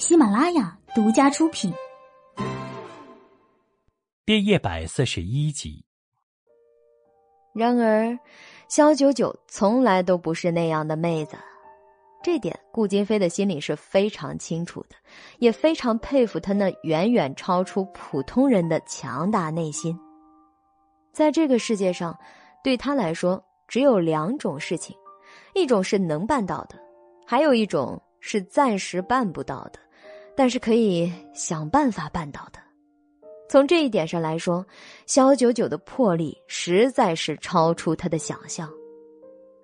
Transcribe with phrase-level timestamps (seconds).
[0.00, 1.70] 喜马拉雅独家出品，
[4.24, 5.84] 第一百四十一集。
[7.52, 8.18] 然而，
[8.66, 11.36] 萧九九从来都不是那样的妹子，
[12.22, 14.96] 这点顾金飞的心里是非常清楚的，
[15.38, 19.94] 也非常佩服她那远远超出普通人的强大内心。
[21.12, 22.18] 在这个世界上，
[22.64, 24.96] 对他来说只有两种事情，
[25.54, 26.76] 一种是能办到的，
[27.26, 29.78] 还有一种是暂时办不到的。
[30.40, 32.58] 但是可以想办法办到的。
[33.46, 34.66] 从这一点上来说，
[35.04, 38.66] 萧九九的魄力实在是超出他的想象。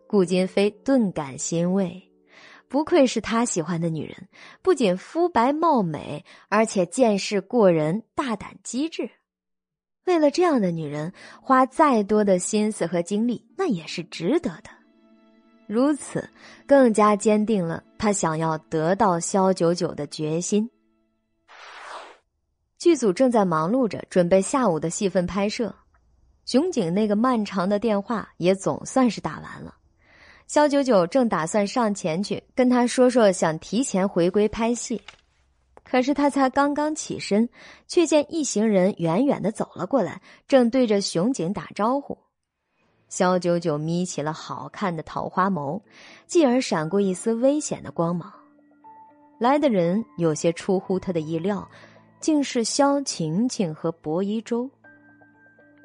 [0.07, 2.11] 顾金飞顿感欣慰，
[2.69, 4.29] 不愧是他喜欢的女人，
[4.61, 9.09] 不仅肤白貌美，而且见识过人，大胆机智。
[10.05, 14.76] 为了这样的女人，花再多的心思和精力，那也是值得的。
[15.67, 16.29] 如此，
[16.67, 20.71] 更加坚定了他想要得到萧九九的决心。
[22.79, 25.75] 剧组正在忙碌着准备下午的戏份拍摄，
[26.45, 29.75] 熊景那个漫长的电话也总算是打完了。
[30.47, 35.03] 萧九九正打算上前去跟他说说想提前回归拍戏，
[35.83, 37.49] 可是他才刚刚起身，
[37.89, 42.17] 却见一行人远远的走了过来，正对着熊景打招呼。
[43.09, 45.81] 萧九九眯起了好看的桃花眸，
[46.27, 48.33] 继而闪过一丝危险的光芒。
[49.39, 51.69] 来的人有些出乎他的意料，
[52.21, 54.69] 竟是萧晴晴和薄一舟。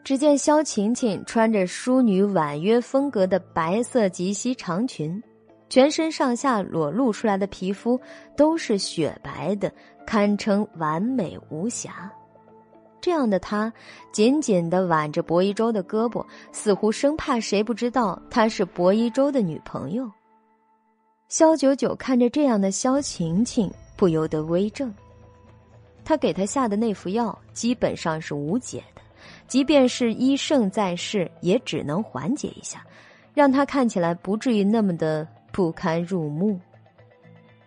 [0.03, 5.22] 只见萧晴晴穿着淑女婉约风格的白色及膝长裙，
[5.69, 8.00] 全身上下裸露出来的皮肤
[8.35, 9.72] 都是雪白的，
[10.08, 12.11] 堪称完美无瑕。
[13.02, 13.73] 这样的他，
[14.11, 20.09] 紧紧的挽着薄一舟的胳膊，似乎生怕谁不知道她是薄一舟的女朋友。
[21.27, 24.94] 萧九九看着这样的萧晴晴，不由得微怔。
[26.03, 29.02] 他给她下的那副药基本上是无解的，
[29.47, 32.85] 即便是医圣在世，也只能缓解一下，
[33.34, 36.59] 让她看起来不至于那么的不堪入目。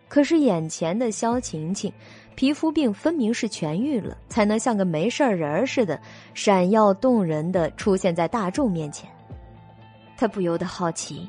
[0.09, 1.93] 可是眼前的萧晴晴。
[2.35, 6.01] 皮肤病分明是痊愈了，才能像个没事人似的，
[6.35, 9.09] 闪耀动人的出现在大众面前。
[10.17, 11.29] 他不由得好奇，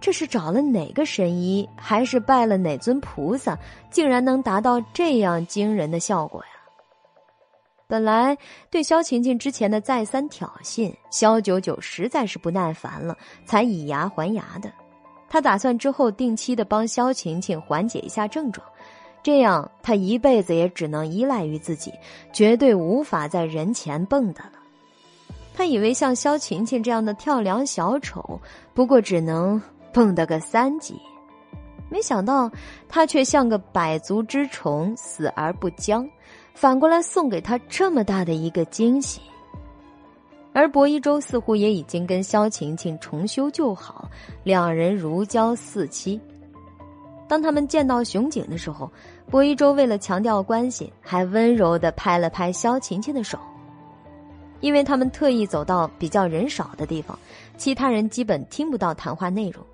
[0.00, 3.58] 这是找了哪个神医，还是拜了哪尊菩萨，
[3.90, 6.46] 竟然能达到这样惊人的效果呀？
[7.86, 8.36] 本来
[8.70, 14.72] 对萧晴晴之前的再三挑衅，萧九九实在是不耐烦了，才以牙还牙的。
[15.28, 18.66] 他打算之后定期的帮萧晴晴缓解一下症状。
[19.22, 21.92] 这样，他一辈子也只能依赖于自己，
[22.32, 24.52] 绝对无法在人前蹦跶了。
[25.54, 28.40] 他以为像萧晴晴这样的跳梁小丑，
[28.74, 29.60] 不过只能
[29.92, 31.00] 蹦跶个三级，
[31.88, 32.50] 没想到
[32.88, 36.08] 他却像个百足之虫，死而不僵，
[36.54, 39.20] 反过来送给他这么大的一个惊喜。
[40.54, 44.10] 而薄一舟似乎也已经跟萧晴晴重修旧好，
[44.42, 46.20] 两人如胶似漆。
[47.28, 48.90] 当他们见到熊景的时候，
[49.32, 53.38] 薄一舟为了强调关系，还温柔的拍了拍萧晴晴的手。
[54.60, 57.18] 因为他们特意走到比较人少的地方，
[57.56, 59.64] 其他人基本听不到谈话内容，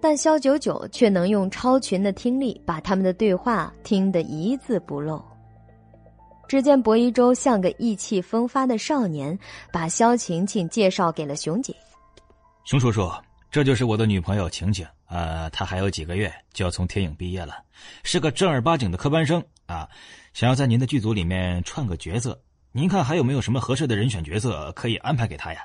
[0.00, 5.22] 但萧九九却能用超群的听力把他们的对话听得一字不漏。
[6.48, 9.38] 只见薄一舟像个意气风发的少年，
[9.70, 11.76] 把萧晴晴介绍给了熊姐。
[12.64, 13.10] 熊叔叔，
[13.50, 14.86] 这就是我的女朋友晴晴。
[15.08, 17.62] 呃，她还有几个月就要从天影毕业了，
[18.02, 19.88] 是个正儿八经的科班生啊！
[20.34, 22.40] 想要在您的剧组里面串个角色，
[22.72, 25.64] 您看还有没有什么合适的人选角色可以安排给她呀？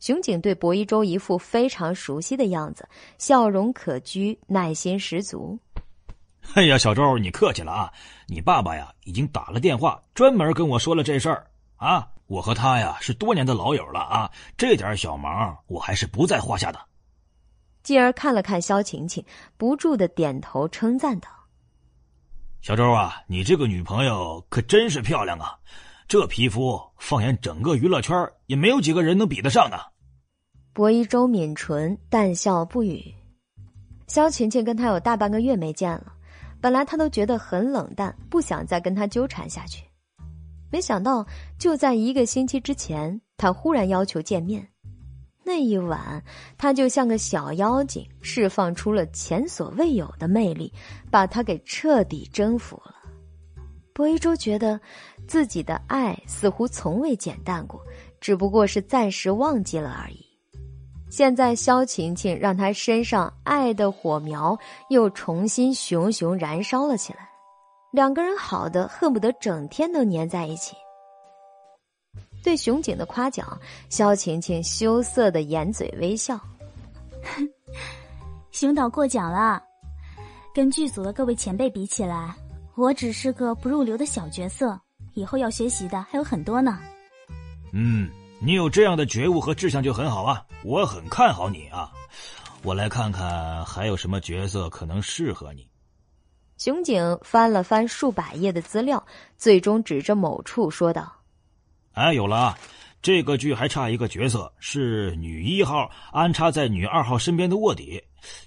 [0.00, 2.86] 熊景对薄一舟一副非常熟悉的样子，
[3.18, 5.58] 笑容可掬，耐心十足。
[6.54, 7.92] 哎呀，小周，你客气了啊！
[8.26, 12.06] 你爸爸呀，已经打了电话，专门跟我说了这事儿啊！
[12.26, 16.78] 我和他呀是多年的老友了啊，这点小忙我还是不在话下的。
[17.82, 19.24] 继而看了看萧晴晴，
[19.56, 21.28] 不住的点头称赞道
[22.62, 25.58] ：“小周啊，你这个女朋友可真是漂亮啊！
[26.06, 28.14] 这皮肤放眼整个娱乐圈，
[28.46, 29.92] 也没有几个人能比得上的。”
[30.72, 33.12] 薄一周抿唇，淡笑不语。
[34.06, 36.14] 萧晴晴跟他有大半个月没见了，
[36.60, 39.84] 本来他都觉得很冷淡，不想再跟他纠缠下去。
[40.72, 41.24] 没想到
[41.58, 44.66] 就在一个星期之前，他忽然要求见面。
[45.44, 46.22] 那一晚，
[46.56, 50.72] 他就像个小妖精，释放出了前所未有的魅力，
[51.10, 52.94] 把他给彻底征服了。
[53.92, 54.80] 博一舟觉得
[55.28, 57.78] 自己的爱似乎从未减淡过，
[58.20, 60.24] 只不过是暂时忘记了而已。
[61.10, 64.58] 现在萧晴晴让他身上爱的火苗
[64.88, 67.28] 又重新熊熊燃烧了起来，
[67.92, 70.74] 两个人好的恨不得整天都粘在一起。
[72.42, 73.56] 对熊景的夸奖，
[73.88, 76.40] 萧晴晴羞涩的掩嘴微笑。
[78.50, 79.62] 熊导过奖了，
[80.54, 82.34] 跟剧组的各位前辈比起来，
[82.74, 84.80] 我只是个不入流的小角色，
[85.12, 86.80] 以后要学习的还有很多呢。
[87.72, 88.10] 嗯，
[88.40, 91.92] 你有这样的觉悟和志向就很好啊，我很看好你啊。
[92.62, 95.68] 我来看看还有什么角色可能适合你。
[96.62, 99.04] 熊景翻了翻数百页的资料，
[99.36, 101.12] 最终指着某处说道。
[101.94, 102.58] 哎，有了啊！
[103.02, 108.00] 这个剧还差一个角色，是女一号安插在女二号身边的卧底。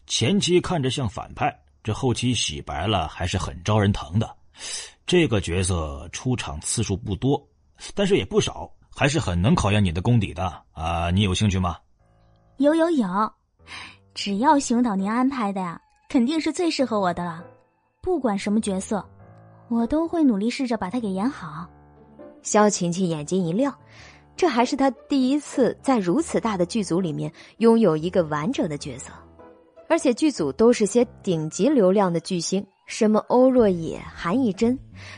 [0.07, 1.53] 前期看着像反派，
[1.83, 4.33] 这后期洗白了，还是很招人疼的。
[5.05, 7.45] 这个角色出场次数不多，
[7.93, 11.11] 但是也不少，还是很能考验你的功底的啊！
[11.11, 11.75] 你有兴趣吗？
[12.59, 13.33] 有有有，
[14.13, 17.43] 只要熊导您安排的呀，肯定是最适合我的了。
[18.05, 19.03] 不管什么角色，
[19.67, 21.67] 我都会努力试着把它给演好。
[22.43, 23.75] 萧晴晴眼睛一亮，
[24.37, 29.11] 这还是她第一次在如此大的剧组里面拥有一个完整的角色，
[29.89, 34.77] 而且剧组都是些顶级流量的巨星，什么欧若野、韩艺珍，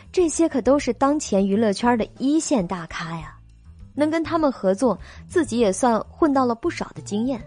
[0.10, 3.38] 这些可都是当前娱乐圈的一线大咖呀。
[3.96, 4.98] 能跟他们合作，
[5.28, 7.46] 自己也算混到了不少的经验。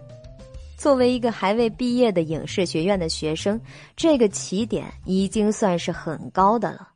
[0.81, 3.61] 作为一个还未毕业的影视学院的学生，
[3.95, 6.89] 这个起点已经算是很高的了。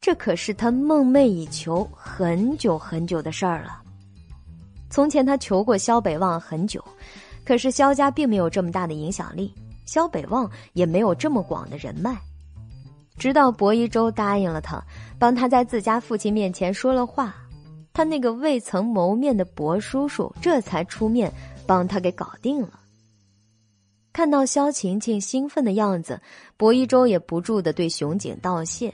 [0.00, 3.82] 这可是他梦寐以求很久很久的事儿了。
[4.88, 6.80] 从前他求过萧北望很久，
[7.44, 9.52] 可是萧家并没有这么大的影响力，
[9.84, 12.16] 萧北望也没有这么广的人脉。
[13.18, 14.80] 直到薄一舟答应了他，
[15.18, 17.34] 帮他在自家父亲面前说了话，
[17.92, 21.32] 他那个未曾谋面的薄叔叔这才出面
[21.66, 22.78] 帮他给搞定了。
[24.12, 26.20] 看到萧晴晴兴奋的样子，
[26.56, 28.92] 薄一舟也不住的对熊景道谢。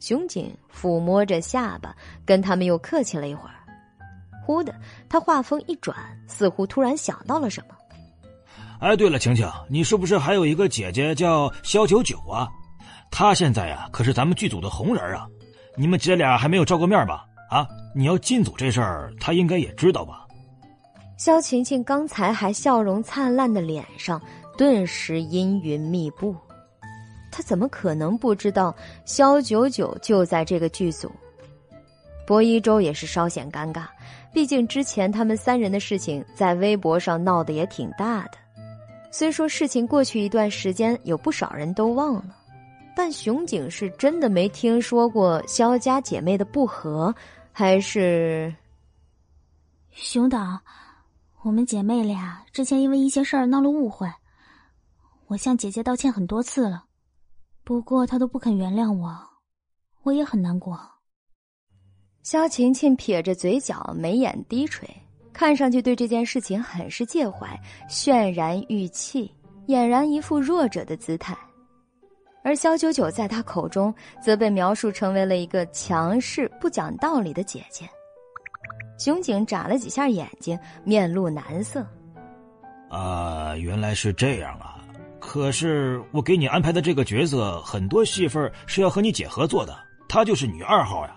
[0.00, 3.54] 熊景抚摸着下巴，跟他们又客气了一会儿。
[4.44, 4.74] 忽的，
[5.08, 7.74] 他话锋一转，似乎突然想到了什么。
[8.80, 12.48] 哎，对了，晴晴，你是不是还有一个姐姐叫肖九九啊？
[13.10, 15.26] 她现在呀，可是咱们剧组的红人啊。
[15.74, 17.24] 你们姐俩还没有照过面吧？
[17.50, 20.27] 啊，你要进组这事儿，她应该也知道吧？
[21.18, 24.22] 萧晴晴刚才还笑容灿烂的脸上，
[24.56, 26.32] 顿时阴云密布。
[27.28, 28.74] 他怎么可能不知道
[29.04, 31.10] 萧九九就在这个剧组？
[32.24, 33.86] 薄一舟也是稍显尴尬，
[34.32, 38.38] 毕竟之前他们三人的事情在微博上闹得也挺大的。
[39.10, 42.36] 虽说事情过去一段时间，有不少人都忘了，
[42.94, 47.12] 但熊景是真的没听说过肖家姐妹的不和，
[47.50, 48.54] 还是？
[49.90, 50.60] 熊导，
[51.48, 54.06] 我们姐妹俩之前因为一些事儿闹了误会，
[55.28, 56.84] 我向姐姐道歉很多次了。
[57.64, 59.18] 不过她都不肯原谅我，
[60.02, 60.78] 我也很难过。
[62.22, 64.86] 萧晴晴撇着嘴角，眉眼低垂，
[65.32, 67.58] 看上去对这件事情很是介怀，
[67.88, 69.34] 泫然欲泣，
[69.68, 71.34] 俨然一副弱者的姿态。
[72.44, 73.92] 而萧九九在他口中
[74.22, 77.88] 则被描述成为了一个强势、不讲道理的姐姐。
[78.98, 81.86] 熊警眨了几下眼睛，面露难色。
[82.90, 84.74] 啊，原来是这样啊！
[85.20, 89.78] 可是我给你安排的这个角色，很多戏份是要和你姐合作的，
[90.08, 91.14] 她就是女二号呀。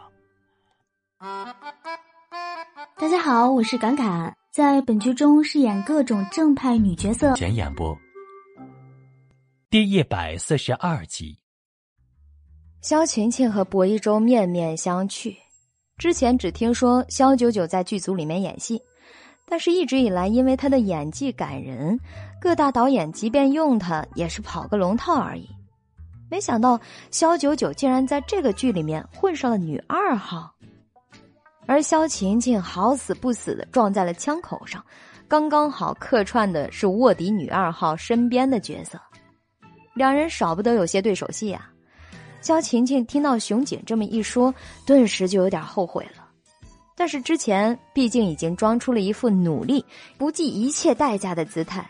[2.98, 7.34] 大家好，我是侃侃，在本剧中饰演各种正派女角色。
[7.36, 7.98] 全演播，
[9.72, 11.40] 第一百四十二集。
[12.82, 15.36] 萧晴晴和薄一舟面面相觑，
[16.02, 18.82] 之前只听说萧九九在剧组里面演戏。
[19.48, 21.96] 但是，一直以来，因为他的演技感人，
[22.42, 25.48] 各大导演即便用他，也是跑个龙套而已。
[26.28, 26.80] 没想到
[27.12, 30.52] 肖九九竟然在这个剧里面混上了女二号，
[31.68, 34.84] 而肖晴晴好死不死的撞在了枪口上，
[35.28, 39.00] 刚刚好客串的是卧底女二号身边的角色，
[39.94, 41.71] 两人少不得有些对手戏啊。
[42.42, 44.54] 肖晴晴听到熊姐这么一说，
[44.86, 46.28] 顿时就有点后悔了。
[46.96, 49.84] 但是之前毕竟已经装出了一副努力、
[50.18, 51.90] 不计一切代价的姿态，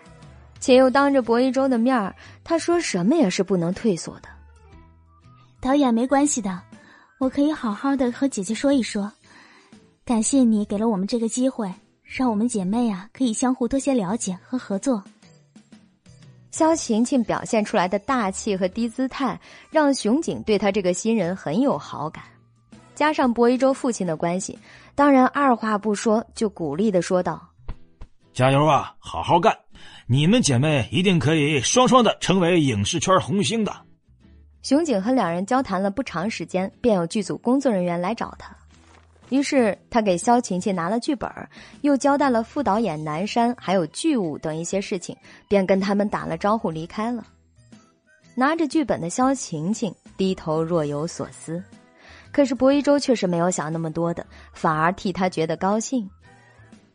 [0.59, 4.29] 且又当着薄一舟的面儿，他说什么也是不能退缩的。
[5.59, 6.61] 导演没关系的，
[7.17, 9.11] 我可以好好的和姐姐说一说。
[10.03, 11.71] 感谢你给了我们这个机会，
[12.03, 15.01] 让我们姐妹啊可以相互多些了解和合作。
[16.51, 19.39] 肖晴晴表现出来的大气和低姿态，
[19.69, 22.23] 让熊景对他这个新人很有好感。
[22.93, 24.59] 加上薄一舟父亲的关系，
[24.93, 27.41] 当然二话不说就鼓励的说道
[28.33, 29.57] ：“加油啊，好好干！
[30.07, 33.73] 你们姐妹一定可以双双的成为影视圈红星的。”
[34.61, 38.55] 熊景和两人交谈了不长时间，便有剧组工作人员来找他。
[39.31, 41.31] 于是他给萧晴晴拿了剧本，
[41.81, 45.15] 又交代了副导演南山还有剧务等一些事情，
[45.47, 47.25] 便跟他们打了招呼离开了。
[48.35, 51.63] 拿着剧本的萧晴晴低头若有所思，
[52.31, 56.09] 可是薄一舟却是没有想那么多的，反而替他觉得高兴。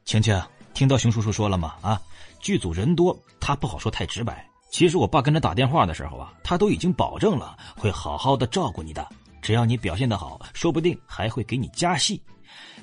[0.04, 0.38] 晴晴，
[0.74, 1.74] 听到熊叔叔说了吗？
[1.80, 2.00] 啊，
[2.38, 4.46] 剧组人多，他不好说太直白。
[4.70, 9.06] 其实我爸跟他打电话的时候啊，他都已经保证了会好好的照顾你的。
[9.46, 12.20] 只要你表现的好，说不定还会给你加戏。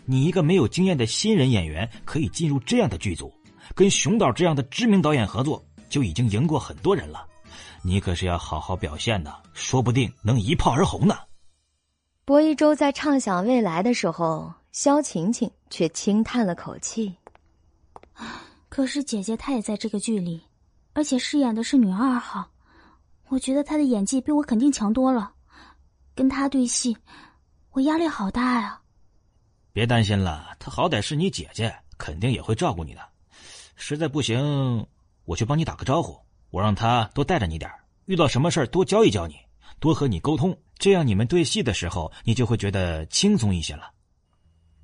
[0.05, 3.33] 你一个没有经验的新人演员，可以进入这样的剧组，
[3.75, 7.27] 跟熊导这样的知名导演合作，就已经赢过很多人了。
[7.81, 11.17] 你可是要好好表现的，说不定能一炮而红呢。
[12.23, 17.13] 薄一舟在畅想未来的时候，萧晴晴却轻叹了口气。
[18.69, 20.41] 可是姐姐她也在这个剧里。
[20.93, 22.49] 而且饰演的是女二号，
[23.27, 25.32] 我觉得她的演技比我肯定强多了。
[26.15, 26.95] 跟他对戏，
[27.71, 28.79] 我压力好大呀。
[29.71, 33.01] 别担心了，她好歹是你姐姐，肯定也会照顾你的。
[33.75, 34.85] 实在不行，
[35.25, 36.19] 我去帮你打个招呼，
[36.51, 37.71] 我让她多带着你点
[38.05, 39.35] 遇到什么事儿多教一教你，
[39.79, 43.91] 多和你沟通，这样你们对戏的时候，你就会觉得轻松一些了。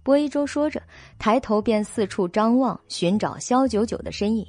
[0.01, 0.81] 薄一舟说着，
[1.19, 4.48] 抬头便四处张望，寻找萧九九的身影。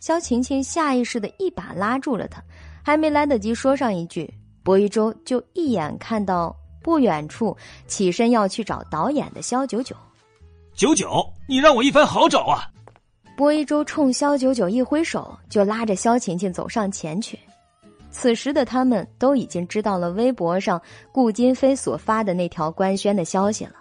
[0.00, 2.42] 萧晴晴下意识的一把拉住了他，
[2.82, 4.32] 还没来得及说上一句，
[4.64, 7.56] 薄一舟就一眼看到不远处
[7.86, 9.94] 起身要去找导演的萧九九。
[10.74, 12.64] 九九，你让我一番好找啊！
[13.36, 17.38] 薄一舟冲萧九九一挥手，就拉着萧晴晴走上前去。
[18.10, 20.80] 此时的他们都已经知道了微博上
[21.12, 23.74] 顾金飞所发的那条官宣的消息了。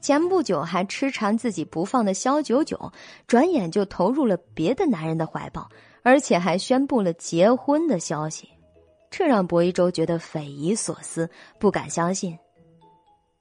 [0.00, 2.92] 前不久还痴缠自己不放的萧九九，
[3.26, 5.68] 转眼就投入了别的男人的怀抱，
[6.02, 8.48] 而且还宣布了结婚的消息，
[9.10, 12.38] 这让薄一舟觉得匪夷所思，不敢相信。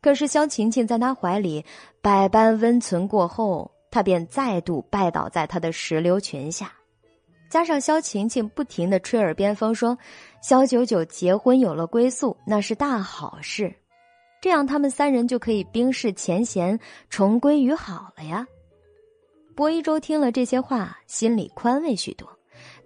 [0.01, 1.63] 可是萧晴晴在他怀里
[2.01, 6.71] 百般温存过后，他便再度拜倒在他的石榴裙下，
[7.49, 9.97] 加上萧晴晴不停的吹耳边风，说
[10.41, 13.73] 萧九九结婚有了归宿，那是大好事。
[14.41, 18.47] 这样，他们三人就可以冰释前嫌，重归于好了呀。
[19.53, 22.25] 薄一舟听了这些话，心里宽慰许多，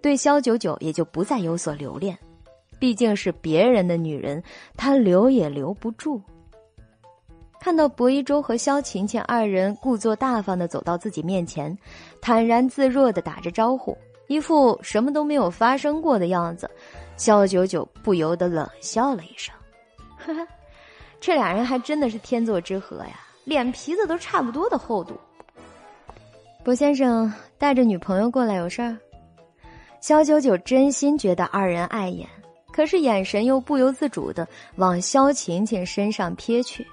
[0.02, 2.18] 对萧九九也就不再有所留恋。
[2.78, 4.42] 毕竟是别人的女人，
[4.76, 6.20] 他留也留不住。
[7.60, 11.76] 看到薄一舟和萧晴晴二人故作大方的走到自己面前，
[12.20, 16.68] 坦然自若的打着招呼，一副什么都没有发生过的样子，
[17.16, 19.54] 萧九九不由得冷笑了一声，
[20.18, 20.46] 呵呵。
[21.20, 25.18] 这俩人还真的是天作之合呀，脸皮子都差不多的厚度。
[26.62, 28.94] 薄先生带着女朋友过来有事儿？
[30.00, 32.28] 萧九九真心觉得二人碍眼，
[32.74, 36.84] 可是眼神又不由自主的往萧晴晴身上瞥去。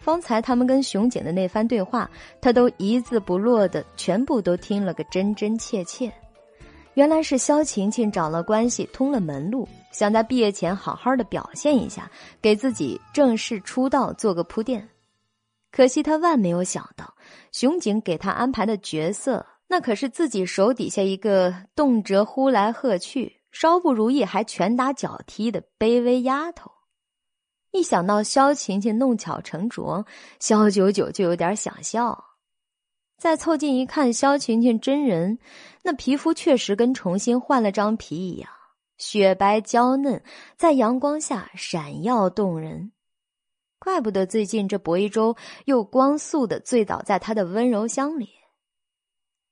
[0.00, 6.12] 方才他们跟熊景的那番对话，他都一字不落的全部都听了个真真切切。
[6.94, 9.68] 原来是萧晴晴找了关系，通了门路。
[9.92, 12.10] 想在毕业前好好的表现一下，
[12.42, 14.88] 给自己正式出道做个铺垫。
[15.70, 17.14] 可惜他万没有想到，
[17.52, 26.70] 熊景给他安排的角色，那可是自己手底下一个动辄呼来喝去、稍不如意还拳打脚踢的卑微丫头。
[27.70, 30.06] 一想到萧晴晴弄巧成拙，
[30.40, 32.24] 萧九九就有点想笑。
[33.18, 35.38] 再凑近一看，萧晴晴真人，
[35.82, 38.50] 那皮肤确实跟重新换了张皮一样。
[38.96, 40.22] 雪白娇嫩，
[40.56, 42.92] 在阳光下闪耀动人，
[43.78, 45.36] 怪不得最近这薄一舟
[45.66, 48.30] 又光速的醉倒在他的温柔乡里。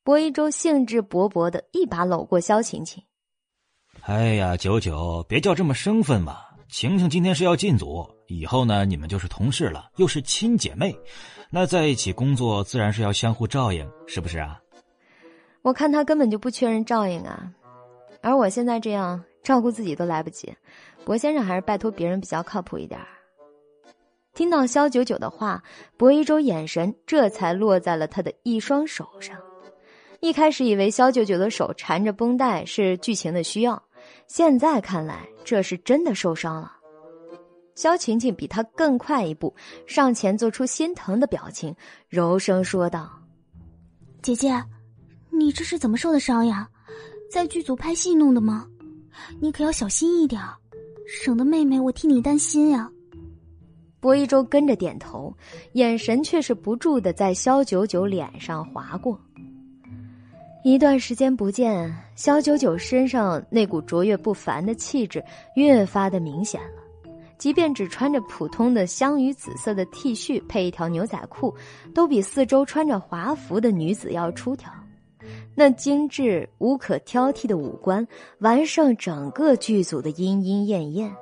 [0.03, 3.05] 薄一舟兴致勃勃的一把搂过萧晴晴。
[4.07, 6.39] 哎呀，九九，别叫这么生分嘛！
[6.69, 10.97] 晴晴今天是要进组，以后呢，你们就是同事了，又是亲姐妹，
[11.51, 14.61] 那在一起工作自然是要相互照应，是不是啊？
[15.63, 17.51] 我看他根本就不缺人照应啊，
[18.23, 19.23] 而我现在这样。
[19.43, 20.53] 照顾自己都来不及，
[21.05, 23.01] 薄先生还是拜托别人比较靠谱一点。
[24.35, 25.63] 听到萧九九的话，
[25.97, 29.37] 薄一周眼神这才落在了他的一双手上。
[30.19, 33.81] 一开始以为萧九九的手缠着绷带是剧情的需要，
[34.27, 36.73] 现在看来这是真的受伤了。
[37.75, 39.55] 萧晴晴比他更快一步
[39.87, 41.75] 上前，做出心疼的表情，
[42.09, 43.11] 柔声说道
[44.23, 44.65] ：“姐姐，
[45.31, 46.69] 你这是怎么受的伤呀？
[47.31, 48.67] 在剧组拍戏弄的吗？”
[49.41, 50.41] 你可要小心一点，
[51.07, 52.91] 省得妹妹我替你担心呀。
[53.99, 55.35] 薄一舟跟着点头，
[55.73, 59.21] 眼神却是不住的在萧九九脸上划过。
[60.67, 66.83] 一段时间不见，肖九九身上那股卓越不凡的气质越发的明显了。
[67.39, 71.55] 即便只穿着普通的香芋紫色的 T 恤，配一条牛仔裤，
[71.95, 74.69] 都比四周穿着华服的女子要出挑。
[75.55, 78.05] 那精致无可挑剔的五官，
[78.41, 81.15] 完胜整个剧组的莺莺燕燕。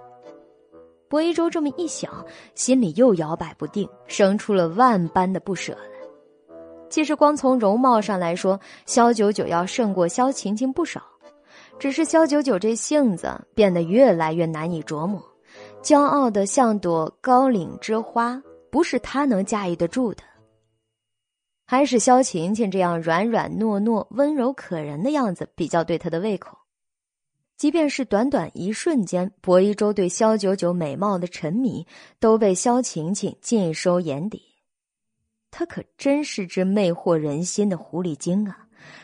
[1.07, 2.11] 薄一舟这么一想，
[2.55, 5.77] 心里又摇摆不定，生出了万般的不舍。
[6.95, 11.03] 其实光从容貌上来说，萧九九要胜过萧晴晴不少，
[11.77, 15.21] 只是萧九九这性子变得越来越难以琢磨。
[15.83, 20.23] 骄傲的像朵高岭之花，不是他能驾驭得住的。
[21.67, 26.57] 还是萧晴晴这样软软糯糯、温柔可人的样子比较对他的胃口。
[27.57, 31.85] 即便是短短一瞬间，薄一舟对萧九九美貌的沉迷
[32.21, 34.54] 都被萧晴晴尽收眼底。
[35.57, 38.59] 她可真是只魅惑人心的狐狸精啊！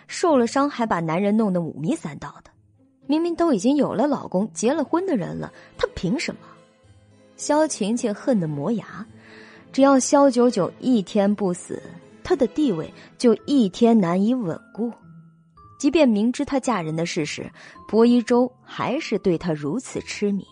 [0.08, 2.50] 受了伤还把男人弄得五迷三道的，
[3.06, 6.40] 明明都已经有了老公、结了婚的人了，她凭什么？
[7.36, 9.06] 萧晴晴恨得磨牙，
[9.70, 11.80] 只要萧九九一天不死，
[12.24, 14.92] 她的地位就一天难以稳固。
[15.78, 17.48] 即便明知她嫁人的事实，
[17.88, 20.44] 薄一舟还是对她如此痴迷。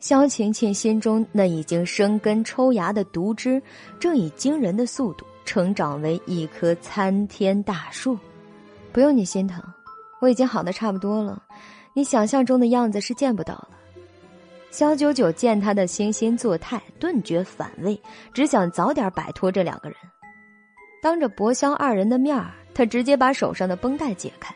[0.00, 3.60] 萧晴晴心中那已经生根抽芽的毒枝，
[3.98, 8.16] 正以惊人的速度成长为一棵参天大树。
[8.92, 9.62] 不用你心疼，
[10.20, 11.42] 我已经好的差不多了，
[11.94, 13.70] 你想象中的样子是见不到了。
[14.70, 18.00] 萧九九见他的惺惺作态，顿觉反胃，
[18.32, 19.98] 只想早点摆脱这两个人。
[21.02, 24.54] 当着薄萧二人的面儿，他直接把手上的绷带解开，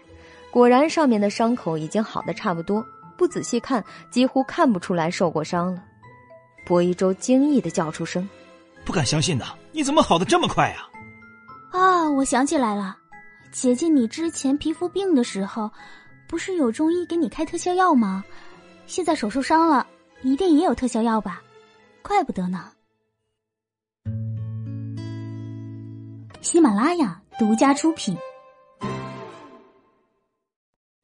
[0.51, 2.85] 果然上面的伤口已经好的差不多，
[3.23, 5.85] 不仔细看几乎看不出来受过伤了。
[6.67, 8.29] 薄一舟惊异的叫出声
[8.85, 9.55] ：“不敢相信呐！
[9.71, 10.89] 你怎么好的这么快呀？”
[11.71, 12.99] 啊，我想起来了，
[13.53, 15.71] 姐姐，你之前皮肤病的时候，
[16.27, 18.25] 不是有中医给你开特效药吗？
[18.89, 19.87] 现在手受伤了。
[20.25, 21.41] 一定也有特效药吧，
[22.03, 22.73] 怪不得呢。
[26.41, 28.17] 喜马拉雅独家出品，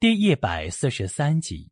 [0.01, 1.69] 第一百四十三集。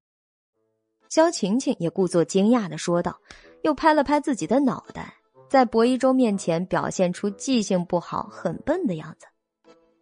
[1.17, 3.17] 萧晴晴也故作惊讶的说道，
[3.63, 5.15] 又拍了拍自己的脑袋，
[5.49, 9.25] 在薄一舟面前表现出记性不好、很笨的样子，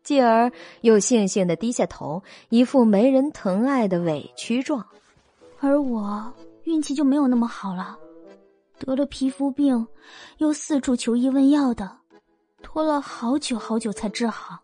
[0.04, 0.52] 继而
[0.82, 4.86] 又悻悻的低下头，一副没人疼爱的委屈状，
[5.62, 6.34] 而我。
[6.66, 7.98] 运气就没有那么好了，
[8.78, 9.88] 得了皮肤病，
[10.40, 11.98] 又四处求医问药的，
[12.62, 14.60] 拖了好久好久才治好。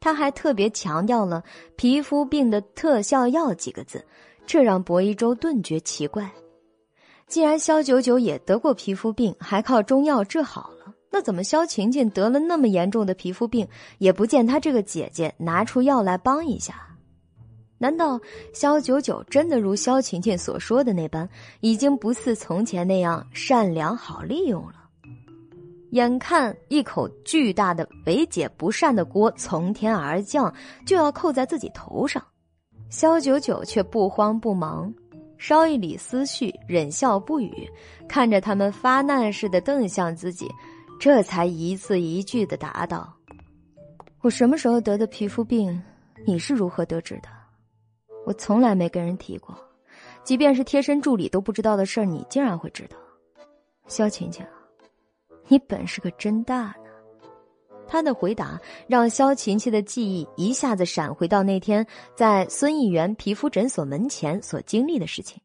[0.00, 1.44] 他还特别强调了
[1.76, 4.06] “皮肤病的特效药”几个字，
[4.46, 6.30] 这让薄一舟顿觉奇怪。
[7.26, 13.66] 既然萧九九也得过皮肤病，还靠中药治好了，那怎么萧晴晴得了那么严重的皮肤病，
[13.98, 16.82] 也不见她这个姐姐拿出药来帮一下？
[17.78, 18.18] 难道
[18.54, 21.28] 萧九九真的如萧晴晴所说的那般，
[21.60, 24.74] 已经不似从前那样善良好利用了？
[25.90, 30.52] 眼看一口巨大的为姐不善的锅从天而降，
[30.86, 32.22] 就要扣在自己头上，
[32.88, 34.92] 萧九九却不慌不忙，
[35.38, 37.68] 稍一理思绪，忍笑不语，
[38.08, 40.48] 看着他们发难似的瞪向自己，
[40.98, 43.12] 这才一字一句的答道
[44.22, 45.82] ：“我什么时候得的皮肤病？
[46.24, 47.28] 你是如何得知的？”
[48.24, 49.56] 我从来没跟人提过，
[50.24, 52.96] 即便是贴身助理都不知道的事儿，你竟然会知道，
[53.86, 54.44] 萧晴晴，
[55.48, 56.74] 你本事可真大。
[57.88, 65.40] 他的回答让萧晴晴的记忆一下子闪回到那天在孙议员皮肤诊所门前所经历的事情。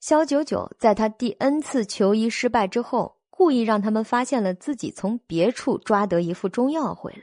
[0.00, 7.22] 萧九九在他第 N 次求医失败之后，故意让他们发现了自己从别处抓得一副中药回来。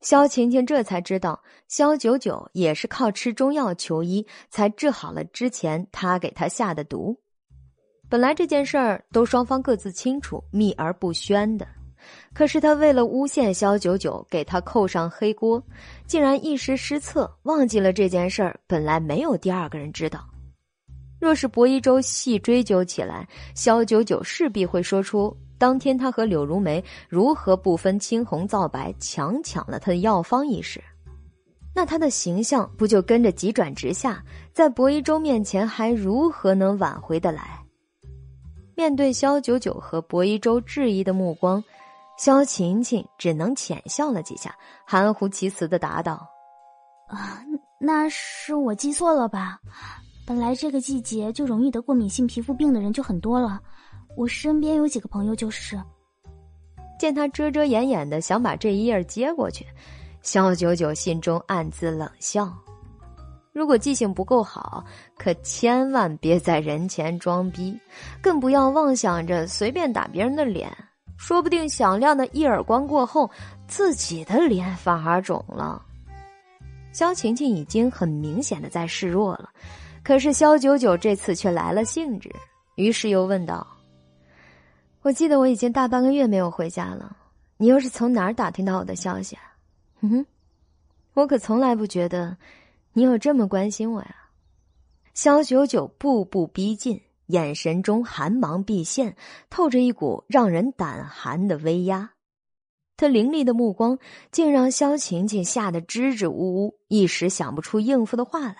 [0.00, 7.16] 萧晴晴这才知道，萧九九也是靠吃中药求医才治好了之前他给他下的毒。
[8.08, 11.66] 本来这件事儿都双方各自清楚、秘而不宣的，
[12.32, 15.62] 可是他为了诬陷萧九九，给他扣上黑锅，
[16.06, 20.24] 竟然一时失策，忘记了这件事儿本来没有第二个人知道。
[21.20, 25.36] 若是薄一舟细追究起来，萧九九势必会说出。
[25.58, 30.80] 当天，他和柳如梅如何不分青红皂白强抢了他的药方一事，
[31.74, 34.22] 那他的形象不就跟着急转直下？
[34.52, 37.58] 在薄一舟面前，还如何能挽回得来？
[38.76, 41.62] 面对萧九九和薄一舟质疑的目光，
[42.18, 44.54] 萧晴晴只能浅笑了几下，
[44.84, 46.28] 含糊其辞的答道
[47.08, 47.42] ：“啊，
[47.80, 49.58] 那是我记错了吧？
[50.26, 53.60] 本来这个季节就容易得过敏性皮肤病的人就很多了。”
[54.16, 55.80] 我身边有几个朋友就是，
[56.98, 59.64] 见他遮遮掩掩的想把这一页接过去，
[60.22, 62.52] 肖九九心中暗自冷笑。
[63.52, 64.84] 如果记性不够好，
[65.16, 67.78] 可千万别在人前装逼，
[68.20, 70.68] 更不要妄想着随便打别人的脸，
[71.18, 73.30] 说不定响亮的一耳光过后，
[73.66, 75.84] 自己的脸反而肿了。
[76.92, 79.50] 肖晴晴已经很明显的在示弱了，
[80.02, 82.34] 可是肖九九这次却来了兴致，
[82.76, 83.66] 于是又问道
[85.02, 87.14] ：“我记得我已经大半个月没有回家了，
[87.58, 89.42] 你又是从哪儿打听到我的消息啊
[90.00, 90.26] ？”“嗯哼，
[91.12, 92.34] 我可从来不觉得。”
[92.94, 94.14] 你有这么关心我呀？
[95.14, 99.16] 肖九九步步逼近，眼神中寒芒毕现，
[99.48, 102.10] 透着一股让人胆寒的威压。
[102.96, 103.98] 他凌厉的目光
[104.32, 108.56] 竟让肖晴晴吓得支支吾吾，一时想不出应付的话来。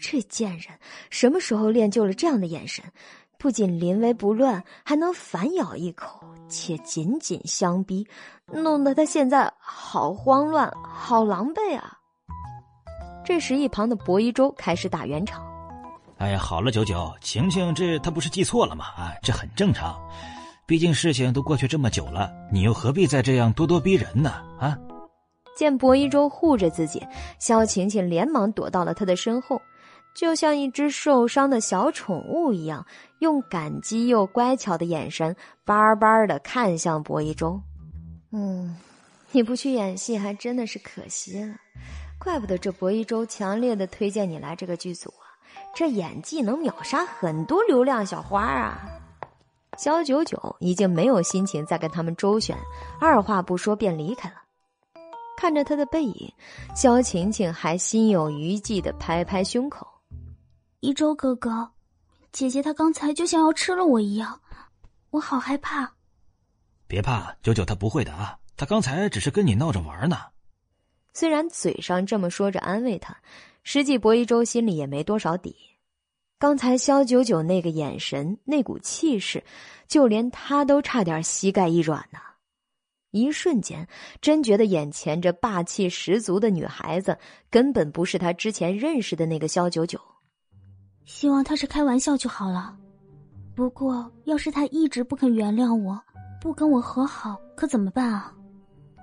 [0.00, 0.66] 这贱人
[1.08, 2.84] 什么时候练就了这样的眼神？
[3.38, 8.06] 不仅临危不乱，还能反咬一口，且紧紧相逼，
[8.46, 11.98] 弄得他现在好慌乱，好狼狈啊！
[13.24, 15.51] 这时，一旁的薄一舟开始打圆场。
[16.22, 18.84] 哎呀，好了，九九，晴晴这她不是记错了吗？
[18.96, 20.00] 啊，这很正常，
[20.68, 24.30] 毕竟事情都过去这么久了，你又何必再这样咄咄逼人呢？
[24.60, 24.78] 啊！
[25.56, 27.04] 见薄一舟护着自己，
[27.40, 29.60] 肖晴晴连忙躲到了他的身后，
[30.14, 32.86] 就像一只受伤的小宠物一样，
[33.18, 37.60] 用感激又乖巧的眼神巴巴的看向薄一舟。
[38.30, 38.76] 嗯，
[39.32, 41.56] 你不去演戏，还真的是可惜了。
[42.20, 45.12] 怪不得这博一舟强烈的推荐你来这个剧组！
[45.74, 48.82] 这演技能秒杀很多流量小花啊！
[49.78, 52.56] 肖九九已经没有心情再跟他们周旋，
[53.00, 54.36] 二话不说便离开了。
[55.36, 56.32] 看着他的背影，
[56.76, 59.86] 肖晴晴还心有余悸的拍拍胸口
[60.80, 61.70] ：“一舟哥哥，
[62.32, 64.40] 姐姐她刚才就像要吃了我一样，
[65.10, 65.90] 我好害怕。”
[66.86, 70.18] 别怕，九九他不会的啊，他刚才只是跟你闹着玩呢。
[71.14, 73.16] 虽然嘴上这么说着安慰他，
[73.62, 75.54] 实际薄一舟心里也没多少底。
[76.38, 79.44] 刚才萧九九那个眼神、那股气势，
[79.86, 82.18] 就连他都差点膝盖一软呢。
[83.12, 83.86] 一瞬间，
[84.20, 87.16] 真觉得眼前这霸气十足的女孩子
[87.50, 90.00] 根本不是他之前认识的那个萧九九。
[91.04, 92.76] 希望他是开玩笑就好了。
[93.54, 96.00] 不过，要是他一直不肯原谅我，
[96.40, 98.32] 不跟我和好，可怎么办啊？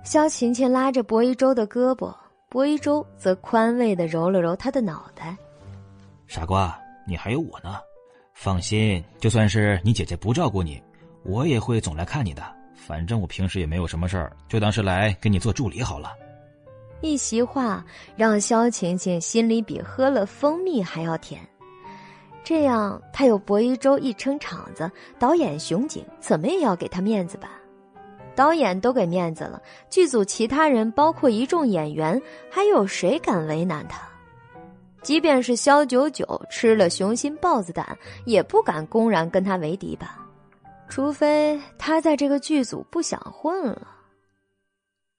[0.04, 2.12] 萧琴琴拉着薄一舟的胳膊，
[2.50, 5.36] 薄一舟则宽慰的揉了揉他的脑袋。
[6.26, 7.76] 傻瓜，你还有我呢，
[8.34, 10.82] 放心，就算是你姐姐不照顾你，
[11.22, 12.42] 我也会总来看你的。
[12.74, 16.10] 反正我平时也没有什么事儿，就当是来给你做助理好了。
[17.02, 17.84] 一席话
[18.16, 21.40] 让肖晴晴心里比喝了蜂蜜还要甜。
[22.42, 27.59] 这样，他有薄一舟一撑场子，导演熊景怎么也要给他面子吧。
[28.34, 34.00] 导演都给面子了，剧组其他人，包括一众演员，还有谁敢为难他？
[35.02, 40.18] 即便是肖九九吃了雄心豹子胆，也不敢公然跟他为敌吧？
[40.88, 43.88] 除非他在这个剧组不想混了。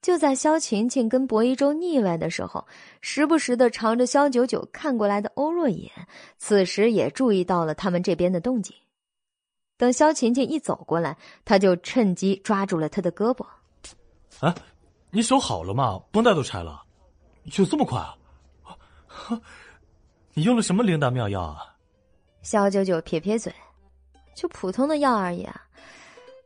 [0.02, 2.66] 就在肖晴晴跟薄一舟腻歪的时候，
[3.00, 5.90] 时不时的朝着肖九九看过来的欧若野，
[6.38, 8.74] 此时也注意到了他们这边的动静。
[9.82, 13.44] 等萧琴琴一走过来，他就趁机抓住了他的胳膊。
[14.38, 14.54] 哎，
[15.10, 16.00] 你手好了吗？
[16.12, 16.80] 绷带都拆了，
[17.50, 18.14] 就这么快啊？
[20.34, 21.74] 你用了什么灵丹妙药啊？
[22.42, 23.52] 萧九九撇撇嘴，
[24.36, 25.60] 就普通的药而已啊。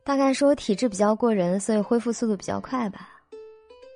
[0.03, 3.07] 大概是我体质比较过人，所以恢复速度比较快吧。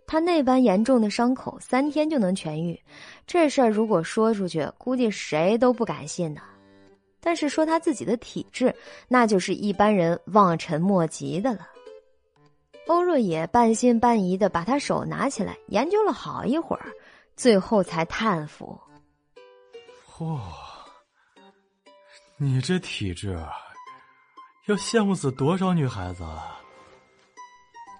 [0.06, 2.80] 他那般严重的伤口，三天就能痊愈。
[3.26, 6.42] 这事儿如果说出去，估计谁都不敢信呢。
[7.24, 8.76] 但是说他自己的体质，
[9.08, 11.68] 那就是一般人望尘莫及的了。
[12.88, 16.88] 欧若野半信半疑的把他手拿起来研究了好一会儿，
[17.36, 18.78] 最后才叹服
[20.12, 20.40] ：“嚯，
[22.38, 23.40] 你这体质，
[24.66, 26.60] 要羡慕死多少女孩子啊！”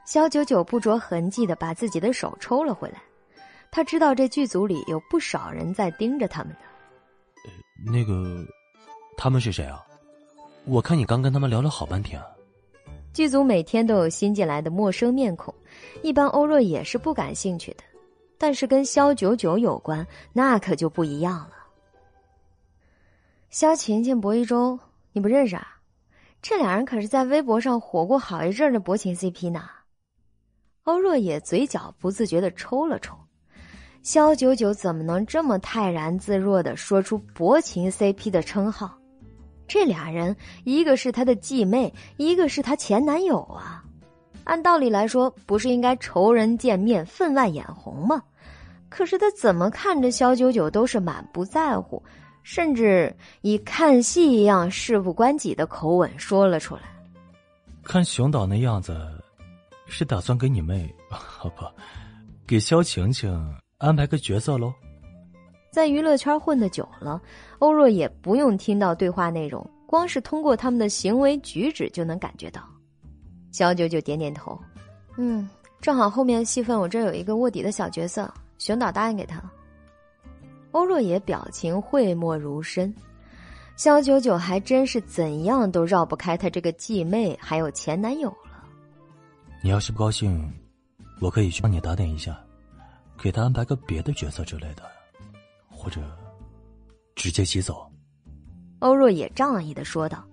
[0.04, 3.02] 肖九九不着痕迹的把自己的手抽了回来，
[3.70, 6.60] 他知道这剧组里有不少人在盯着他们呢。
[7.86, 8.44] 那个。
[9.24, 9.86] 他们是谁啊？
[10.66, 12.20] 我看你刚跟他们聊了好半天。
[13.14, 15.54] 剧组每天都有新进来的陌生面孔，
[16.02, 17.84] 一般欧若也是不感兴趣的，
[18.40, 20.04] 但是跟肖九九有关，
[20.34, 21.52] 那可就不一样了。
[23.52, 24.80] 肖晴晴、薄一舟，
[25.12, 25.68] 你不认识啊？
[26.42, 29.70] 这俩人可是在微博上火过好一阵的薄情 CP 呢。
[30.86, 33.16] 欧若也嘴角不自觉的抽了抽，
[34.02, 38.98] 肖九九怎么能这么泰然自若的说出薄情 CP 的称号？
[39.74, 43.82] 这俩人，一个是她的继妹，一个是她前男友啊！
[44.44, 48.22] 按道理来说，不是应该仇人见面分外眼红吗？
[48.90, 52.04] 可是他怎么看着肖九九都是满不在乎，
[52.44, 56.82] 甚至以看戏一样事不关己的口吻说了出来。
[57.82, 59.00] 看熊导那样子，
[59.86, 61.64] 是打算给你妹，好不，
[62.46, 63.32] 给肖晴晴
[63.78, 64.74] 安排个角色喽？
[65.72, 67.22] 在娱乐圈混的久了，
[67.62, 72.68] 欧若也不用听到对话内容，光是通过他们的行为举止就能感觉到。
[73.52, 74.60] 小九九点点头，
[75.16, 75.48] 嗯，
[75.80, 79.52] 正好后面戏份我这有一个卧底的小角色，熊导答应给他了。
[80.72, 82.92] 欧若也表情讳莫如深，
[83.76, 88.66] 肖九九还真是怎样都绕不开他这个继妹还有前男友了。
[89.62, 90.52] 你要是不高兴，
[91.20, 92.36] 我可以去帮你打点一下，
[93.22, 94.82] 给他安排个别的角色之类的，
[95.70, 96.02] 或者
[97.22, 97.88] 直接挤走。
[98.80, 100.28] 欧若也仗义的说道。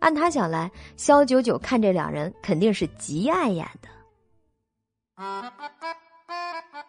[0.00, 3.88] 按他想来，肖九九看这两人肯定是极爱演的。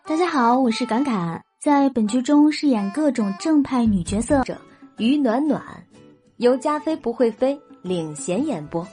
[0.04, 4.60] 大家好，我是侃侃，在本剧中饰演各种正派女角色者。
[4.98, 5.64] 于暖暖，
[6.36, 8.86] 由加菲不会飞领衔演播，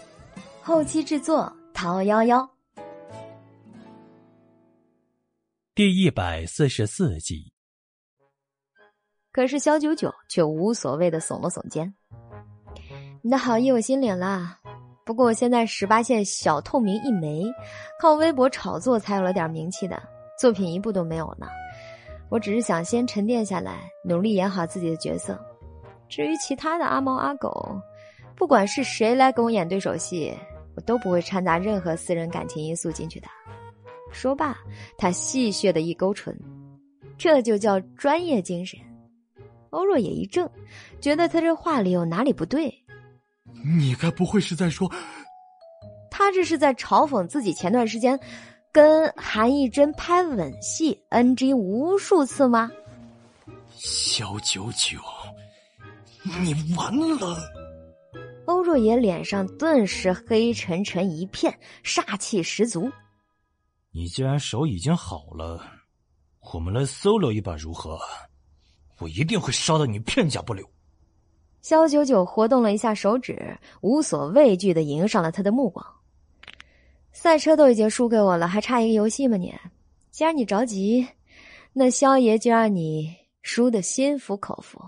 [0.63, 2.49] 后期制作陶幺幺。
[5.75, 7.52] 第一百四十四集。
[9.33, 11.93] 可是肖九九却无所谓的耸了耸肩。
[13.23, 14.59] 你的好意我心领了，
[15.05, 17.45] 不过我现在十八线小透明一枚，
[18.01, 20.01] 靠微博炒作才有了点名气的
[20.39, 21.47] 作品一部都没有呢。
[22.29, 25.39] 我只是想先沉淀下来，努力演好自己的角色。
[26.09, 27.81] 至于其他的阿猫阿狗，
[28.37, 30.35] 不管是谁来跟我演对手戏，
[30.77, 33.29] 我都不会掺杂任何私人感情因素进去的。
[34.11, 34.59] 说罢，
[34.99, 36.39] 他戏谑的一勾唇，
[37.17, 38.79] 这就叫专业精神。
[39.73, 40.51] 欧若也一怔，
[41.01, 42.73] 觉得他这话里有哪里不对。
[43.65, 44.91] 你该不会是在说，
[46.11, 48.19] 他这是在嘲讽自己前段时间
[48.71, 52.71] 跟韩艺珍拍吻戏 NG 无数次吗？
[53.75, 54.99] 肖九九，
[56.43, 57.37] 你完了！
[58.47, 62.91] 欧若野脸上顿时黑沉沉一片，煞气十足。
[63.91, 65.65] 你既然手已经好了，
[66.53, 67.99] 我们来 solo 一把如何？
[69.03, 70.65] 我一定会烧到你片甲不留。
[71.61, 75.85] 肖九九活动了一下手指，无所畏惧的迎上了他的目光。
[77.13, 79.37] 赛车都已经输给我了，还差一个游戏吗？
[79.37, 79.55] 你，
[80.11, 81.07] 既然你着急，
[81.73, 84.81] 那肖爷就让你输的心服口服。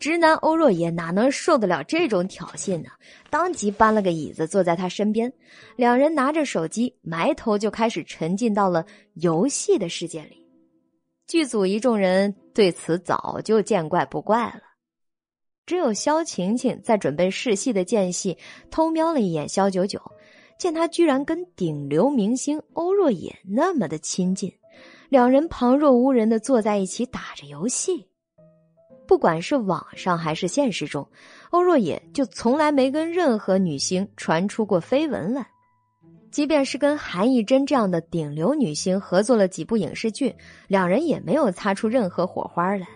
[0.00, 2.90] 直男欧若野哪能受得了这种挑衅呢？
[3.30, 5.32] 当即搬了个椅子坐在他身边，
[5.76, 8.84] 两人拿着手机，埋头就开始沉浸到了
[9.14, 10.41] 游戏的世界里。
[11.32, 14.60] 剧组一众人对此早就见怪不怪了。
[15.64, 18.36] 只有萧晴晴在准备试戏的间隙，
[18.70, 19.98] 偷瞄了一眼萧九九，
[20.58, 24.52] 见他居然跟顶流明星欧若野那么的亲近，
[25.08, 28.06] 两人旁若无人的坐在一起打着游戏。
[29.06, 31.08] 不管是网上还是现实中，
[31.50, 35.48] 欧若野就从来没跟任何女星传出过绯闻来。
[36.32, 40.34] 即便是跟韩艺珍这样的顶流女星合作了几部影视剧，
[40.66, 42.88] 两人也没有擦出任何火花来。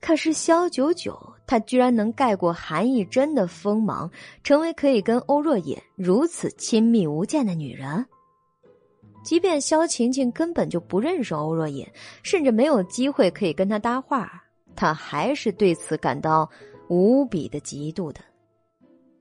[0.00, 1.18] 可是萧九九。
[1.48, 4.10] 她居然能盖过韩艺珍的锋芒，
[4.42, 8.04] 成为可以跟欧若野如此亲密无间的女人。
[9.22, 11.88] 即便萧晴晴根本就不认识欧若野，
[12.24, 14.42] 甚至没有机会可以跟他搭话，
[14.74, 16.50] 她还是对此感到
[16.88, 18.18] 无比的嫉妒的。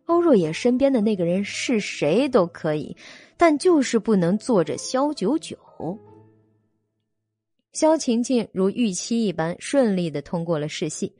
[0.05, 2.95] 欧若野身边的那个人是谁都可以，
[3.37, 5.57] 但就是不能坐着萧九九。
[7.73, 11.13] 萧晴晴如预期一般顺利的通过了试戏。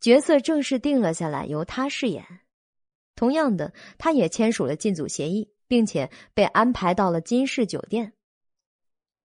[0.00, 2.24] 角色正式定了下来，由他饰演。
[3.14, 8.12] 同样的，他也签署了进组协议，并且被安排到了金氏酒店。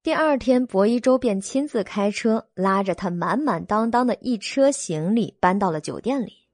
[0.03, 6.46] 第二天，薄一舟便亲自开车，拉着他满满当当的一车行李搬到了酒店里。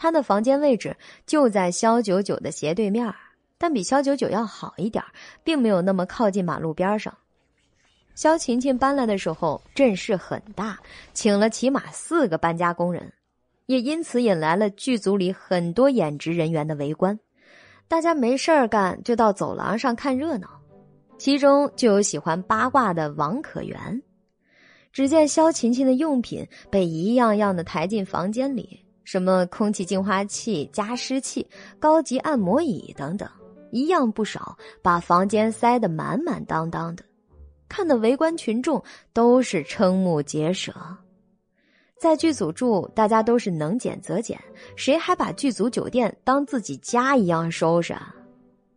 [0.00, 3.14] 他的房间位置就在肖九九的斜对面，
[3.58, 5.04] 但比肖九九要好一点，
[5.44, 7.14] 并没有那么靠近马路边上。
[8.14, 10.78] 肖晴晴搬来的时候，阵势很大，
[11.12, 13.12] 请了起码四个搬家工人。
[13.66, 17.18] 也因此引来了剧组里很多演职人员的围观，
[17.86, 20.48] 大家没事儿干就到走廊上看热闹，
[21.18, 24.02] 其中就有喜欢八卦的王可媛。
[24.92, 31.46] 只见萧晴晴的用品被一样样的抬进房间里，什么空气净化器、加湿器、
[31.78, 33.28] 高级按摩椅等等，
[33.70, 37.04] 一样不少，把房间塞得满满当当的，
[37.68, 38.82] 看的围观群众
[39.12, 40.72] 都是瞠目结舌。
[41.98, 44.40] 在剧组住，大家都是能减则减，
[44.74, 48.14] 谁还把剧组酒店当自己家一样收拾啊？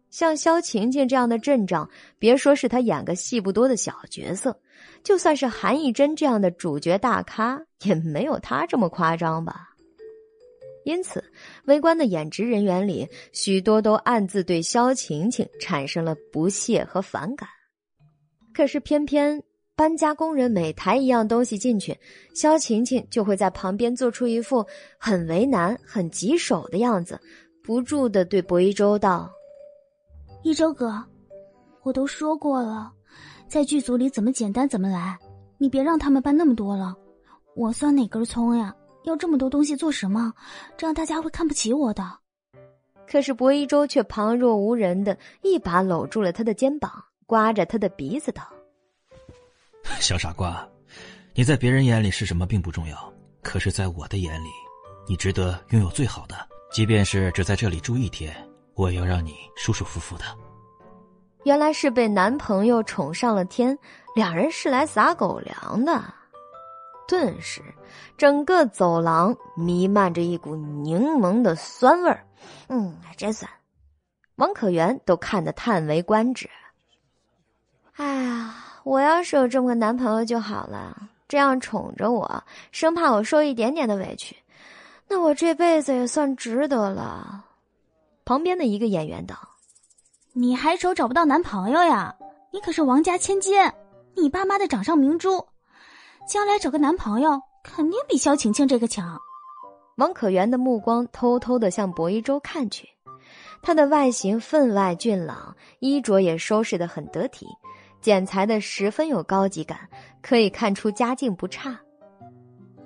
[0.10, 4.60] 像萧晴晴这样的阵仗，别说是他演个戏不多的小角色，
[5.04, 9.73] 就算是韩艺珍这样的主角大咖，也没有他这么夸张吧。
[10.86, 11.24] 因此，
[11.65, 17.48] 围观的演职人员里，许多都暗自对萧晴晴产生了不屑和反感。
[18.54, 19.41] 可是，偏偏
[19.76, 21.98] 搬家工人每抬一样东西进去，
[22.36, 24.65] 萧晴晴就会在旁边做出一副
[25.00, 27.19] 很为难、很棘手的样子，
[27.63, 29.32] 不住的对薄一舟道。
[30.43, 31.04] 一周哥，
[31.82, 32.91] 我都说过了，
[33.48, 35.17] 在剧组里怎么简单怎么来，
[35.58, 36.93] 你别让他们搬那么多了。
[37.56, 38.76] 我算哪根葱呀？
[39.04, 40.34] 要这么多东西做什么？
[40.78, 42.20] 这样大家会看不起我的。
[43.08, 46.92] 可是薄一舟却旁若无人的一把搂住了他的肩膀，
[47.26, 48.42] 刮着他的鼻子道
[50.00, 50.68] ：“小傻瓜，
[51.34, 54.50] 你在别人眼里是什么并不重要，可是在我的眼里，
[55.08, 56.36] 你值得拥有最好的，
[56.72, 58.34] 即便是只在这里住一天。”
[58.76, 60.26] 我也要让你舒舒服服的。
[61.44, 63.78] 原来是被男朋友宠上了天，
[64.16, 66.04] 两人是来撒狗粮的。
[67.13, 67.62] 顿时，
[68.17, 72.26] 整个走廊弥漫着一股柠檬的酸味儿。
[72.69, 73.47] 嗯，真酸。
[74.38, 76.49] 王可元都看得叹为观止。
[77.97, 80.97] 哎呀，我要是有这么个男朋友就好了，
[81.28, 84.36] 这样宠着我，生怕我受一点点的委屈，
[85.08, 87.45] 那我这辈子也算值得了。
[88.26, 89.38] 旁边的一个演员道
[90.34, 92.15] ：“你还愁找不到男朋友呀？
[92.49, 93.56] 你可是王家千金，
[94.15, 95.47] 你爸妈的掌上明珠，
[96.28, 99.18] 将来找个男朋友肯定比萧晴晴这个强。”
[99.98, 102.90] 王可元的目光偷偷的向薄一舟看去，
[103.62, 107.46] 他的外形分外俊朗，衣着也收拾的很得体，
[108.02, 109.88] 剪裁的十分有高级感，
[110.22, 111.80] 可以看出家境不差。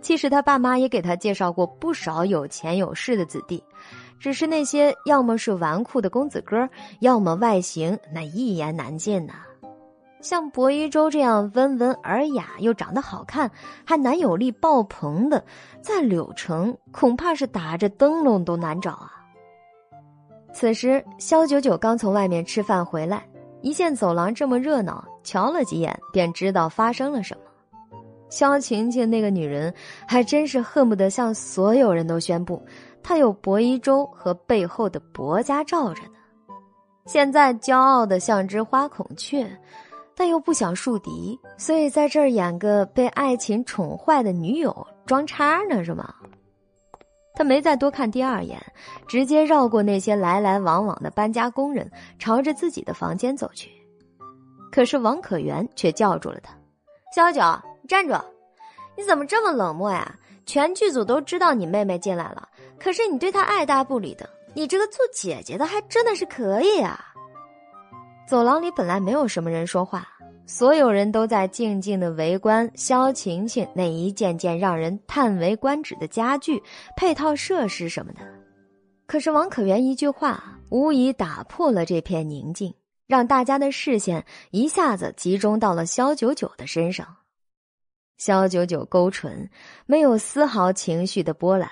[0.02, 3.64] 其实他爸妈也给他介绍过不少有钱有势的子弟。
[4.20, 6.68] 只是那些要么是纨绔的公子哥，
[7.02, 9.47] 要么外形那一言难尽呐。
[10.28, 13.50] 像薄一舟这样温文尔雅又长得好看，
[13.86, 15.42] 还男友力爆棚的，
[15.82, 19.10] 在柳城恐怕是打着灯笼都难找啊。
[20.52, 23.26] 此时，萧九九刚从外面吃饭回来，
[23.62, 27.44] 一见走廊这么热闹，瞧了几眼便知道发生了什么。
[28.28, 29.74] 萧晴晴那个女人，
[30.06, 32.62] 还真是恨不得向所有人都宣布。
[33.02, 36.18] 她有薄一舟和背后的薄家罩着呢，
[37.06, 39.50] 现在骄傲的像只花孔雀，
[40.18, 46.12] 但又不想树敌，所以在这儿演个被爱情宠坏的女友装叉呢，是吗？
[47.36, 48.60] 他没再多看第二眼，
[49.08, 53.70] 直接绕过那些来来往往的搬家工人，朝着自己的房间走去。
[54.72, 56.52] 可是王可元却叫住了他
[57.16, 57.40] ：“萧九，
[57.88, 58.16] 站住！
[58.98, 60.18] 你怎么这么冷漠呀？
[60.48, 62.50] 全剧组都知道你妹妹进来了。”
[62.80, 67.14] 可是你对她爱答不理的，你这个做姐姐的还真的是可以啊！
[68.28, 70.06] 走廊里本来没有什么人说话，
[70.46, 76.62] 所有人都在静静的围观肖晴晴那一件件让人叹为观止的家具、
[76.98, 78.20] 配套设施什么的。
[79.06, 82.74] 可是王可元一句话，无疑打破了这片宁静，
[83.08, 87.08] 让大家的视线一下子集中到了肖九九的身上。
[88.18, 89.50] 肖九九勾唇，
[89.86, 91.72] 没有丝毫情绪的波澜。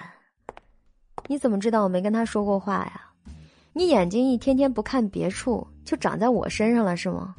[1.28, 3.12] 你怎么知道我没跟他说过话呀？
[3.78, 7.36] 你眼睛一天天不看别处，就长在我身上了是吗？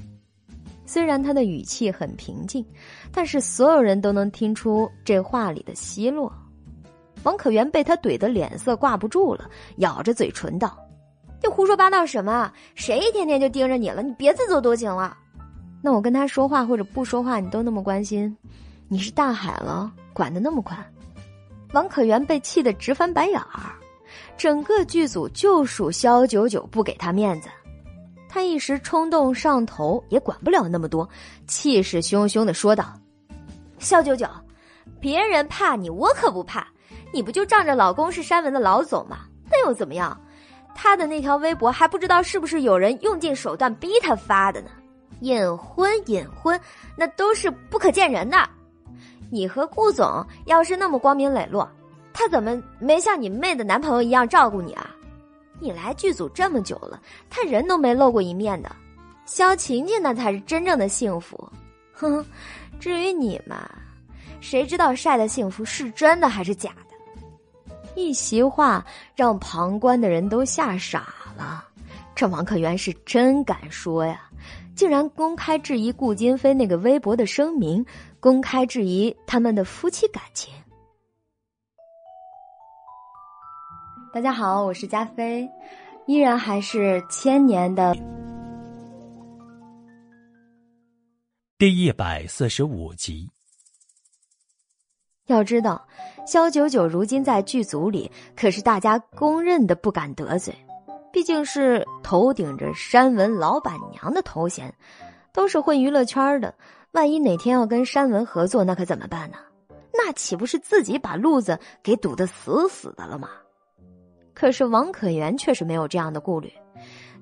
[0.84, 2.62] 虽然他的语气很平静，
[3.10, 6.30] 但是所有人都能听出这话里的奚落。
[7.22, 10.76] 王可元被他怼得脸色挂不住了，咬着嘴唇道
[11.42, 12.52] ：“你胡说八道什么？
[12.74, 14.02] 谁一天天就盯着你了？
[14.02, 15.16] 你别自作多情了。
[15.82, 18.36] 那我跟他说话或者不说话，你都那么关心，
[18.88, 20.78] 你是大海了，管得那么宽？”
[21.72, 23.72] 王可元被气得直翻白眼儿，
[24.36, 27.48] 整个剧组就属萧九九不给他面子，
[28.28, 31.08] 他一时冲动上头也管不了那么多，
[31.46, 32.92] 气势汹汹的说道
[33.78, 34.26] ：“萧九九，
[35.00, 36.66] 别人怕你，我可不怕。
[37.12, 39.20] 你不就仗着老公是山文的老总吗？
[39.50, 40.20] 那又怎么样？
[40.74, 44.68] 他的那条微博还不知道是不是有人用尽手段逼他发的呢？
[45.20, 46.60] 隐婚隐婚，
[46.94, 48.36] 那都是不可见人的。”
[49.30, 51.68] 你和顾总要是那么光明磊落，
[52.18, 54.90] 他怎么没像你妹的男朋友一样照顾你啊？
[55.60, 56.98] 你来剧组这么久了，
[57.28, 58.74] 他人都没露过一面的。
[59.26, 61.46] 萧晴晴那才是真正的幸福，
[61.92, 62.24] 哼。
[62.80, 63.68] 至于你嘛，
[64.40, 66.96] 谁知道晒的幸福是真的还是假的？
[67.94, 68.82] 一席话
[69.14, 71.66] 让旁观的人都吓傻了。
[72.14, 74.22] 这王可元是真敢说呀，
[74.74, 77.84] 竟然公开质疑顾金飞那个微博的声明。
[78.20, 80.52] 公开质疑他们的夫妻感情。
[84.16, 85.46] 大家好，我是加菲。
[86.06, 87.94] 依然还是千年的。
[91.58, 93.28] 第一百四十五集。
[95.26, 95.86] 要知道，
[96.26, 100.56] 肖九九如今在剧组里可是大家公认的不敢得罪，
[101.12, 104.74] 毕竟是头顶着山文老板娘的头衔，
[105.34, 106.54] 都是混娱乐圈的。
[106.92, 109.36] 万一哪天要跟山文合作，那可怎么办呢？
[109.92, 113.28] 那岂不是自己把路子给堵得死死的了吗？
[114.36, 116.52] 可是王可元却是没有这样的顾虑。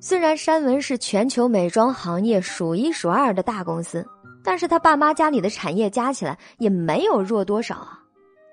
[0.01, 4.05] 虽然山文是全球美妆行业数一数二的大公司。
[4.47, 7.99] 但是他爸妈家里的产业加起来也没有弱多少啊！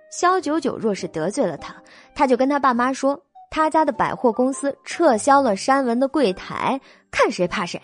[0.09, 1.75] 肖九九若是得罪了他，
[2.15, 6.79] 他就跟他爸妈说，他家的百货公司撤销了山文的柜台，
[7.11, 7.81] 看谁怕谁。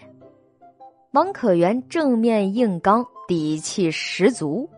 [1.12, 4.70] 王可元正面硬刚，底气十足，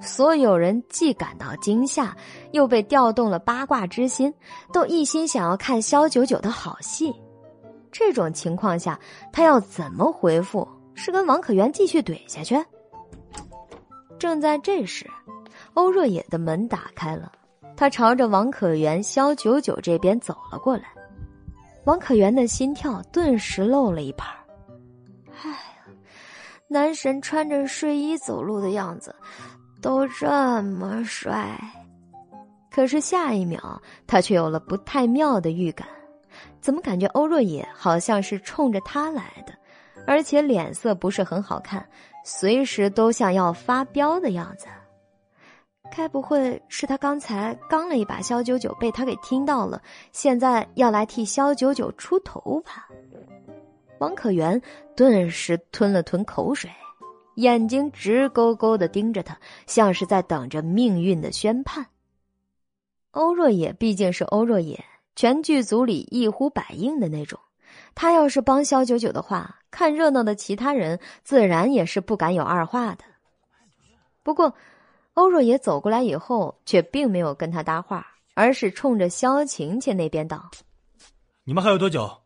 [0.00, 2.16] 所有人既感到惊吓，
[2.52, 4.32] 又被调动了八卦之心，
[4.72, 7.14] 都一心想要看肖九九的好戏。
[7.90, 8.98] 这种情况下，
[9.32, 10.68] 他要怎么回复？
[10.94, 12.62] 是跟王可元继续怼下去。
[14.18, 15.10] 正在这时，
[15.74, 17.30] 欧若野的门打开了，
[17.76, 20.84] 他朝着王可元、肖九九这边走了过来。
[21.84, 24.26] 王可元的心跳顿时漏了一拍。
[25.42, 25.56] 哎呀，
[26.66, 29.14] 男神穿着睡衣走路的样子，
[29.80, 31.58] 都这么帅。
[32.70, 35.88] 可是下一秒，他却有了不太妙的预感，
[36.60, 39.54] 怎么感觉欧若野好像是冲着他来的？
[40.06, 41.84] 而且脸色不是很好看，
[42.24, 44.66] 随时都像要发飙的样子。
[45.90, 49.80] 该不会是他刚才刚了一把肖九九，被他给听到了，
[50.12, 52.88] 现在要来替肖九九出头吧？
[53.98, 54.60] 王可元
[54.94, 56.70] 顿时吞了吞口水，
[57.36, 61.86] 眼睛直勾勾的盯着他，像是在等着命运的宣判。
[63.12, 64.84] 欧若野毕竟是欧若野，
[65.14, 67.38] 全剧组里一呼百应的那种。
[67.94, 73.04] 他要是帮肖九九的话，看热闹的其他人自然也是不敢有二话的。
[74.22, 74.54] 不过，
[75.14, 80.50] 欧若野走过来以后，却并没有跟他搭话，而是冲着肖晴晴那边道
[81.44, 82.22] ：“你们还有多久？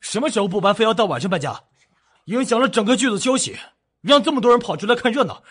[0.00, 1.62] 什么时候不搬，非要到晚上搬家，
[2.26, 3.56] 影响了整个剧组休息，
[4.06, 5.42] 让这么多人跑出来看热闹，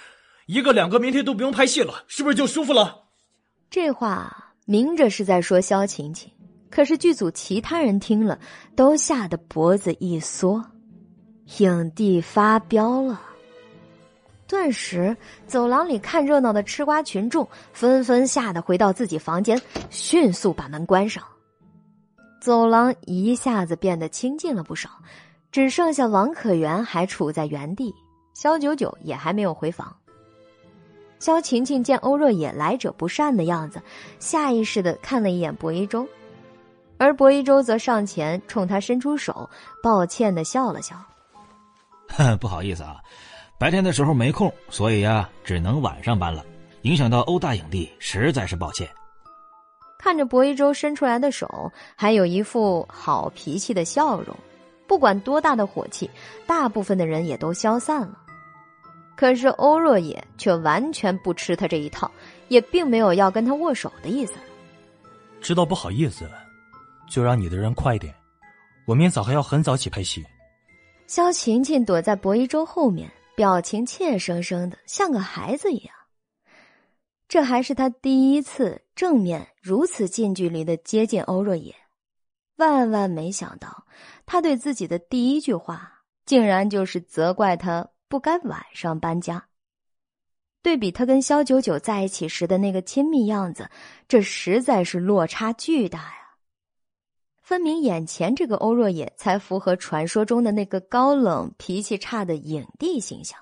[0.47, 3.03] 一个两个明天都不用拍戏了，是不是就舒服了？”
[3.69, 6.31] 这话明着是在说肖晴晴。
[6.69, 8.37] 可是剧组其他人听了，
[8.75, 10.63] 都吓得脖子一缩。
[11.59, 13.21] 影帝发飙了。
[14.47, 15.15] 顿时，
[15.47, 21.23] 走廊里看热闹的吃瓜群众纷纷吓得回到自己房间，迅速把门关上。
[22.41, 24.89] 走廊一下子变得清静了不少，
[25.51, 27.93] 只剩下王可元还处在原地，
[28.35, 29.95] 肖九九也还没有回房。
[31.17, 33.81] 肖晴晴见欧若野来者不善的样子，
[34.19, 36.07] 下意识的看了一眼薄一舟。
[36.97, 39.49] 而薄一舟则上前冲他伸出手，
[39.81, 40.95] 抱歉的笑了笑
[42.39, 42.97] ：“不好意思啊，
[43.57, 46.45] 白天的时候没空，所以呀，只能晚上搬了，
[46.81, 48.87] 影响到欧大影帝，实在是抱歉。”
[49.97, 54.35] 看着薄一舟伸出来的手，还有一副好脾气的笑容，
[54.85, 56.09] 不管多大的火气，
[56.45, 58.19] 大部分的人也都消散了。
[59.15, 62.11] 可是欧若野却完全不吃他这一套，
[62.49, 64.33] 也并没有要跟他握手的意思。
[65.41, 66.29] 知道不好意思。
[67.07, 68.11] 就让你的人快点，
[68.87, 70.25] 我明早还要很早起拍戏。
[71.05, 75.95] 肖晴晴躲在薄一舟后面，表情怯生生的，像个孩子一样。
[77.27, 81.75] 这还是他第一次正面如此近距离的接近欧若野，
[82.55, 83.85] 万万没想到，
[84.25, 89.45] 他对自己的第一句话，竟然就是责怪他不该晚上搬家。
[90.61, 93.69] 对比他跟肖九九在一起时的那个亲密样子，
[94.07, 96.15] 这实在是落差巨大呀。
[97.43, 103.39] 分明眼前这个欧若野才符合传说中的那个高冷、脾气差的影帝形象。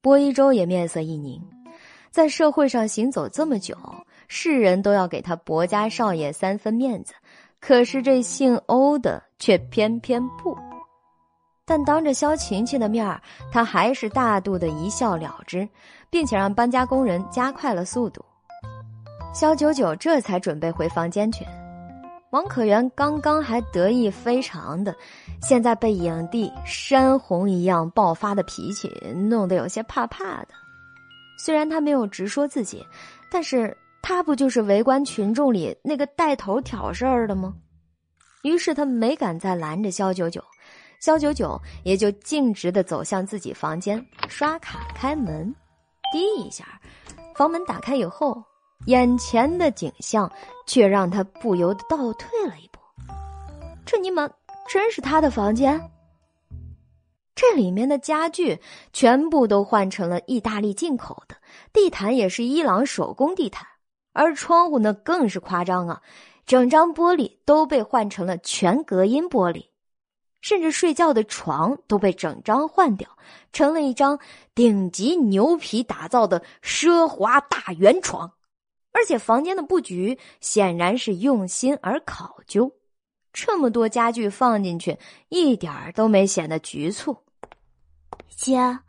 [0.00, 1.42] 波一周也面色一凝，
[2.10, 3.76] 在社会上行走这么久，
[4.28, 7.12] 世人都要给他薄家少爷三分面子，
[7.60, 10.56] 可是这姓欧的却偏偏不。
[11.66, 15.66] 但当着肖晴晴的面儿他还是大度的一笑了之，
[16.10, 18.24] 并且让搬家工人加快了速度。
[19.32, 21.44] 肖九九这才准备回房间去。
[22.30, 24.94] 王可元刚刚还得意非常的，
[25.40, 30.48] 现在被影帝山洪一样爆发的脾气弄得有些怕怕的。
[31.38, 32.84] 虽然他没有直说自己，
[33.30, 37.54] 但是他不就是围观群众里那个带头挑事儿的吗？
[38.42, 40.42] 于是他没敢再拦着肖九九，
[41.04, 45.54] 肖九九也就径直的走向自己房间，刷卡开门，
[46.10, 46.80] 滴一下，
[47.36, 48.42] 房门打开以后。
[48.86, 50.30] 眼前的景象
[50.66, 52.80] 却让他不由得倒退了一步。
[53.84, 54.26] 这尼玛
[54.66, 55.78] 真是他的房间？
[57.34, 58.58] 这里面的家具
[58.94, 61.36] 全部都换成了意大利进口的，
[61.70, 63.66] 地毯也是伊朗手工地毯，
[64.14, 66.00] 而窗户呢更是夸张啊，
[66.46, 69.66] 整张玻璃都被换成了全隔音玻璃，
[70.44, 73.08] 甚至睡觉的床都被整张换掉，
[73.50, 74.18] 成了一张
[74.54, 78.30] 顶级牛皮打造的奢华大圆床，
[78.92, 82.70] 而且房间的布局显然是用心而考究，
[83.32, 84.98] 这么多家具放进去，
[85.30, 87.16] 一点儿都没显得局促。
[88.28, 88.80] 姐，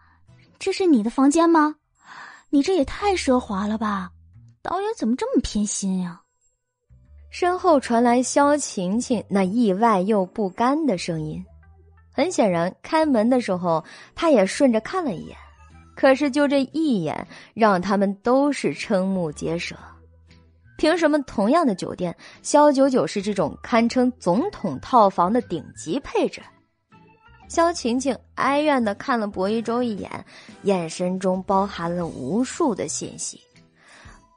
[0.59, 1.75] 这是你的房间吗？
[2.49, 4.11] 你这也太奢华了吧！
[4.61, 6.23] 导演怎么这么偏心呀？
[7.37, 11.43] 身后传来萧晴晴那意外又不甘的声音。
[12.09, 13.83] 很显然，开门的时候
[14.15, 15.35] 他也顺着看了一眼，
[15.97, 19.75] 可是就这一眼，让他们都是瞠目结舌。
[20.77, 26.41] 凭什么同样的酒店，萧九九是这种堪称总统套房的顶级配置？
[27.49, 30.09] 萧晴晴哀怨的看了薄一舟一眼，
[30.63, 33.41] 眼神中包含了无数的信息。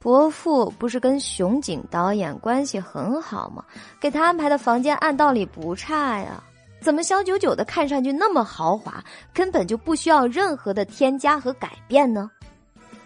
[0.00, 3.64] 伯父不是跟熊景导演关系很好吗？
[4.00, 6.42] 给他安排的房间按道理不差呀，
[6.80, 9.02] 怎么萧九九的看上去那么豪华，
[9.34, 12.30] 根本就不需要任何的添加和改变呢？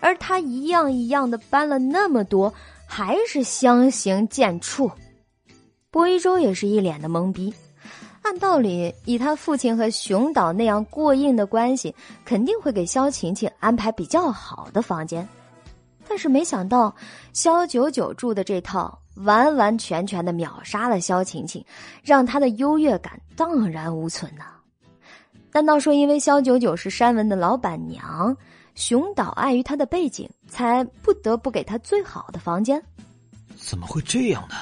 [0.01, 2.53] 而他一样一样的搬了那么多，
[2.87, 4.91] 还是相形见绌。
[5.91, 7.53] 薄一舟也是一脸的懵逼。
[8.21, 15.27] 按道理，以他父亲和熊导那样过硬的关系，肯定会给萧晴晴安排比较好的房间。
[16.09, 16.95] 但是没想到，
[17.33, 21.65] 萧九九住的这套完完全全的秒杀了萧晴晴，
[22.03, 24.45] 让她的优越感荡然无存呢。
[25.53, 28.37] 难道说，因为萧九九是山文的老板娘，
[28.75, 32.83] 熊岛碍于她的背景，才不得不给她最好的房间？
[33.57, 34.57] 怎么会这样呢？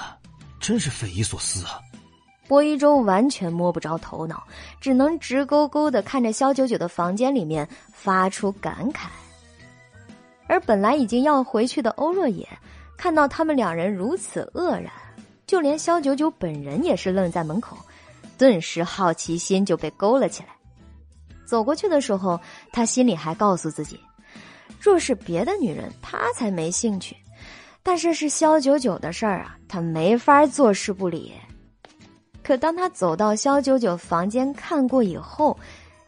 [0.60, 1.80] 真是匪夷所思啊！
[2.46, 4.42] 薄一舟完全摸不着头脑，
[4.80, 9.06] 只能直勾勾的看着萧九九的房间里面，发出感慨。
[10.50, 12.44] 而本来已经要回去的欧若野，
[12.96, 14.90] 看到他们两人如此愕然，
[15.46, 17.76] 就连萧九九本人也是愣在门口，
[18.36, 20.48] 顿时好奇心就被勾了起来。
[21.46, 22.40] 走过去的时候，
[22.72, 24.00] 他心里还告诉自己，
[24.80, 27.14] 若是别的女人，他才没兴趣；
[27.84, 31.32] 但是是萧九九的事儿啊，他没法坐视不理。
[32.42, 35.56] 可当他走到萧九九房间看过以后，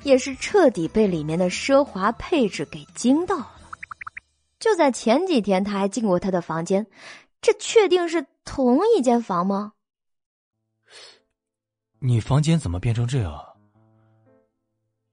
[0.03, 3.62] 也是彻底被里面的奢华配置给惊到了。
[4.63, 6.87] 就在前几天，他还进过他的房间，
[7.41, 9.73] 这确定是同一间房吗？
[11.99, 13.45] 你房间怎么变成这样？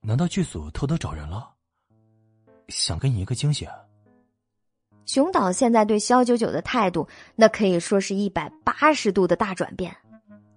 [0.01, 1.49] 难道剧组偷偷找人了？
[2.67, 3.67] 想给你一个惊喜？
[5.07, 9.97] 熊导现在对肖九九的态度，那可以说是一百八十度的大转变。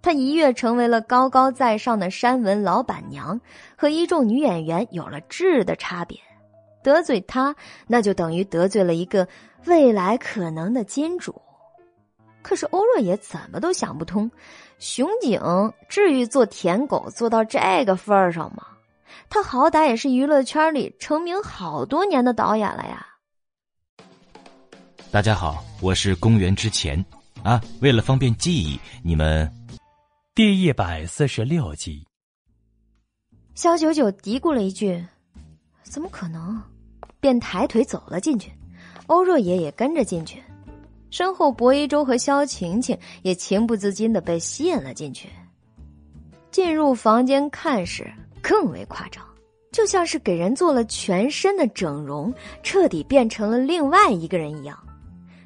[0.03, 3.41] 他一跃成为了高高在上的山文老板娘，
[3.75, 6.21] 和一众女演员有了质的差别。
[6.83, 7.55] 得罪他，
[7.87, 9.27] 那就等于得罪了一个
[9.67, 11.41] 未来可能的金主。
[12.43, 14.31] 可是欧若野怎么都想不通，
[14.79, 15.41] 熊景
[15.89, 18.67] 至于做舔狗做到这个份儿上吗？
[19.29, 23.07] 他好歹也是娱乐圈里成名好多年的导演了呀。
[25.11, 27.05] 大家好，我是公元之前
[27.43, 29.51] 啊，为了方便记忆，你们。
[30.35, 32.07] 第一百四十六集，
[33.55, 35.07] 肖九九嘀咕了一句
[35.85, 36.59] ：“怎么可能？”
[37.23, 38.51] 便抬腿走了进去。
[39.07, 40.43] 欧若野也跟着进去，
[41.09, 45.29] 身后薄一舟和萧晴晴也情不自禁的被吸引了进去。
[46.51, 48.13] 进入房间看时，
[48.43, 49.25] 更为夸张，
[49.71, 54.77] 就像是给人做了全身的整容，彻底变成了另外一个人一样。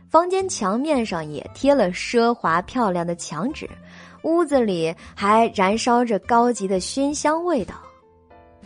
[0.08, 3.68] 房间墙面上也贴了奢华漂亮的墙纸。
[4.22, 7.74] 屋子里还燃烧着高级的熏香味道，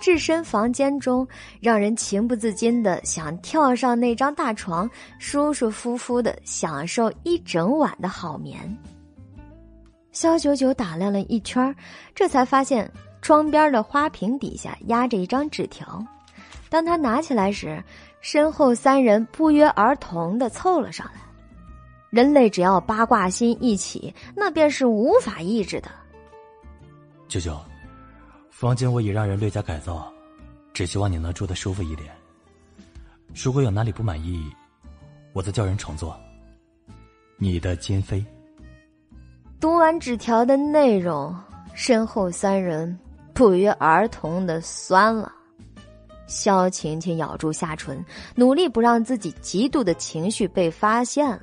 [0.01, 1.26] 置身房间中，
[1.61, 8.59] 让人情不自禁的想跳上那张大床，舒舒服服的享受一整晚的好眠。
[10.11, 11.72] 肖九九打量了一圈，
[12.14, 12.90] 这才发现
[13.22, 16.05] 窗边的花瓶底下压着一张纸条。
[16.68, 17.80] 当他拿起来时，
[18.20, 21.20] 身后三人不约而同的凑了上来。
[22.11, 25.88] 人类只要八卦心一起，那便是无法抑制的。
[27.28, 27.57] 舅舅，
[28.61, 30.12] 房间我已让人略加改造，
[30.74, 32.12] 只希望你能住的舒服一点。
[33.34, 34.52] 如果有哪里不满意，
[35.32, 36.14] 我再叫人重做。
[37.38, 38.22] 你的金飞。
[39.58, 41.34] 读完纸条的内容，
[41.72, 42.98] 身后三人
[43.32, 45.32] 不约而同的酸了。
[46.26, 48.04] 萧晴晴咬住下唇，
[48.34, 51.40] 努力不让自己嫉妒的情绪被发现了。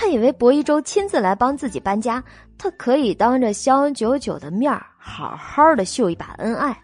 [0.00, 2.22] 他以为薄一舟亲自来帮自己搬家，
[2.56, 6.80] 他可以当着肖九九的面好好的秀一把恩爱。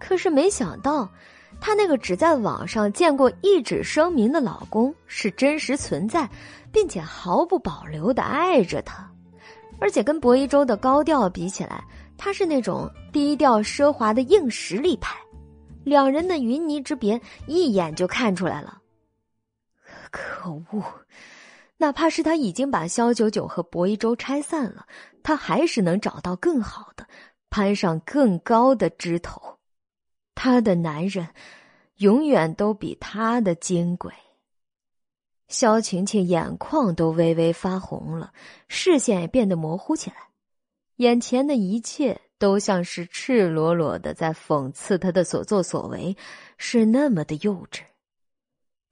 [0.00, 1.06] 可是没想到，
[1.60, 6.26] 他那个只在网上见过一纸声明的老公是真实存在，
[6.72, 9.06] 并且毫不保留的爱着她，
[9.78, 11.84] 而且跟薄一舟的高调比起来，
[12.16, 15.14] 他是那种低调奢华的硬实力派。
[15.84, 18.78] 两人的云泥之别一眼就看出来了。
[20.10, 20.82] 可恶！
[21.82, 24.86] 哪怕是他已经把萧九九和薄一舟拆散了，
[25.24, 27.08] 他还是能找到更好的，
[27.50, 29.58] 攀上更高的枝头。
[30.36, 31.30] 他的男人，
[31.96, 34.12] 永远都比他的金贵。
[35.48, 38.32] 萧晴晴眼眶都微微发红了，
[38.68, 40.28] 视线也变得模糊起来，
[40.98, 46.16] 眼前的一切都像是赤裸裸的在讽刺他的所作所为，
[46.58, 47.80] 是那么的幼稚。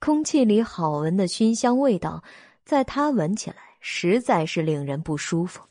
[0.01, 2.21] 空气里好闻的熏香味道。
[2.65, 5.61] 在他闻起来实在是令人不舒服。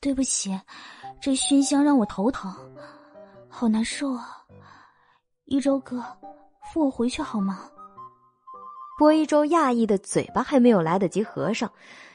[0.00, 0.58] 对不起，
[1.20, 2.52] 这熏香让我头疼，
[3.48, 4.42] 好难受啊！
[5.44, 6.04] 一周哥，
[6.72, 7.68] 扶我回去好吗？
[8.98, 11.70] 波一周讶异的嘴巴还没有来得及合上，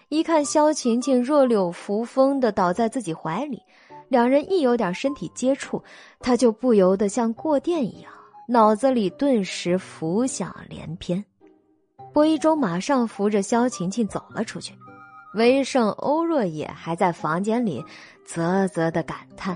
[0.09, 3.61] 一看萧晴晴弱柳扶风的倒在自己怀里，
[4.09, 5.83] 两人一有点身体接触，
[6.19, 8.11] 他就不由得像过电一样，
[8.47, 11.23] 脑子里顿时浮想联翩。
[12.17, 14.73] 薄一舟马上扶着萧晴晴走了出去，
[15.35, 17.85] 威胜、欧若野还在房间里
[18.25, 19.55] 啧啧的感叹：“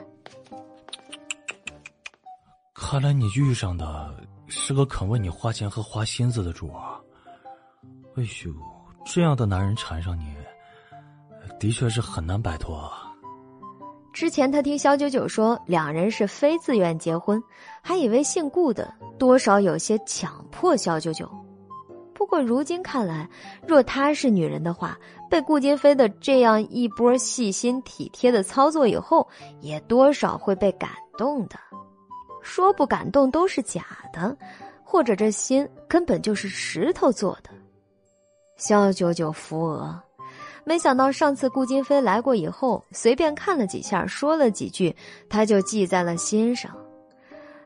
[2.72, 7.02] 看来你遇上的是个肯为你花钱和花心思的主啊！
[8.16, 8.54] 哎呦，
[9.08, 10.36] 这样的男人缠上你，
[11.60, 12.88] 的确是很难摆脱。”
[14.14, 17.42] 之前他听萧九九说两人是非自愿结婚，
[17.82, 21.28] 还以为姓顾的多少有些强迫萧九九。
[22.32, 23.30] 不过如今看来，
[23.68, 24.98] 若她是女人的话，
[25.30, 29.28] 被顾金飞的这样一波细心体贴的操作以后，
[29.60, 31.60] 也多少会被感动的。
[32.42, 34.34] 说不感动都是假的，
[34.82, 37.50] 或者这心根本就是石头做的。
[38.56, 40.02] 肖九九扶额，
[40.64, 44.96] 没想到上次顾金飞来过以后，随便看了几下，说了几句，
[45.30, 46.74] 他就记在了心上。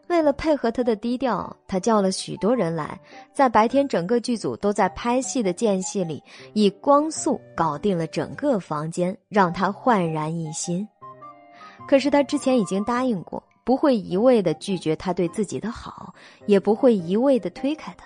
[0.08, 3.00] 为了配合他的低调，他叫了许多人来，
[3.34, 6.22] 在白天整个剧组都在拍戏的间隙里，
[6.54, 10.88] 以光速搞定了整个房间，让他焕然一新。
[11.88, 16.14] 可是他之前已经答应过，不会一味的拒绝他对自己的好，
[16.46, 18.06] 也不会一味的推开他，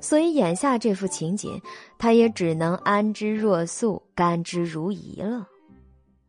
[0.00, 1.60] 所以眼下这副情景，
[1.98, 5.48] 他也只能安之若素，甘之如饴了。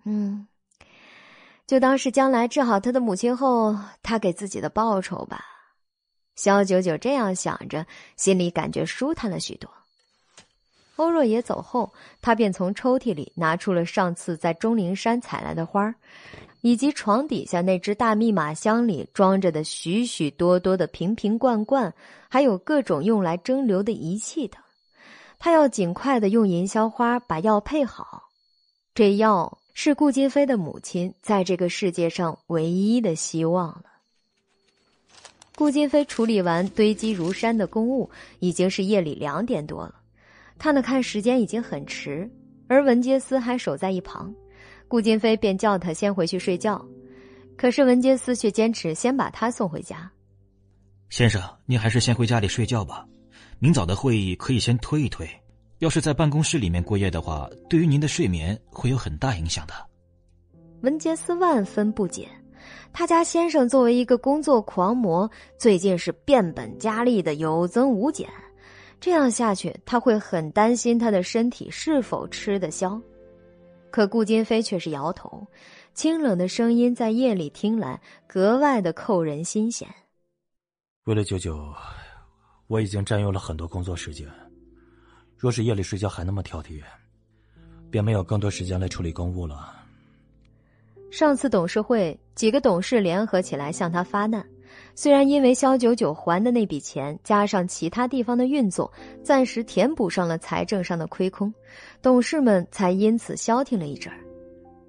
[0.06, 0.48] 嗯。
[1.68, 5.44] 就当是将来治好他的母亲后，他给自己的报酬吧。
[6.36, 7.86] 肖九九这样想着，
[8.18, 9.70] 心里感觉舒坦了许多。
[10.98, 11.92] 欧若野走后，
[12.22, 15.94] 他便从抽屉里拿出了上次在钟灵山采来的花
[16.62, 21.94] 以及床底下那只大密码箱里装着的许许多多的瓶瓶罐罐，
[22.30, 24.62] 还有各种用来蒸馏的仪器等。
[25.40, 28.30] 他要尽快的用银销花把药配好，
[28.94, 29.58] 这药。
[29.78, 33.84] 是顾金飞的母亲在这个世界上唯一的希望了。
[35.54, 38.10] 顾金飞处理完堆积如山的公务，
[38.40, 39.96] 已经是夜里两点多了。
[40.58, 42.28] 他呢看时间已经很迟，
[42.70, 44.34] 而文杰斯还守在一旁，
[44.88, 46.84] 顾金飞便叫他先回去睡觉。
[47.58, 50.10] 可是文杰斯却坚持先把他送回家。
[51.10, 53.06] 先生，您还是先回家里睡觉吧，
[53.60, 55.30] 明早的会议可以先推一推。
[55.80, 59.74] 要是在办公室里面过夜的话，对于您的睡眠会有很大影响的。
[60.82, 62.30] 文杰斯万分不解，
[62.94, 68.30] 他家先生作为一个工作狂魔，最近是变本加厉的有增无减，
[69.00, 73.00] 这样下去他会很担心他的身体是否吃得消。
[73.92, 75.46] 可顾金飞却是摇头，
[75.94, 79.88] 清冷的声音在夜里听来格外的扣人心弦。
[81.06, 81.74] 为了九九，
[82.68, 84.28] 我已经占用了很多工作时间。
[85.46, 86.82] 若是夜里睡觉还那么挑剔，
[87.92, 89.76] 便没有更多时间来处理公务了。
[91.12, 94.44] 上次董事会几个董事联合起来向他发难，
[94.96, 98.92] 虽然因为肖九九还的那笔钱，加上其他地方的运作，
[99.22, 101.54] 暂时填补上了财政上的亏空，
[102.02, 104.18] 董事们才因此消停了一阵儿。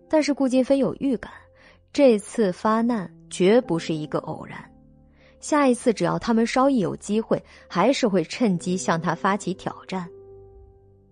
[0.09, 1.30] 但是顾金飞有预感，
[1.92, 4.59] 这次发难绝不是一个偶然，
[5.38, 10.09] 下一次只要他们稍一有机会，还是会趁机向他发起挑战。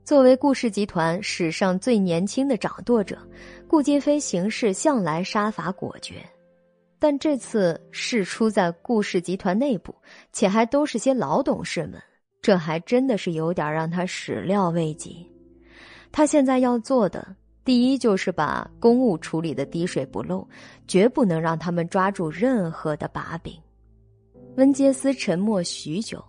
[0.05, 3.19] 作为顾氏集团史上最年轻的掌舵者，
[3.67, 6.23] 顾金飞行事向来杀伐果决，
[6.99, 9.95] 但这次事出在顾氏集团内部，
[10.31, 11.95] 且还都是些老董事们，
[12.43, 15.27] 这还真的是有点让他始料未及。
[16.13, 17.35] 他现在要做的，
[17.65, 20.47] 第一就是把公务处理的滴水不漏，
[20.87, 23.59] 绝不能让他们抓住任何的把柄。
[24.57, 26.23] 温杰斯沉默许久，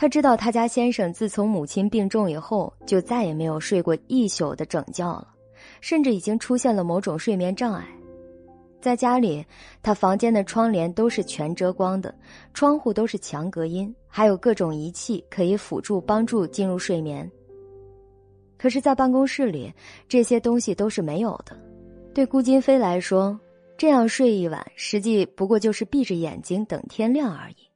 [0.00, 5.26] 他知道他家先生自从母亲病重以后，就再也没有睡过一宿的整觉了，
[5.80, 7.84] 甚至已经出现了某种睡眠障碍。
[8.80, 9.44] 在家里，
[9.82, 12.14] 他房间的窗帘都是全遮光的，
[12.54, 17.28] 窗户都是强隔音，还有各种仪器可以辅助帮助进入睡眠。
[18.56, 19.74] 可是，在办公室里，
[20.08, 21.60] 这些东西都是没有的。
[22.14, 23.36] 对顾金飞来说，
[23.76, 27.67] 这样睡一晚，实际不过就是闭着眼睛等天亮而已。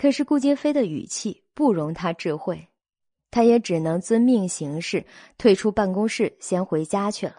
[0.00, 2.66] 可是顾金飞的语气不容他智慧，
[3.30, 5.04] 他也只能遵命行事，
[5.36, 7.34] 退出办公室，先回家去了。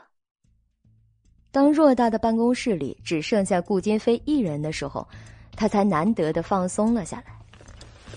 [1.51, 5.07] 当偌大的办公室里只剩下顾金飞一人的时候，
[5.55, 7.35] 他才难得的放松了下来。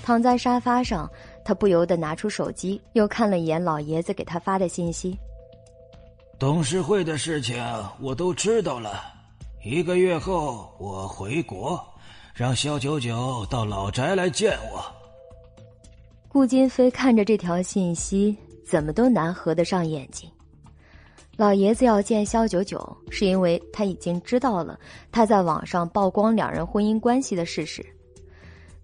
[0.02, 1.10] 躺在沙发上，
[1.42, 5.16] 他不由得拿出手机，又看了一眼老爷子给他发的信息。
[6.38, 7.64] 董事会的事情
[7.98, 9.04] 我都知道了，
[9.64, 11.82] 一个月后我回国，
[12.34, 14.84] 让肖九九到老宅来见我。
[16.26, 20.28] 顾金飞看着这条信息，怎么都难合得上眼睛。
[21.36, 24.76] 老爷子要见肖九九，是因为他已经知道了
[25.12, 27.86] 他在网上曝光两人婚姻关系的事实。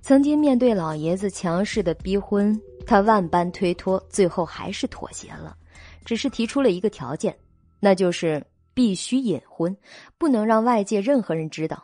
[0.01, 5.57] 曾经面对老爷子强势的逼婚，他万般推脱，最后还是妥协了，
[6.05, 7.36] 只是提出了一个条件，
[7.80, 9.76] 那就是必须隐婚，
[10.18, 11.82] 不能让外界任何人知道。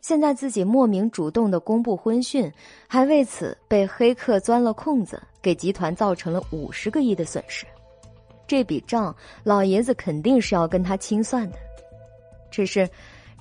[0.00, 2.50] 现在自己莫名主动的公布婚讯，
[2.86, 7.66] 还为此被黑客钻了空子，给集团造成了五十个亿的损失。
[8.46, 11.58] 这笔账，老爷子肯定是要跟他清算的。
[12.50, 12.88] 只是，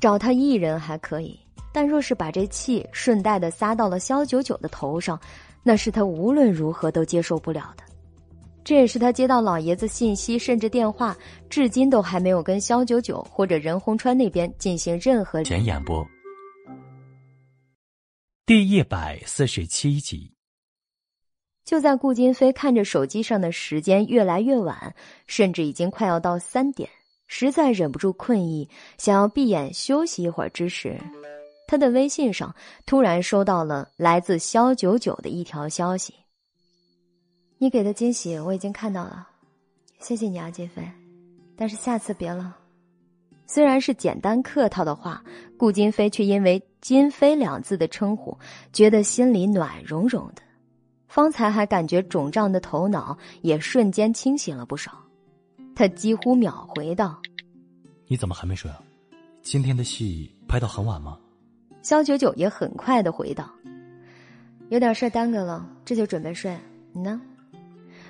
[0.01, 1.39] 找他一人还可以，
[1.71, 5.17] 但若是把这气顺带的撒到了肖九九的头上，
[5.63, 7.83] 那是他无论如何都接受不了的。
[8.65, 11.15] 这也是他接到老爷子信息甚至电话，
[11.49, 16.05] 至今都还没有跟肖九九或者任洪川那边进行任何前演播。
[18.47, 20.31] 第一百四十七集。
[21.65, 24.95] 就在顾金飞看着手机上的时间越来越晚，
[25.25, 26.89] 甚至已经快要到三点，
[27.27, 30.97] 实在忍不住困意，想要闭眼休息一会儿之时，
[31.67, 36.13] 他的微信上突然收到了来自肖九九的一条消息
[37.59, 39.27] ：“你给的惊喜我已经看到了，
[39.99, 40.89] 谢谢你啊，金飞，
[41.57, 42.57] 但是下次别了。”
[43.49, 45.23] 虽然是简单客套的话，
[45.57, 48.37] 顾金飞却因为“金飞”两字的称呼，
[48.71, 50.41] 觉得心里暖融融的。
[51.07, 54.91] 方才还感觉肿胀的头脑也瞬间清醒了不少，
[55.75, 57.19] 他几乎秒回道
[58.07, 58.81] ：“你怎么还没睡啊？
[59.41, 61.17] 今天的戏拍到很晚吗？”
[61.81, 63.49] 肖九九也很快的回道
[64.69, 66.55] ：“有点事耽搁了，这就准备睡。
[66.91, 67.21] 你呢？”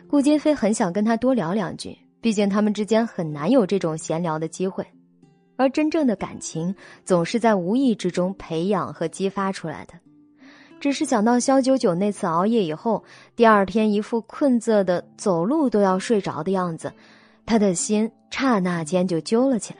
[0.09, 4.85] 顾金飞很想跟他多聊两句，毕竟他们之间很难有这种闲聊的机会，
[5.57, 9.93] 而真正的感情总是在无意之中培养和激发出来的。
[10.79, 13.03] 只是想到肖九九那次熬夜以后，
[13.35, 16.93] 第二天一副困涩的走路都要睡着的样子，
[17.45, 19.79] 他的心刹那间就揪了起来。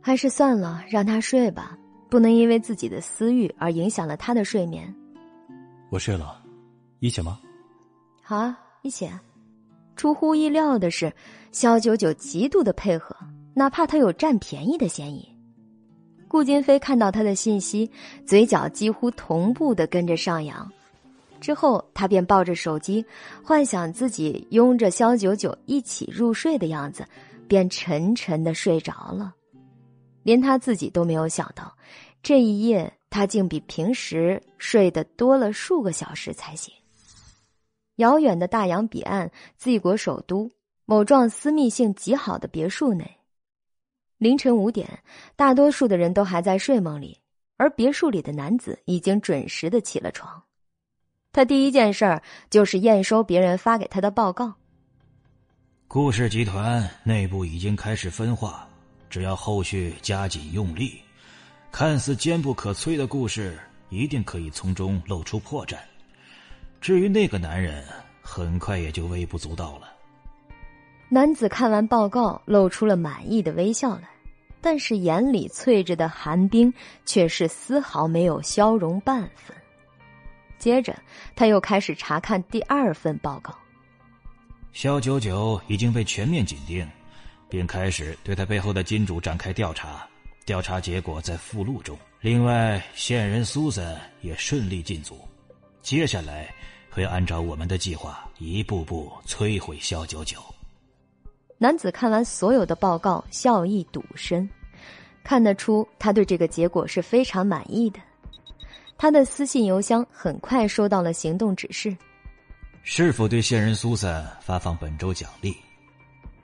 [0.00, 1.76] 还是算了，让他睡吧，
[2.08, 4.94] 不能因为自己的私欲而影响了他的睡眠。
[5.90, 6.40] 我睡了，
[7.00, 7.40] 一起吗？
[8.22, 9.10] 好啊，一起。
[9.96, 11.12] 出乎意料的是，
[11.50, 13.16] 肖九九极度的配合，
[13.54, 15.28] 哪怕他有占便宜的嫌疑。
[16.28, 17.88] 顾金飞看到他的信息，
[18.26, 20.68] 嘴角几乎同步的跟着上扬，
[21.40, 23.04] 之后他便抱着手机，
[23.44, 27.06] 幻想自己拥着肖九九一起入睡的样子，
[27.46, 29.32] 便沉沉的睡着了。
[30.24, 31.72] 连他自己都没有想到，
[32.22, 36.74] 这一夜他竟比平时睡得多了数个小时才行。
[37.96, 40.50] 遥远的大洋彼岸，Z 国首都
[40.84, 43.18] 某幢私密性极好的别墅内。
[44.18, 45.02] 凌晨五点，
[45.36, 47.18] 大多数的人都还在睡梦里，
[47.56, 50.42] 而别墅里的男子已经准时的起了床。
[51.32, 54.54] 他第一件事儿就是验收别人发给他的报告。
[55.88, 58.66] 顾氏集团内部已经开始分化，
[59.10, 61.00] 只要后续加紧用力，
[61.70, 63.58] 看似坚不可摧的故事
[63.90, 65.76] 一定可以从中露出破绽。
[66.80, 67.84] 至于那个男人，
[68.22, 69.93] 很快也就微不足道了。
[71.14, 74.08] 男子看完报告，露出了满意的微笑来。
[74.60, 76.74] 但是眼里淬着的寒冰
[77.06, 79.56] 却是丝毫没有消融半分。
[80.58, 80.92] 接着，
[81.36, 83.54] 他又开始查看第二份报告。
[84.72, 86.84] 肖九九已经被全面紧盯，
[87.48, 90.04] 并开始对他背后的金主展开调查。
[90.44, 91.96] 调查结果在附录中。
[92.20, 95.20] 另外，线人苏森也顺利进组。
[95.80, 96.52] 接下来
[96.90, 100.42] 会按照我们的计划，一步步摧毁肖九九。
[101.58, 104.48] 男子看完所有的报告，笑意笃深，
[105.22, 108.00] 看得出他对这个结果是非常满意的。
[108.98, 111.96] 他的私信邮箱很快收到了行动指示。
[112.82, 115.56] 是否对线人苏珊发放本周奖励？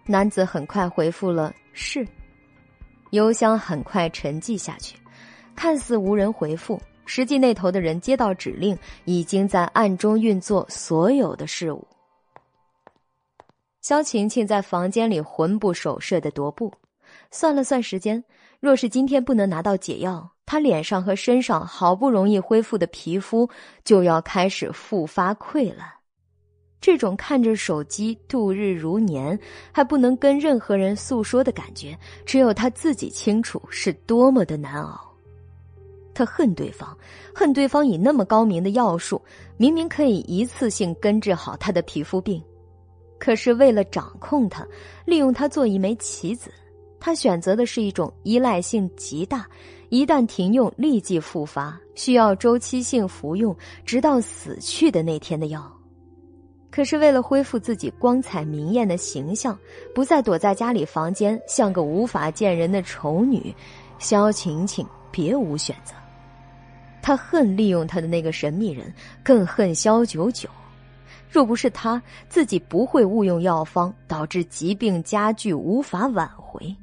[0.07, 2.07] 男子很快回复了是。
[3.11, 4.97] 邮箱很快沉寂下去，
[5.57, 11.87] 看似无人回复，实际那头的人接到指令，已经在暗中运作所有的事物。
[13.81, 16.71] 萧晴晴在房间里魂不守舍的踱步，
[17.31, 18.23] 算了算时间，
[18.61, 23.49] 若是今天不能拿到解药，她脸上和身上好不容易恢复的皮肤
[23.83, 25.89] 就要开始复发溃烂。
[26.79, 29.39] 这种看着手机度日如年，
[29.73, 35.01] 还不能跟任何人诉说的感觉，只有他自己清楚是多么的难熬。
[36.13, 36.95] 他恨对方，
[37.35, 39.21] 恨对方以那么高明的药术，
[39.57, 42.43] 明明可以一次性根治好他的皮肤病。
[43.21, 44.67] 可是为了掌控他，
[45.05, 46.51] 利用他做一枚棋子，
[46.99, 49.47] 他选择的是一种依赖性极大，
[49.91, 53.55] 一旦停用立即复发，需要周期性服用，
[53.85, 55.71] 直到死去的那天的药。
[56.71, 59.59] 可是为了恢复自己光彩明艳的形象，
[59.95, 63.55] 不再躲在家里房间像个无法见人的丑女，
[63.99, 65.93] 萧晴晴别无选择。
[67.03, 68.91] 他恨利用他的那个神秘人，
[69.23, 70.49] 更恨萧九九。
[71.31, 76.75] 若不是他自己不会误用药方，导致疾病加剧无法挽回。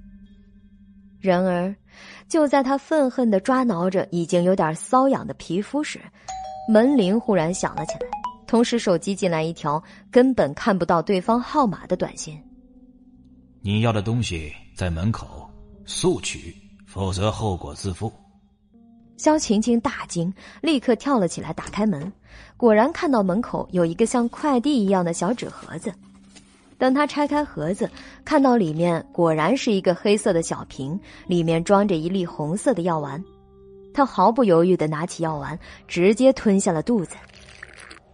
[1.20, 1.76] 然而，
[2.30, 6.00] 就在他愤恨的抓挠着已经有点瘙痒的皮肤时，
[6.72, 8.08] 门铃忽然响了起来，
[8.46, 12.42] 同时手机进来一条根本看不到对方号码的短信
[13.62, 15.50] ：“你要的东西在门口，
[15.86, 18.14] 速取，否则后果自负。”
[19.18, 22.12] 萧晴晴大惊，立刻跳了起来，打开门。
[22.56, 25.92] 果然看到门口有一个像快递一样的小纸盒子，
[26.78, 27.90] 等他拆开盒子，
[28.24, 33.22] 看到里面果然是一个黑色的小瓶，里面装着一粒红色的药丸。
[33.92, 35.58] 他毫不犹豫的拿起药丸，
[35.88, 37.16] 直接吞下了肚子。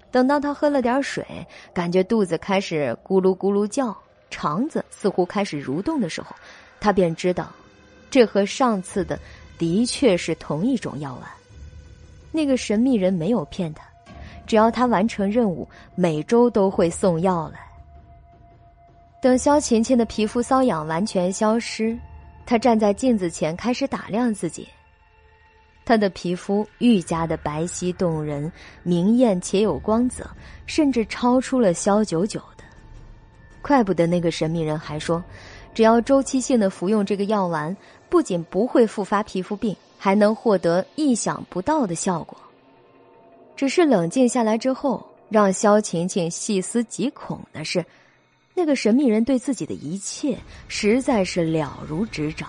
[0.09, 1.25] 等到他喝了点水，
[1.73, 3.93] 感觉肚子开始咕噜咕噜叫，
[4.29, 6.33] 肠子似乎开始蠕动的时候，
[6.79, 7.51] 他便知道，
[8.09, 9.19] 这和上次的
[9.57, 11.29] 的确是同一种药丸。
[12.31, 13.83] 那个神秘人没有骗他。
[14.45, 17.59] 只要他完成任务，每周都会送药来。
[19.21, 21.97] 等萧晴晴的皮肤瘙痒完全消失，
[22.45, 24.67] 她站在镜子前开始打量自己。
[25.85, 28.51] 她的皮肤愈加的白皙动人，
[28.83, 30.29] 明艳且有光泽，
[30.65, 32.65] 甚至超出了萧九九的。
[33.61, 35.23] 怪不得那个神秘人还说，
[35.73, 37.75] 只要周期性的服用这个药丸，
[38.13, 42.37] 不仅不会复发皮肤病，还能获得意想不到的效果。
[43.55, 47.83] 只是冷静下来之后，让萧晴晴细思极恐的是，
[48.53, 50.37] 那个神秘人对自己的一切
[50.67, 52.47] 实在是了如指掌。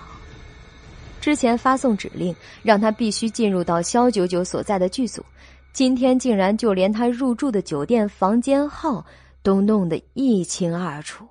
[1.18, 5.24] 之前发送指令让他必须进入到萧九九所在的剧组，
[5.72, 9.02] 今天竟然就连他入住的酒店房间号
[9.42, 11.26] 都弄得一清二楚。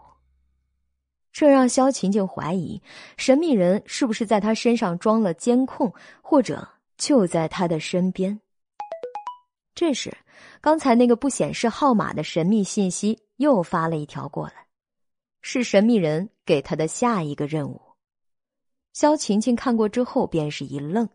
[1.33, 2.79] 这让萧晴晴怀疑，
[3.17, 6.65] 神秘人是不是在他身上装了监控，或者
[6.95, 8.39] 就在他的身边。
[9.73, 10.15] 这时，
[10.61, 14.67] 刚才那个不显示号码的神秘信息又发了一条过来，
[15.41, 17.81] 是神秘人给他的下一个任务。
[18.93, 21.09] 萧晴晴看过之后便是一愣，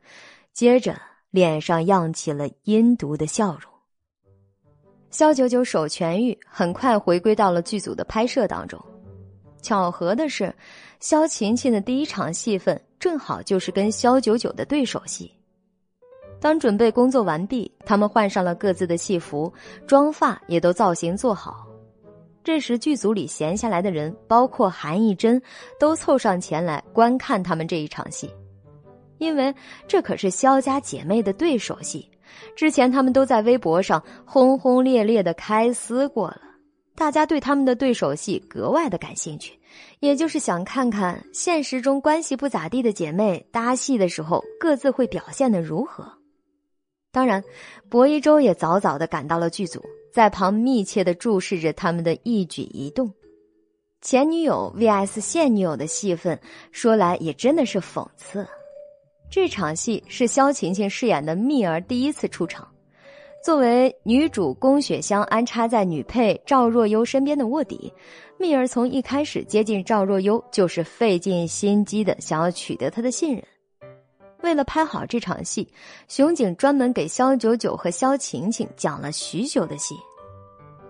[0.53, 1.01] 接着
[1.31, 3.73] 脸上漾起了阴毒的笑容。
[5.11, 8.85] 萧九九手痊愈，很快回归到了剧组的拍摄当中。
[9.61, 10.55] 巧合的是，
[11.01, 15.31] 萧晴晴的第一场戏份正好就是跟萧九九的对手戏。
[16.41, 19.53] 当准备工作完毕，他们换上了各自的戏服，
[19.87, 21.67] 妆发也都造型做好。
[22.45, 25.43] 这时，剧组里闲下来的人，包括韩艺珍，
[25.79, 28.31] 都凑上前来观看他们这一场戏，
[29.19, 29.55] 因为
[29.87, 32.09] 这可是萧家姐妹的对手戏。
[32.55, 36.41] 之前他们都在微博上轰轰烈烈的开撕过了，
[36.99, 39.57] 大家对他们的对手戏格外的感兴趣，
[40.01, 46.13] 也就是想看看现实中关系不咋地的姐妹搭戏的时候，各自会表现的如何。
[47.13, 47.45] 当然，
[47.89, 49.81] 薄一舟也早早的赶到了剧组，
[50.13, 53.15] 在旁密切的注视着他们的一举一动。
[54.03, 56.37] 前女友 vs 现女友的戏份，
[56.73, 58.45] 说来也真的是讽刺。
[59.31, 62.67] 这场戏是萧晴晴饰演的蜜儿第一次出场，
[63.49, 67.91] 作为女主宫雪香安插在女配赵若幽身边的卧底，
[68.37, 73.43] 蜜儿从一开始接近赵若幽就是费尽心机的想要取得她的信任。
[74.43, 75.67] 为了拍好这场戏，
[76.09, 79.95] 熊景专门给肖九九和肖晴晴讲了许久的戏。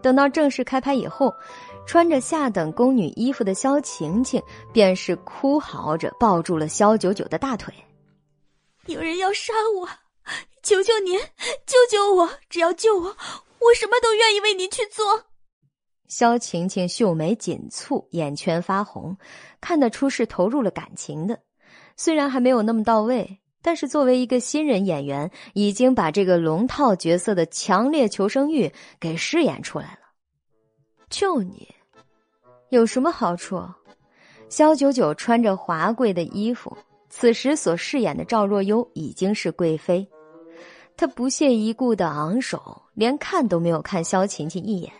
[0.02, 1.32] 等到正式开拍以后，
[1.86, 4.42] 穿着下等宫女衣服的肖晴晴
[4.72, 7.72] 便是哭嚎着抱住了肖九九的大腿。
[8.86, 9.88] 有人要杀我，
[10.62, 11.18] 求求您
[11.66, 12.30] 救救我！
[12.48, 15.24] 只要救我，我什么都愿意为您去做。
[16.08, 19.16] 萧晴晴秀眉紧蹙，眼圈发红，
[19.60, 21.38] 看得出是投入了感情的。
[21.96, 30.00] 虽然还没有那么到位，但是作为一个新人演员，已经把这个龙套角色的强烈求生欲给饰演出来了。
[31.10, 31.68] 救你，
[32.70, 33.62] 有什么好处？
[34.48, 36.76] 萧九九穿着华贵的衣服，
[37.10, 40.08] 此时所饰演的赵若幽已经是贵妃，
[40.98, 44.92] 她不屑一顾的昂首，连看都没有看萧琴琴一眼。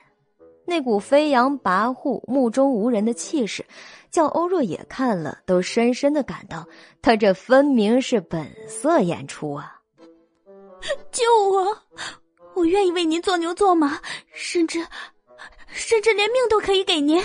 [0.64, 3.66] 那股飞扬跋扈、目中无人的气势，
[4.09, 6.64] 叫欧若野看了都深深的感到，
[7.03, 9.80] 他这分明是本色演出啊！
[11.11, 11.76] 救我！
[12.55, 14.01] 我愿意为您做牛做马，
[14.32, 14.86] 甚至，
[15.66, 17.20] 甚至连命都可以给您。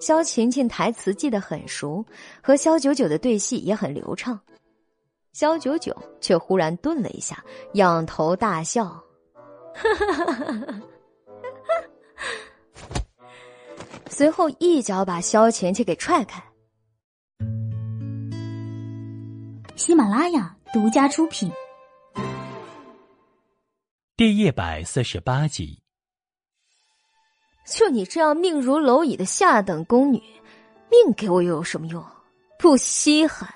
[0.00, 2.02] 萧琴琴台词记得很熟，
[2.40, 4.40] 和萧九九的对戏也很流畅。
[5.32, 7.42] 萧九九却忽然顿了一下，
[7.74, 10.82] 仰头大笑，哈哈哈哈哈。
[14.10, 16.42] 随后一脚把萧晴晴给踹开。
[19.74, 21.50] 喜马拉雅独家出品，
[24.16, 25.82] 第一百四十八集。
[27.66, 30.22] 就你这样命如蝼蚁的下等宫女，
[30.90, 32.04] 命给我又有什么用？
[32.58, 33.48] 不稀罕。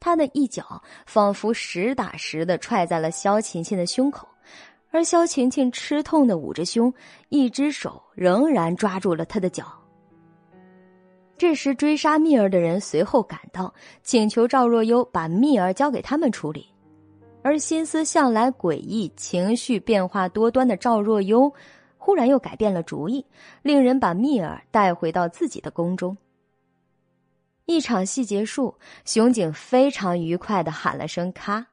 [0.00, 4.26] 他的一脚仿佛实打实的踹在了萧晴晴的胸口。
[4.90, 6.92] 而萧晴晴吃痛的捂着胸，
[7.28, 9.66] 一只手仍然抓住了他的脚。
[11.38, 13.72] 这时，追杀蜜儿的人随后赶到，
[14.02, 16.66] 请求赵若幽把蜜儿交给他们处理。
[17.42, 21.50] 而心思向来诡异、情绪变化多端的赵若幽，
[21.96, 23.24] 忽然又改变了主意，
[23.62, 26.16] 令人把蜜儿带回到自己的宫中。
[27.70, 31.64] 一场戏结束，熊景非常愉快的喊了声“咔”。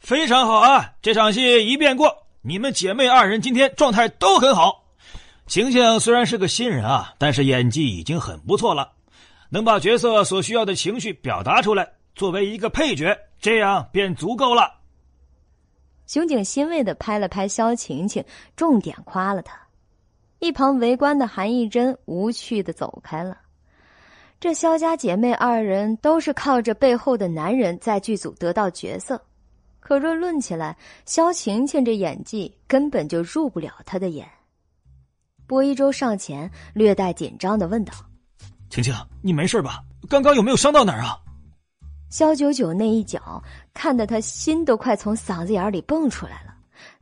[0.00, 0.94] 非常好啊！
[1.02, 4.86] 这场戏一遍过，你们姐妹二人今天状态都很好。
[5.46, 8.90] 晴晴虽然是个新人啊，但是演技已经很不错了，
[9.50, 11.86] 能把角色所需要的情绪表达出来。
[12.14, 14.72] 作为一个配角，这样便足够了。
[16.06, 18.24] 熊景欣慰的拍了拍萧晴晴，
[18.56, 19.60] 重点夸了她。
[20.38, 23.36] 一旁围观的韩艺珍无趣的走开了。
[24.40, 29.20] 这萧家姐妹二人都是靠着背后的男人在剧组得到角色。
[29.80, 30.76] 可若论起来，
[31.06, 34.28] 萧晴晴这演技根本就入不了她的眼。
[35.46, 37.92] 薄一舟上前，略带紧张的问道
[38.70, 39.82] ：“晴晴，你没事吧？
[40.08, 41.18] 刚刚有没有伤到哪儿啊？”
[42.10, 43.42] 萧九九那一脚，
[43.74, 46.54] 看得他心都快从嗓子眼里蹦出来了。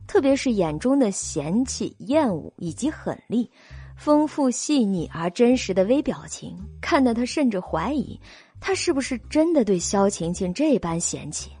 [0.07, 3.51] 特别是眼中的嫌弃、厌恶以及狠厉，
[3.97, 8.17] 丰富细腻而真实的微表情，看得他甚至怀疑，
[8.61, 11.51] 他是不是真的对萧晴晴这般嫌弃。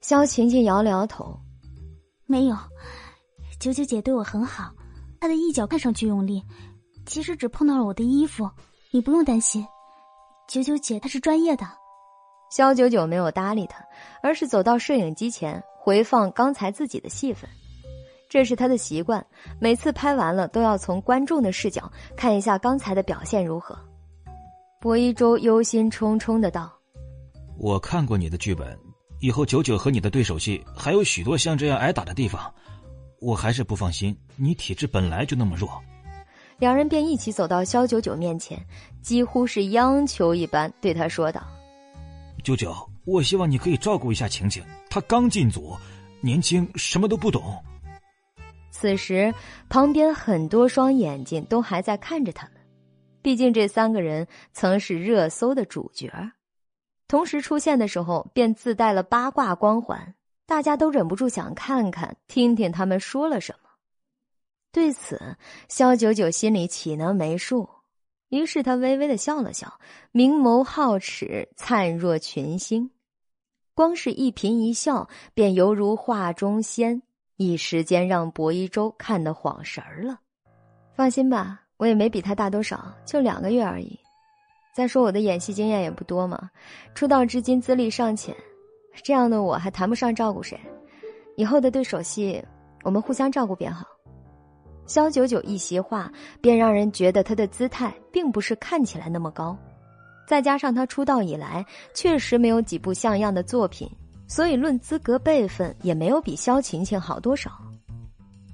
[0.00, 1.38] 萧晴晴摇了摇头，
[2.26, 2.56] 没有。
[3.60, 4.72] 九九姐对我很好，
[5.20, 6.42] 她的一脚看上去用力，
[7.06, 8.50] 其实只碰到了我的衣服。
[8.90, 9.64] 你不用担心，
[10.48, 11.64] 九九姐她是专业的。
[12.50, 13.84] 萧九九没有搭理他，
[14.22, 17.48] 而是走到摄影机前回放刚才自己的戏份。
[18.32, 19.22] 这是他的习惯，
[19.60, 23.78] 每次拍完了都要从观众的视角看一下刚才的表现如何。
[24.80, 26.72] 薄一舟忧心忡忡的道
[27.60, 28.74] ：“我看过你的剧本。”
[29.20, 32.50] 以后九九和你的对手戏还有许多像这样挨打的地方，
[33.20, 34.16] 我还是不放心。
[34.36, 35.68] 你体质本来就那么弱，
[36.58, 38.58] 两人便一起走到肖九九面前，
[39.02, 41.42] 几乎是央求一般对他说道
[42.42, 42.74] ：“九九，
[43.04, 45.76] 我希望你可以照顾一下晴晴，她刚进组，
[46.22, 47.42] 年轻，什么都不懂。”
[48.82, 49.32] 此时，
[49.68, 52.54] 旁边很多双眼睛都还在看着他们，
[53.22, 56.12] 毕竟这三个人曾是热搜的主角。
[57.06, 60.16] 同时出现的时候，便自带了八卦光环，
[60.46, 63.70] 大家都忍不住想看看、听听他们说了什么。
[64.72, 65.36] 对此，
[65.68, 67.68] 萧九九心里岂能没数？
[68.30, 69.78] 于是他微微的笑了笑，
[70.10, 72.90] 明眸皓齿，灿若群星。
[73.74, 77.00] 光是一颦一笑，便犹如画中仙，
[77.46, 80.18] 一时间让薄一舟看得晃神儿了。
[80.94, 83.98] 放心吧，我也没比他大多少，就两个月而已。
[84.74, 86.50] 再说我的演戏经验也不多嘛，
[86.94, 88.34] 出道至今资历尚浅，
[89.02, 90.58] 这样的我还谈不上照顾谁。
[91.36, 92.42] 以后的对手戏，
[92.82, 93.86] 我们互相照顾便好。
[94.86, 99.56] 萧九九一席话，便让人觉得他的姿态并不是看起来那么高，
[100.26, 101.64] 再加上他出道以来
[101.94, 103.88] 确实没有几部像样的作品，
[104.32, 107.52] 所以论资格辈分也没有比萧晴晴好多少。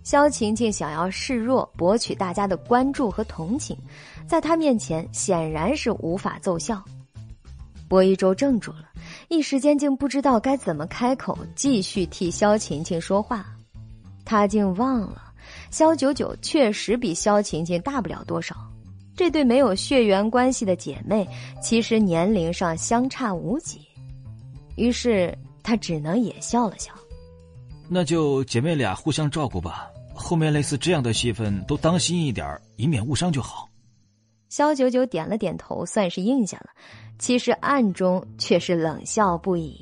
[0.02, 3.78] 萧晴晴想要示弱，博取大家的关注和同情，
[4.26, 6.82] 在他面前显然是无法奏效。
[7.88, 8.88] 薄一舟怔住了，
[9.28, 13.46] 一时间竟不知道该怎么开口继续替萧晴晴说话。
[14.24, 15.32] 他竟忘了，
[15.70, 18.56] 萧九九确实比萧晴晴大不了多少。
[19.14, 21.24] 这对没有血缘关系的姐妹，
[21.62, 23.78] 其实年龄上相差无几。
[24.74, 25.36] 于是
[25.68, 26.90] 他只能也笑了笑。
[27.90, 29.90] 那就姐妹俩互相照顾吧。
[30.14, 33.68] 后面类似这样的戏份都当心一点，以免误伤就好。
[34.48, 36.70] 萧九九点了点头，算是应下了。
[37.18, 39.78] 其实暗中却是冷笑不已。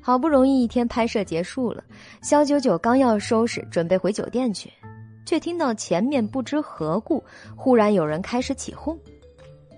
[0.00, 1.82] 好不容易一天拍摄结束了，
[2.22, 4.72] 萧九九刚要收拾准备回酒店去，
[5.26, 7.20] 却听到前面不知何故，
[7.56, 8.96] 忽然有人开始起哄：“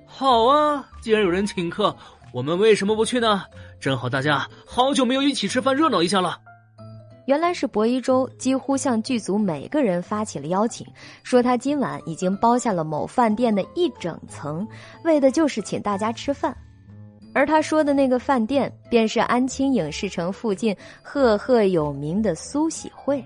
[0.05, 1.97] 好啊，既然有人请客，
[2.33, 3.43] 我们为什么不去呢？
[3.81, 6.39] 正好大家好久没有一起吃饭，热闹一下了。”
[7.27, 10.87] 原来是薄一舟几乎向剧组每个人发起了邀请，
[11.23, 14.67] 说他今晚已经包下了某饭店的一整层，
[15.05, 16.57] 为的就是请大家吃饭。
[17.35, 23.25] 而他说的那个饭店，便是安清影视城附近赫赫有名的苏喜会。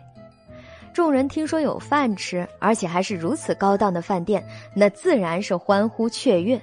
[0.93, 4.45] 众人听说有饭吃，而且还是如此高档的饭店，
[4.75, 6.61] 那自然是欢呼雀跃。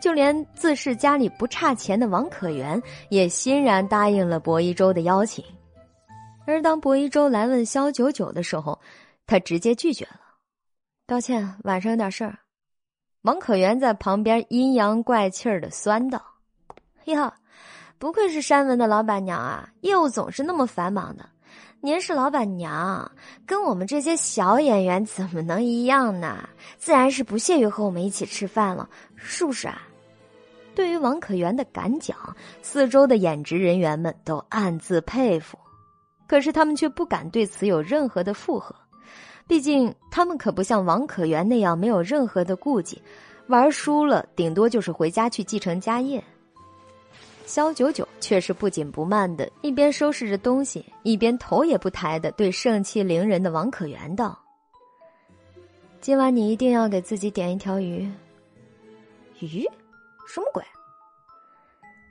[0.00, 5.44] 就连自恃家里不差钱的王可元，也欣然答应了薄一舟的邀请。
[6.46, 8.78] 而当薄一舟来问萧九九的时候，
[9.26, 10.20] 他直接拒绝了。
[11.06, 12.38] 抱歉，晚上有点事儿。
[13.22, 16.22] 王可元在旁边阴阳怪气儿的酸道
[17.04, 17.32] ：“哟，
[17.98, 21.28] 不愧是山文的老板娘啊，业务总是那么繁忙的。
[21.80, 23.10] 您是老板娘，
[23.46, 26.48] 跟我们这些小演员怎么能一样呢？
[26.76, 29.82] 自然是不屑于和我们一起吃饭了，是不是啊？”
[30.78, 32.16] 对于王可元的敢讲，
[32.62, 35.58] 四周的演职人员们都暗自佩服。
[36.24, 38.72] 可是他们却不敢对此有任何的附和，
[39.48, 43.02] 毕竟他们可不像王可元那样没有任何的顾忌，
[43.48, 46.22] 玩输了顶多就是回家去继承家业。
[47.44, 54.38] 萧九九却是不紧不慢的，一边收拾着东西，一边头也不抬的对盛气凌人的王可元道
[56.00, 58.08] ：“今晚你一定要给自己点一条鱼。
[59.40, 59.66] 鱼，
[60.28, 60.62] 什么鬼？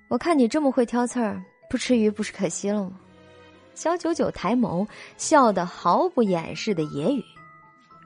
[0.09, 1.39] 我看你这么会挑刺儿，
[1.69, 2.99] 不吃鱼不是可惜了吗？”
[3.75, 4.87] 小九九抬眸，
[5.17, 7.23] 笑得毫不掩饰的揶揄，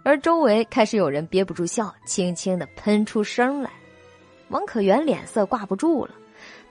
[0.03, 3.71] 而周围开始有人憋不住笑，轻轻的喷出声来。
[4.49, 6.13] 王可元脸色挂不住了，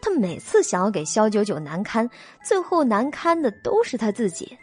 [0.03, 2.07] 他每次想要给萧九九难堪，
[2.45, 4.55] 最后难堪的都是他自己，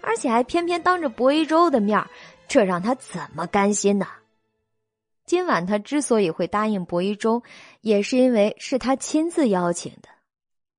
[0.00, 2.02] 而且还偏偏当着薄一舟的面
[2.48, 4.06] 这让他怎么甘心呢？
[5.32, 7.42] 今晚他之所以会答应薄一舟，
[7.80, 10.10] 也是因为是他亲自邀请的。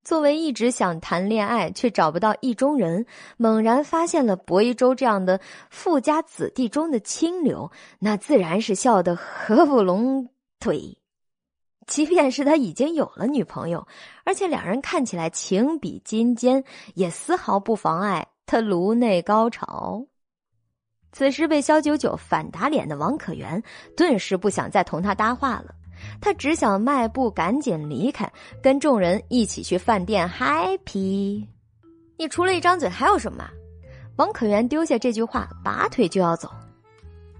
[0.04, 3.04] 作为一直想谈恋爱却找不到意中人，
[3.36, 5.40] 猛然发现了薄一舟这样的
[5.70, 10.28] 富家子弟中的清流，那自然是笑得合不拢
[10.60, 10.98] 腿。
[11.88, 13.84] 即便是他已经有了女朋友，
[14.22, 16.62] 而且两人看起来情比金坚，
[16.94, 20.06] 也丝毫不妨碍他颅内高潮。
[21.14, 23.62] 此时被肖九九反打脸的王可元，
[23.96, 25.72] 顿时不想再同他搭话了。
[26.20, 31.46] 他只想迈步赶紧离开，跟众人一起去饭店 happy。
[32.18, 33.48] 你除了一张嘴还有什么？
[34.16, 36.50] 王可元丢下这句话，拔腿就要走。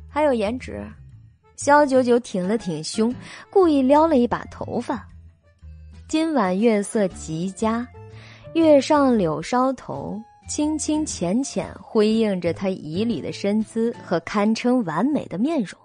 [0.09, 0.87] 还有颜值。
[1.57, 3.13] 肖九九挺了挺胸，
[3.51, 5.05] 故意撩了一把头发。
[6.07, 7.87] 今晚月色极佳，
[8.55, 15.79] 月上柳梢头，清清浅浅辉映着他旖旎的身姿和堪称完美的面容。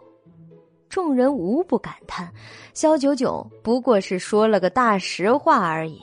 [0.89, 2.31] 众人无不感叹，
[2.73, 6.01] 萧九九不过是说了个大实话而已。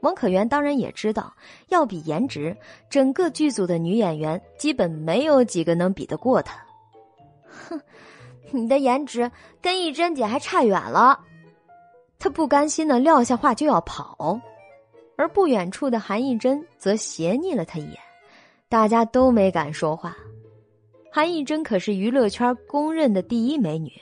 [0.00, 1.32] 王可元当然也知道，
[1.68, 2.56] 要比颜值，
[2.88, 6.56] 整个剧组的女演员基本没有几个能比得过他。
[7.68, 7.80] 哼，
[8.50, 9.30] 你的颜值
[9.60, 11.20] 跟一贞姐还差远了。
[12.18, 14.40] 他不甘心的撂下话就要跑，
[15.16, 17.98] 而不远处的韩艺珍则斜睨了他一眼，
[18.68, 20.16] 大家都没敢说话。
[21.10, 23.92] 韩艺珍可是娱乐圈公认的第一美女，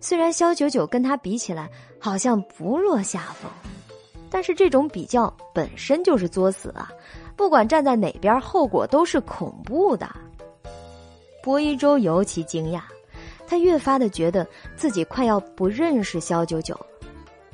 [0.00, 1.70] 虽然萧九九跟她比起来
[2.00, 3.50] 好像不落下风，
[4.28, 6.90] 但是这种比较本身就是作死啊！
[7.36, 10.08] 不管站在哪边，后果都是恐怖的。
[11.40, 12.82] 薄一舟尤其惊讶，
[13.46, 14.44] 他越发的觉得
[14.74, 16.86] 自己快要不认识萧九九了。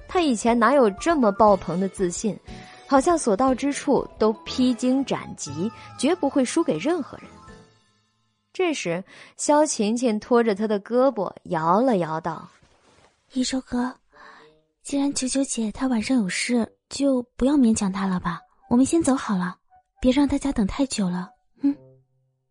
[0.09, 2.35] 他以前哪有这么爆棚的自信，
[2.87, 7.27] 好像所到之处都披荆斩棘，绝不会输给任何人。
[8.53, 9.03] 这时，
[9.37, 12.49] 萧琴琴拖着他的胳膊摇了摇，道
[13.33, 13.93] ：“一周哥，
[14.83, 18.41] 既然九九姐她晚上有事，就不要勉强她了吧。
[18.69, 19.57] 我们先走好了，
[20.01, 21.31] 别让大家等太久了。”
[21.63, 21.75] 嗯。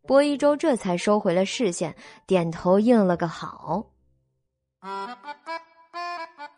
[0.05, 1.95] 薄一周这才收回了视线，
[2.27, 3.85] 点头应了个好。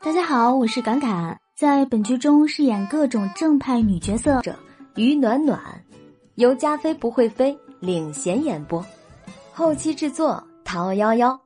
[0.02, 4.54] 大家好，我是敢敢，在本剧中饰演各种正派女角色者
[4.96, 5.82] 于暖暖，
[6.36, 8.86] 由加菲不会飞领衔演播，
[9.54, 11.40] 后期制作陶幺幺。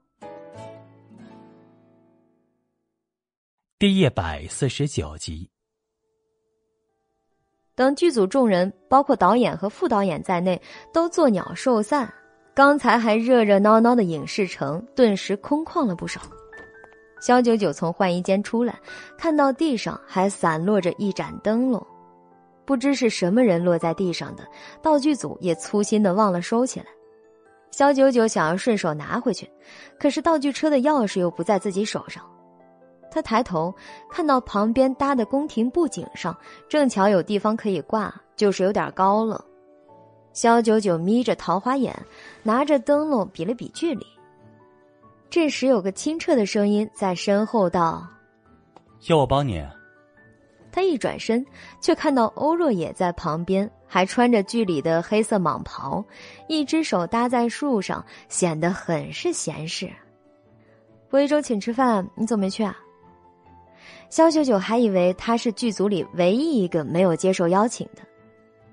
[3.78, 5.48] 第一百四十九集。
[7.76, 10.60] 等剧组众人，包括导演和副导演在内，
[10.92, 12.12] 都作鸟兽散，
[12.56, 16.20] 刚才还热热闹闹的影视城顿时空旷了不少。
[17.20, 18.80] 肖九九从换衣间出来，
[19.18, 21.86] 看到地上还散落着一盏灯笼，
[22.66, 24.44] 不知是什么人落在地上的，
[24.82, 26.86] 道具组也粗心的忘了收起来。
[27.72, 29.50] 肖九九想要顺手拿回去，
[30.00, 32.24] 可是道具车的钥匙又不在自己手上。
[33.12, 33.74] 他抬头
[34.10, 36.36] 看到旁边搭的宫廷布景上，
[36.68, 39.44] 正巧有地方可以挂，就是有点高了。
[40.32, 41.96] 肖九九眯着桃花眼，
[42.44, 44.06] 拿着灯笼比了比距离。
[45.30, 48.08] 这时有个清澈的声音在身后道
[49.08, 49.64] ：“要我帮你？”
[50.72, 51.46] 他一转身，
[51.82, 56.04] 却看到欧若野在旁边，还穿着剧里的黑色蟒袍，
[56.48, 59.92] 一只手搭在树上，显得很是闲适。
[61.12, 62.78] 维州请吃饭，你怎么没去啊？
[64.10, 68.02] 肖九九还以为他是剧组里唯一一个没有接受邀请的，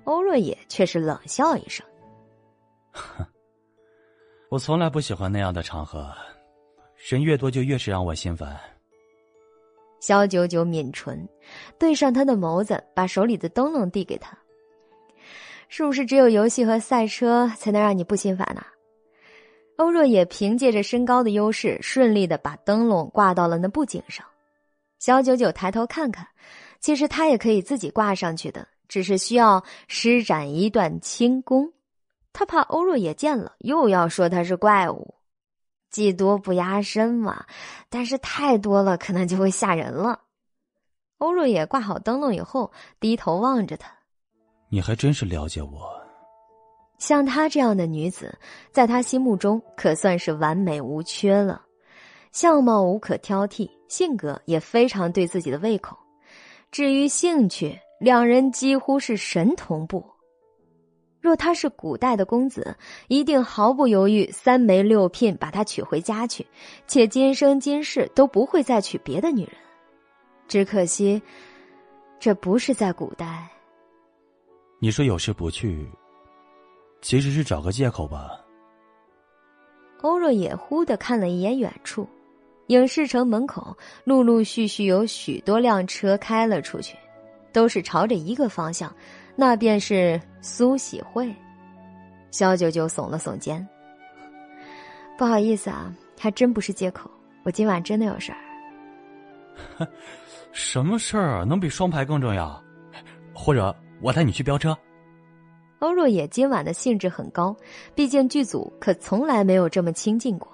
[0.04, 1.84] 欧若野却是冷笑一声
[2.92, 3.26] ：“哼
[4.50, 6.14] 我从来不喜欢那样的场合，
[7.08, 8.58] 人越多就越是让我心烦。”
[10.00, 11.28] 肖九九抿唇，
[11.78, 14.36] 对上他的眸子，把手里的灯笼递给他
[15.68, 18.64] ：“是不是只有游戏和赛车才能让你不心烦呢？”
[19.76, 24.24] 欧若也凭借着身高的优势，顺利的把灯笼挂到了那布景上。
[24.98, 26.26] 小九九抬头看看，
[26.80, 31.70] 其实他也可以自己挂上去的，只是需要施展一段轻功。
[32.32, 35.15] 他怕欧若也见了又要说他是怪物，
[35.90, 37.44] 技多不压身嘛。
[37.88, 40.20] 但是太多了，可能就会吓人了。
[41.18, 43.90] 欧若野挂好灯笼以后，低头望着他
[44.68, 45.90] ：“你还真是了解我。
[46.98, 48.38] 像她这样的女子，
[48.70, 51.62] 在他心目中可算是完美无缺了。”
[52.32, 55.96] 相貌无可挑剔，性格也非常对自己的胃口。
[56.70, 60.04] 至于兴趣，两人几乎是神同步。
[61.26, 62.76] 若他是古代的公子，
[63.08, 66.46] 一定毫不犹豫、三媒六聘把他娶回家去，
[66.86, 69.52] 且今生今世都不会再娶别的女人。
[70.46, 71.20] 只可惜，
[72.20, 73.48] 这不是在古代。
[74.78, 75.84] 你说有事不去，
[77.02, 78.40] 其实是找个借口吧？
[80.02, 82.08] 欧若野忽的看了一眼远处。
[82.68, 86.96] 影视城门口陆陆续续有许多辆车开了出去，
[87.52, 88.94] 都是朝着一个方向，
[89.36, 91.32] 那便是苏喜慧。
[92.30, 93.66] 肖九九耸了耸肩
[95.16, 97.10] ：“不好意思啊，还真不是借口，
[97.44, 98.38] 我今晚真的有事儿。
[100.52, 102.60] ”“什么事儿能比双排更重要？
[103.34, 104.76] 或者我带你去飙车？”
[105.80, 107.54] 欧若野今晚的兴致很高，
[107.94, 110.50] 毕竟剧组可从来没有这么亲近过。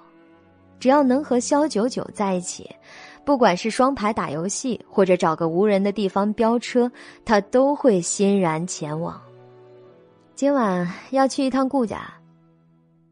[0.79, 2.69] 只要能和肖九九在一起，
[3.25, 6.91] 不管是双排打游戏，或者找个无人的地方飙车，
[7.23, 9.21] 他都会欣然前往。
[10.35, 12.13] 今晚要去一趟顾家，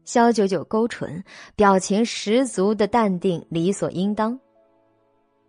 [0.04, 1.24] 肖九九勾唇，
[1.56, 4.38] 表情十足的淡定，理所应当。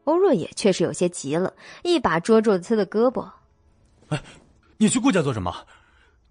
[0.05, 1.53] 欧若野却是有些急了，
[1.83, 3.29] 一把捉住了他的胳膊
[4.09, 4.21] ：“哎，
[4.77, 5.53] 你去顾家做什么？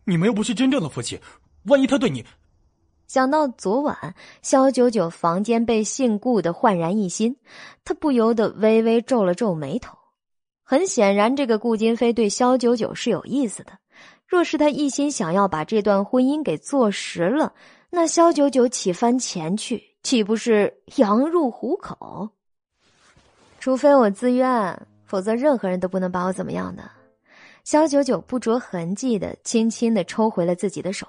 [0.04, 1.20] 你们又不是真正的夫妻，
[1.64, 2.24] 万一他对你……”
[3.12, 7.36] 想到昨晚肖九九房间被姓顾的焕然一新，
[7.84, 9.98] 他不由得微微皱了皱眉头。
[10.62, 13.72] 很显然，这个顾金飞对肖九九是有意思的。
[14.26, 17.52] 若是他一心想要把这段婚姻给坐实了，
[17.90, 22.30] 那肖九九起翻前去，岂不是羊入虎口？
[23.60, 26.82] 除非我自愿，否则任何人都不能把我怎么样的。
[27.62, 31.06] 肖九九不着痕迹的轻轻的抽回了自己的手。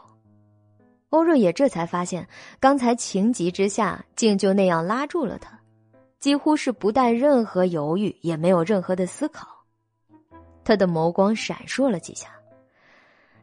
[1.14, 2.28] 欧若野这才发现，
[2.60, 5.60] 刚才情急之下竟就那样拉住了他，
[6.20, 9.48] 几乎是不带任何犹豫，也没有任何的思考。
[10.64, 12.30] 他的眸光闪烁了几下，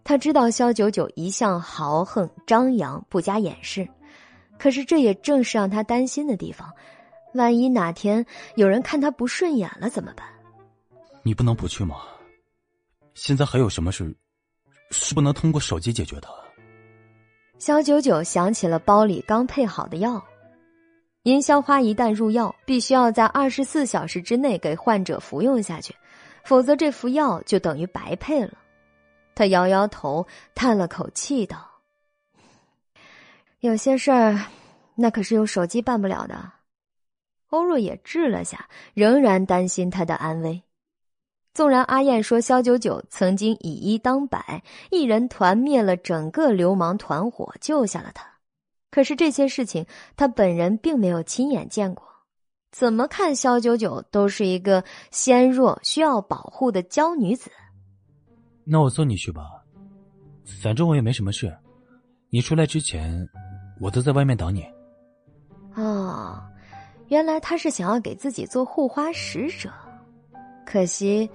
[0.02, 3.88] 他知道萧九九一向豪横张扬，不加掩饰，
[4.58, 6.68] 可是这也正是让他担心的地方。
[7.34, 8.26] 万一哪天
[8.56, 10.26] 有人看他不顺眼了怎么办？
[11.22, 12.00] 你不能不去吗？
[13.14, 14.12] 现在还有什么事
[14.90, 16.39] 是不能通过手机解决的？
[17.60, 20.24] 肖九九想起了包里刚配好的药，
[21.24, 25.94] 银霄花一旦入药，必须要在二十四小时之内给患者服用下去，
[26.42, 28.54] 否则这副药就等于白配了。
[29.34, 31.70] 他摇摇头，叹了口气道
[33.60, 34.40] ：“有些事儿，
[34.94, 36.50] 那可是用手机办不了的。
[37.50, 40.62] 欧若也滞了下，仍然担心他的安危。
[41.52, 48.24] 纵然阿燕说萧九九曾经以一当百，一人团灭了整个流氓团伙，救下了他，
[48.90, 49.84] 可是这些事情
[50.16, 52.06] 他本人并没有亲眼见过，
[52.70, 57.50] 怎么看萧九九都是一个纤弱需要保护的娇女子。
[58.64, 59.42] 那我送你去吧，
[60.62, 61.52] 反正我也没什么事。
[62.28, 63.28] 你出来之前，
[63.80, 64.64] 我都在外面等你。
[65.74, 66.40] 哦，
[67.08, 69.68] 原来他是想要给自己做护花使者。
[70.70, 71.28] 可惜，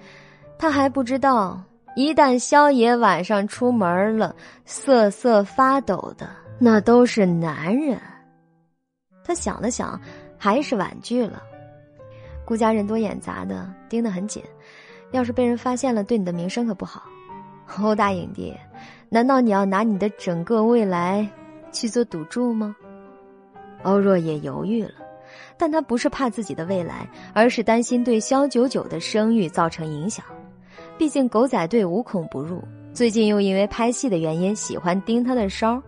[0.57, 1.61] 他还不知道，
[1.97, 4.33] 一旦萧爷晚上出门了，
[4.63, 7.99] 瑟瑟发抖的那都是男人。
[9.25, 9.99] 他想了想，
[10.37, 11.43] 还是婉拒了。
[12.45, 14.41] 顾家人多眼杂的，盯得很紧，
[15.11, 17.03] 要是被人发现了，对你的名声可不好。
[17.79, 18.55] 欧大影帝，
[19.09, 21.27] 难道你要拿你的整个未来
[21.73, 22.73] 去做赌注吗？
[23.83, 24.91] 欧若也犹豫了。
[25.57, 30.25] 但他不是怕自己的未来，而是担心对萧九九的声誉造成影响。
[30.97, 32.63] 毕竟狗仔队无孔不入，
[32.93, 35.81] 最近又因为拍戏的原因喜欢盯他的梢。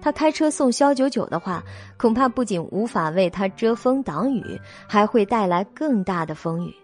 [0.00, 1.62] 他开车送萧九九的话，
[1.96, 6.74] 恐怕不仅无法为他遮风挡雨，还会带来更大的风雨。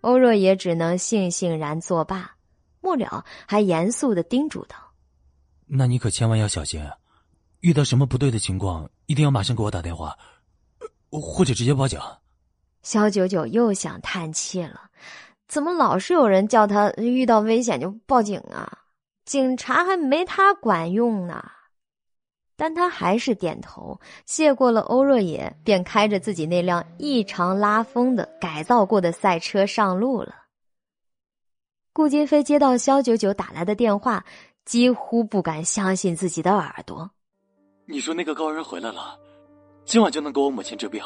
[0.00, 2.30] 欧若也只能悻悻然作罢，
[2.80, 4.76] 末了还严肃的叮嘱道
[5.68, 6.82] ：“那你可千万要小心，
[7.60, 10.16] 遇到什么不对的情况，一定要马上给我打电话。”
[11.10, 11.98] 或者直接报警。
[12.82, 14.80] 肖九九又想叹气了，
[15.48, 18.78] 怎么老是有人叫他遇到危险就报警啊？
[19.24, 21.44] 警察还没他管用呢。
[22.58, 30.34] 但他还是点头，谢过了欧若野，便开着自己那辆异常拉风的改造过的赛车上路了。
[31.92, 34.24] 顾金飞接到肖九九打来的电话，
[34.64, 37.10] 几乎不敢相信自己的耳朵。
[37.84, 39.18] 你说那个高人回来了？
[39.86, 41.00] 今晚就能给我母亲治病。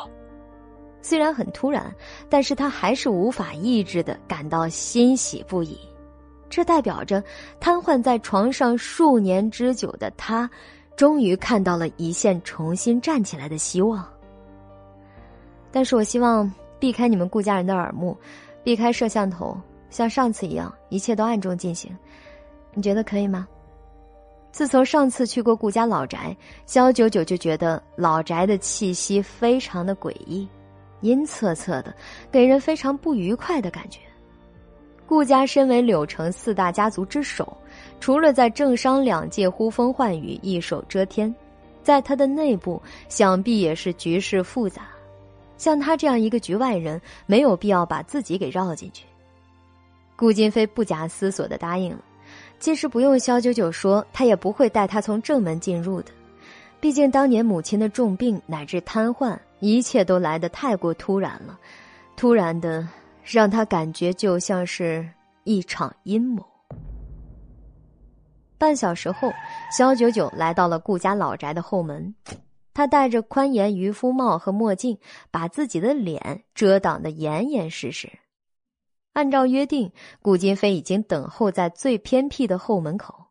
[1.03, 1.95] 虽然很突然，
[2.31, 5.79] 但是他还是无法抑制的感到欣喜不已。
[6.49, 7.23] 这代表着
[7.61, 10.51] 瘫痪在床上数年之久的他，
[10.97, 14.05] 终于看到了一线重新站起来的希望。
[15.71, 18.17] 但是我希望避开你们顾家人的耳目，
[18.65, 19.57] 避开摄像头，
[19.91, 21.95] 像上次一样，一切都暗中进行。
[22.73, 23.47] 你觉得可以吗？
[24.53, 26.37] 自从上次去过顾家老宅，
[26.67, 30.47] 萧九九就觉得老宅的气息非常的诡异，
[31.01, 31.95] 阴恻恻的，
[32.31, 34.01] 给人非常不愉快的感觉。
[35.07, 37.57] 顾家身为柳城四大家族之首，
[38.01, 41.35] 除了在政商两界呼风唤雨、一手遮天，
[41.83, 44.83] 在他的内部想必也是局势复杂。
[45.57, 49.05] 像他这样一个局外人，没有必要把自己给绕进去。
[50.17, 51.99] 顾金飞不假思索的答应了。
[52.61, 56.13] 即使不用萧九九说，他也不会带他从正门进入的。
[56.79, 61.59] 毕竟当年母亲的重病乃至瘫痪，一切都来得太过突然了，
[62.17, 62.87] 突然的
[63.25, 65.09] 让他感觉就像是
[65.45, 66.45] 一场阴谋。
[68.59, 69.33] 半小时后，
[69.75, 72.15] 萧九九来到了顾家老宅的后门，
[72.75, 74.99] 他戴着宽檐渔夫帽和墨镜，
[75.31, 78.11] 把自己的脸遮挡得严严实实。
[79.13, 79.93] 按照约定，
[80.23, 83.27] 顾金飞已经等候在最偏僻的后门口。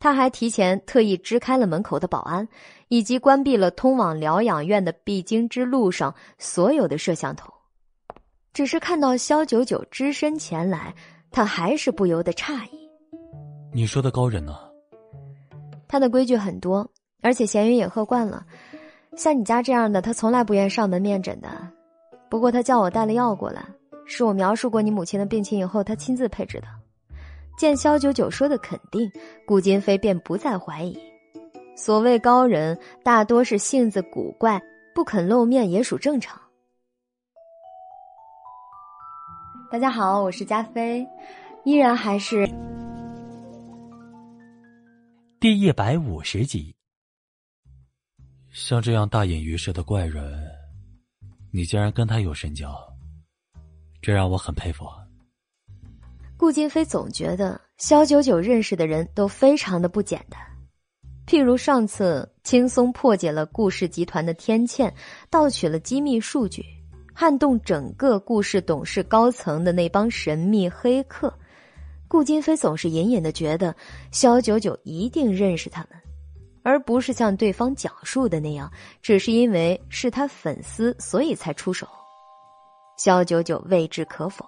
[0.00, 2.46] 他还提前特意支开了门口的保安，
[2.88, 7.52] 以及关闭了通往疗养院的必经之路上所有的摄像头。
[8.52, 10.94] 只是看到萧九九只身前来，
[11.30, 12.90] 他还是不由得诧异。
[13.72, 14.56] 你说的高人呢？
[15.86, 16.88] 他的规矩很多，
[17.22, 18.44] 而且闲云也喝惯了。
[19.16, 21.48] 像你家这样的，他从来不愿上门面诊的。
[22.28, 23.64] 不过他叫我带了药过来。
[24.10, 26.66] 是我描述过你母亲的病情以后，他亲自配置的。
[27.58, 29.10] 见萧九九说的肯定，
[29.46, 30.98] 顾金飞便不再怀疑。
[31.76, 34.60] 所谓高人，大多是性子古怪，
[34.94, 36.40] 不肯露面也属正常。
[39.70, 41.06] 大家好，我是加菲，
[41.64, 42.48] 依然还是
[45.38, 46.74] 第一百五十集。
[48.50, 50.48] 像这样大隐于世的怪人，
[51.52, 52.74] 你竟然跟他有深交？
[54.00, 54.86] 这让我很佩服。
[56.36, 60.40] 顾金飞总觉得萧九九认识的人都非常的不简单，
[61.26, 64.92] 譬如上次轻松破解了顾氏集团的天堑，
[65.30, 66.64] 盗取了机密数据，
[67.12, 71.36] 撼动整个顾氏董事高层的那帮神秘黑客，
[72.06, 73.74] 顾金飞总是隐隐的觉得
[74.12, 76.00] 萧九九一定认识他们，
[76.62, 78.70] 而不是像对方讲述的那样，
[79.02, 81.88] 只是因为是他粉丝所以才出手。
[82.98, 84.44] 萧九九未置可否。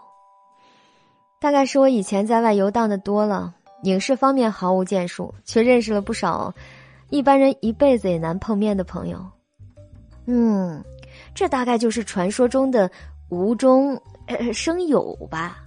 [1.40, 3.54] 大概是我以前在外游荡的多了，
[3.84, 6.52] 影视方面毫无建树，却认识了不少
[7.08, 9.24] 一般人一辈子也难碰面的朋友。
[10.26, 10.84] 嗯，
[11.34, 12.90] 这大概就是传说中的
[13.30, 13.98] 无中
[14.52, 15.64] 生有吧。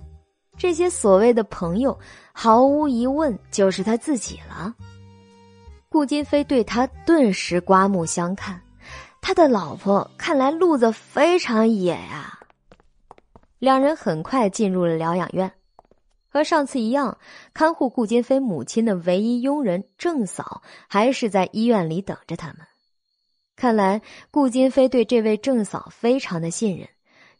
[0.56, 1.98] 这些所谓的朋友，
[2.32, 4.72] 毫无疑问就是他自己了。
[5.90, 8.62] 顾金飞对他顿时刮目相看，
[9.22, 12.33] 他的老婆看来路子非常野呀。
[13.64, 15.54] 两人很快进入了疗养院，
[16.28, 17.18] 和上次一样，
[17.54, 22.58] 看护顾金飞母亲的唯一佣人郑嫂还是在医院里等着他们。
[23.56, 26.90] 看来顾金飞对这位郑嫂非常的信任。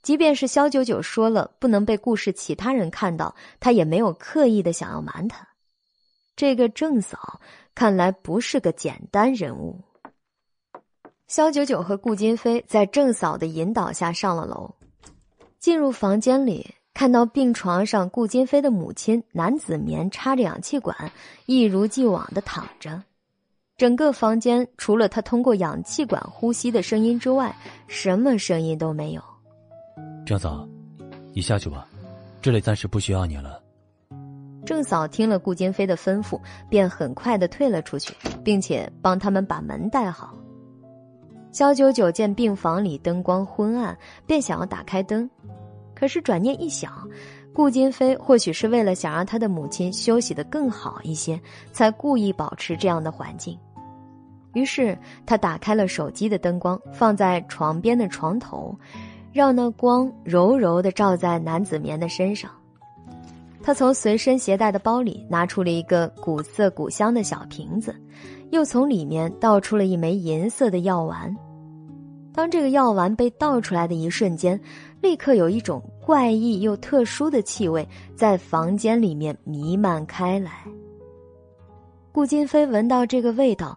[0.02, 5.46] 即便是肖九九说了不能被顾氏其他人看到，他也没有刻意的想要瞒他。
[6.38, 7.42] 这个郑嫂
[7.76, 9.82] 看来不是个简单人物。
[11.28, 14.74] 肖九九和顾金飞在郑嫂的引导下上了楼，
[15.64, 21.10] 进入房间里，看到病床上顾金飞的母亲南子棉插着氧气管，
[21.46, 23.02] 一如既往的躺着。
[23.78, 27.56] 整个房间除了他通过氧气管呼吸的声音之外，
[27.88, 29.24] 什么声音都没有。
[30.26, 30.68] 郑嫂，
[31.34, 31.88] 你下去吧，
[32.42, 33.64] 这里暂时不需要你了。
[34.66, 36.38] 郑嫂听了顾金飞的吩咐，
[36.70, 38.14] 便很快的退了出去，
[38.44, 40.36] 并且帮他们把门带好。
[41.54, 45.30] 肖九九见病房里灯光昏暗，便想要打开灯，
[45.96, 47.08] 可是转念一想，
[47.54, 51.40] 顾金飞或许是为了想让他的母亲休息的更好一些，
[51.72, 53.58] 才故意保持这样的环境。
[54.54, 58.78] 于是他打开了手机的灯光，放在床边的床头。
[59.32, 62.52] 让那光柔柔的照在男子棉的身上。
[63.64, 67.96] 他从随身携带的包里拿出了一个古色古香的小瓶子，
[68.54, 71.36] 又从里面倒出了一枚银色的药丸。
[72.32, 74.60] 当这个药丸被倒出来的一瞬间，
[75.02, 80.52] 立刻有一种怪异又特殊的气味在房间里面弥漫开来。
[82.12, 83.76] 顾金飞闻到这个味道，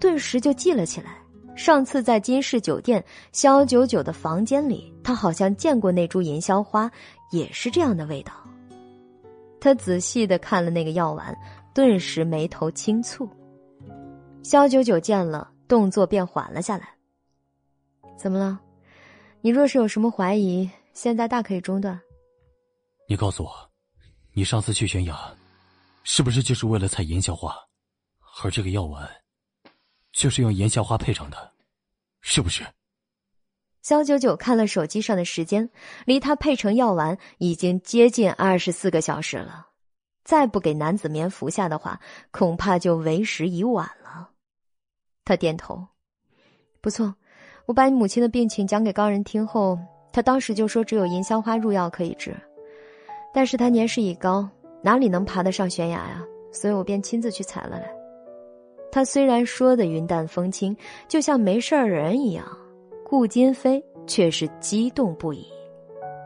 [0.00, 1.16] 顿时就记了起来。
[1.54, 6.90] 上次在金氏酒店肖九九的房间里，他好像见过那株银霄花，
[7.30, 8.32] 也是这样的味道。
[9.60, 11.32] 他仔细的看了那个药丸，
[11.72, 13.28] 顿时眉头轻蹙。
[14.48, 16.88] 肖九九见了，动作便缓了下来。
[18.16, 18.58] 怎么了？
[19.42, 22.00] 你若是有什么怀疑，现在大可以中断。
[23.06, 23.70] 你告诉我，
[24.32, 25.14] 你上次去悬崖，
[26.02, 27.54] 是不是就是为了采银香花？
[28.42, 29.06] 而这个药丸？
[30.12, 31.52] 就是用银香花配成的，
[32.22, 32.64] 是不是？
[33.82, 35.68] 肖九九看了手机上的时间，
[36.06, 39.66] 离他配成药丸已经接近二十四个小时了。
[40.24, 42.00] 再不给男子棉服下的话，
[42.30, 44.30] 恐怕就为时已晚了。
[45.28, 45.84] 他点头，
[46.80, 47.14] 不错。
[47.66, 49.78] 我把你母亲的病情讲给高人听后，
[50.10, 52.34] 他当时就说只有银香花入药可以治。
[53.34, 54.48] 但是他年事已高，
[54.80, 56.24] 哪里能爬得上悬崖呀？
[56.50, 57.94] 所以我便亲自去采了来。
[58.90, 60.74] 他虽然说的云淡风轻，
[61.06, 62.46] 就像没事人一样，
[63.04, 65.46] 顾金飞却是激动不已。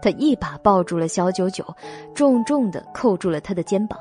[0.01, 1.67] 他一把抱住了肖九九，
[2.15, 3.99] 重重的扣住了他的肩膀。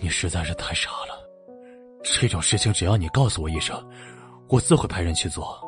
[0.00, 1.19] 你实在是太傻了，
[2.02, 3.76] 这种事情只要你告诉我一声，
[4.48, 5.60] 我自会派人去做。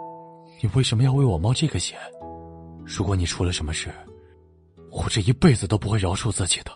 [0.63, 1.99] 你为什么要为我冒这个险？
[2.85, 3.91] 如果你出了什么事，
[4.91, 6.73] 我这一辈子都不会饶恕自己的。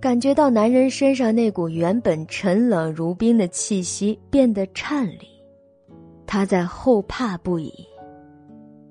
[0.00, 5.28] 感觉到男人身上那股原本沉冷如冰的气息变得颤栗，
[6.26, 7.72] 他在后怕不已。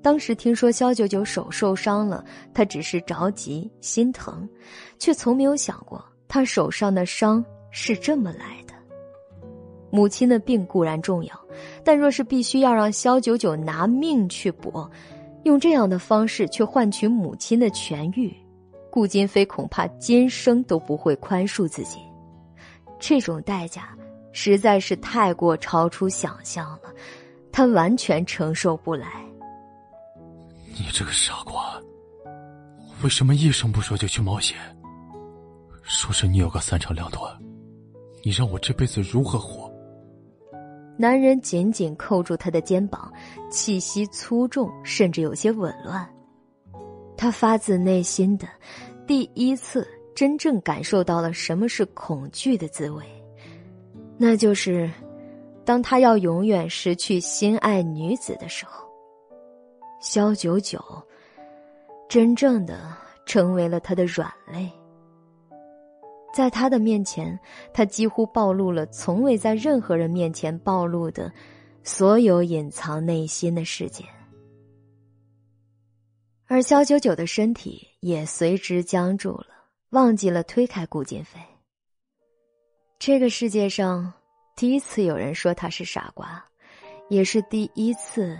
[0.02, 2.24] 当时听说肖九九手受伤了，
[2.54, 4.48] 他只是着急心疼，
[4.98, 8.61] 却从没有想过他手上的伤是这么来。
[9.92, 11.38] 母亲的病固然重要，
[11.84, 14.90] 但若是必须要让肖九九拿命去搏，
[15.44, 18.34] 用这样的方式去换取母亲的痊愈。
[18.90, 21.98] 顾金飞恐怕今生都不会宽恕自己，
[22.98, 23.96] 这种代价
[24.32, 26.92] 实在是太过超出想象了，
[27.50, 29.06] 他完全承受不来。
[30.74, 31.80] 你这个傻瓜，
[33.02, 34.56] 为什么一声不说就去冒险？
[35.82, 37.22] 说是你有个三长两短，
[38.22, 39.71] 你让我这辈子如何活？
[41.02, 43.12] 男人紧紧扣住他的肩膀，
[43.50, 46.08] 气息粗重，甚至有些紊乱。
[47.16, 48.46] 他发自内心的，
[49.04, 49.84] 第一次
[50.14, 53.04] 真正感受到了什么是恐惧的滋味，
[54.16, 54.88] 那就是，
[55.64, 58.88] 当他要永远失去心爱女子的时候，
[60.00, 60.80] 萧九九，
[62.08, 62.78] 真正的
[63.26, 64.70] 成为了他的软肋。
[66.32, 67.38] 在他的面前，
[67.74, 71.32] 他几乎暴露了从未在任何人面前暴露的，
[71.82, 74.04] 所有隐藏内心的世界。
[76.46, 79.46] 而肖九九的身体也随之僵住了，
[79.90, 81.40] 忘记了推开顾金飞。
[82.98, 84.12] 这个世界上
[84.54, 86.44] 第一次有人说他是傻瓜，
[87.08, 88.38] 也是第一次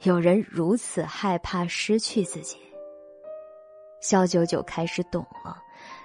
[0.00, 2.56] 有人如此害怕失去自己。
[4.00, 5.61] 肖九九开始懂了，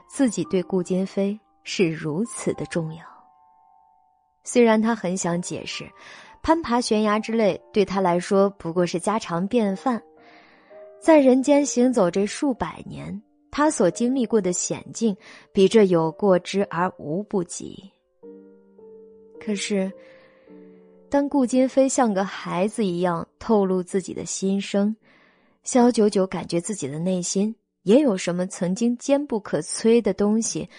[0.07, 3.03] 自己对顾金飞是如此的重要。
[4.43, 5.85] 虽然他很想解释，
[6.41, 10.01] 攀爬悬崖之类对他来说不过是家常便饭，
[11.01, 13.21] 在人间行走这数百年，
[13.51, 15.15] 他所经历过的险境
[15.51, 17.91] 比这有过之而无不及。
[19.39, 19.91] 可是，
[21.09, 24.95] 当顾金飞像个孩子一样透露自己的心声，
[25.63, 27.53] 萧九九感觉自己的内心
[27.87, 30.69] 也有什么曾经坚不可摧的东西，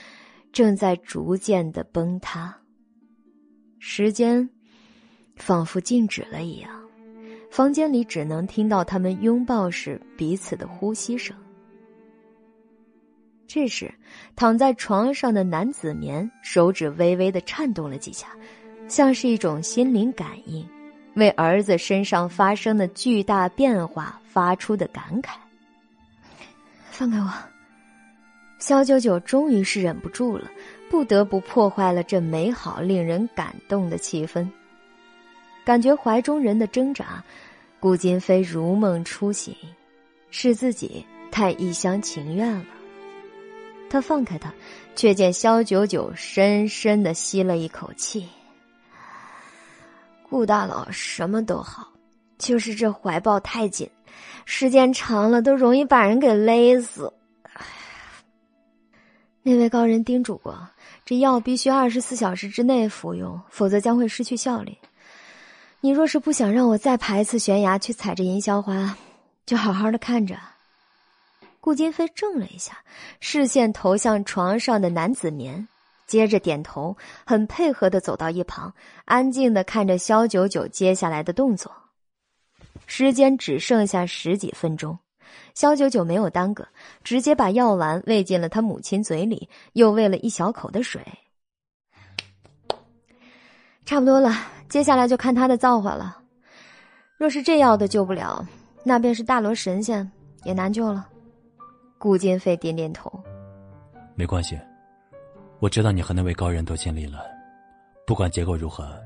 [0.53, 2.55] 正在逐渐的崩塌。
[3.79, 4.47] 时间
[5.35, 6.71] 仿佛静止了一样，
[7.51, 11.35] 房间里只能听到他们拥抱时彼此的呼吸声。
[13.47, 13.91] 这时，
[14.37, 18.29] 躺在床上的男子棉手指微微的颤动了几下。
[18.87, 20.67] 像是一种心灵感应，
[21.15, 25.37] 为儿子身上发生的巨大变化发出的感慨。
[26.99, 27.33] 放开我！
[28.59, 30.51] 肖九九终于是忍不住了，
[30.91, 34.45] 不得不破坏了这美好、令人感动的气氛。
[35.65, 37.23] 感觉怀中人的挣扎，
[37.79, 39.55] 顾金飞如梦初醒，
[40.33, 42.65] 是自己太一厢情愿了。
[43.89, 44.53] 他放开他，
[44.97, 48.29] 却见肖九九深深的吸了一口气。
[50.29, 51.93] 顾大佬什么都好，
[52.39, 53.89] 就是这怀抱太紧，
[54.45, 57.13] 时间长了都容易把人给勒死。
[59.43, 60.69] 那位高人叮嘱过，
[61.05, 64.79] 这药必须二十四小时之内服用，否则将会失去效力。
[65.81, 68.97] 你若是不想让我再爬一次悬崖去采这银霄花，
[69.47, 70.37] 就好好的看着。
[71.61, 72.79] 顾金飞怔了一下，
[73.21, 75.69] 视线投向床上的男子棉。
[76.07, 76.97] 接着点头，
[77.27, 78.73] 很配合的走到一旁，
[79.05, 81.71] 安静的看着肖九九接下来的动作。
[82.89, 84.99] 时间只剩下十几分钟，
[85.55, 86.67] 肖九九没有耽搁，
[87.05, 91.03] 直接把药丸喂进了他母亲嘴里，又喂了一小口的水。
[93.85, 94.33] 差不多了，
[94.71, 96.17] 接下来就看他的造化了。
[97.19, 98.43] 若是这药都救不了，
[98.83, 100.11] 那便是大罗神仙
[100.45, 101.07] 也难救了。
[101.99, 103.13] 顾金飞点点头，
[104.15, 104.59] 没关系。
[105.59, 107.21] 我知道你和那位高人都尽力了，
[108.07, 108.99] 不管结果如何，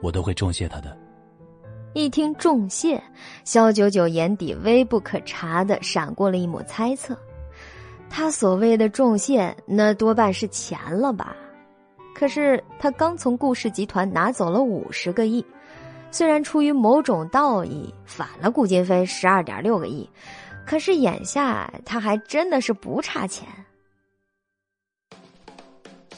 [0.00, 0.96] 我都会重谢他的。
[1.92, 3.02] 一听重谢，
[3.44, 7.18] 肖九九眼底微不可察的闪过了一抹猜测。
[8.08, 11.34] 他所谓的重谢，那多半是钱了吧？
[12.14, 15.44] 可是他刚从顾氏集团拿走了五十个亿，
[16.12, 20.08] 虽然出于某种道义返了顾金飞十二点六个亿，
[20.64, 23.48] 可是眼下他还真的是不差钱。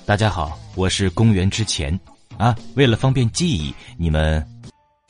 [0.04, 1.98] 大家好，我是公元之前，
[2.36, 4.44] 啊，为了方便记忆，你们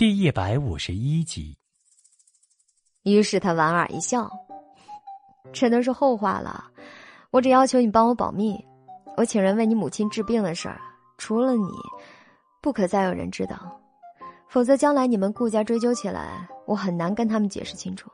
[0.03, 1.57] 第一百五十一集。
[3.05, 4.29] 于是他莞尔一笑，
[5.53, 6.65] 这都是后话了。
[7.31, 8.59] 我只要求你帮我保密，
[9.17, 10.81] 我请人为你母亲治病的事儿，
[11.19, 11.69] 除了你，
[12.61, 13.81] 不可再有人知道，
[14.49, 18.11] 否则将来你们顾家追究起来，我很难跟他们解释清楚。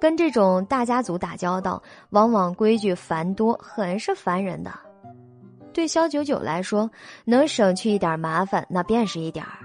[0.00, 4.72] 跟这种大家族打交道，往往规矩繁多，很是烦人的。
[5.74, 6.90] 对肖九九来说，
[7.26, 9.58] 能省去一点麻烦，那便是一点儿。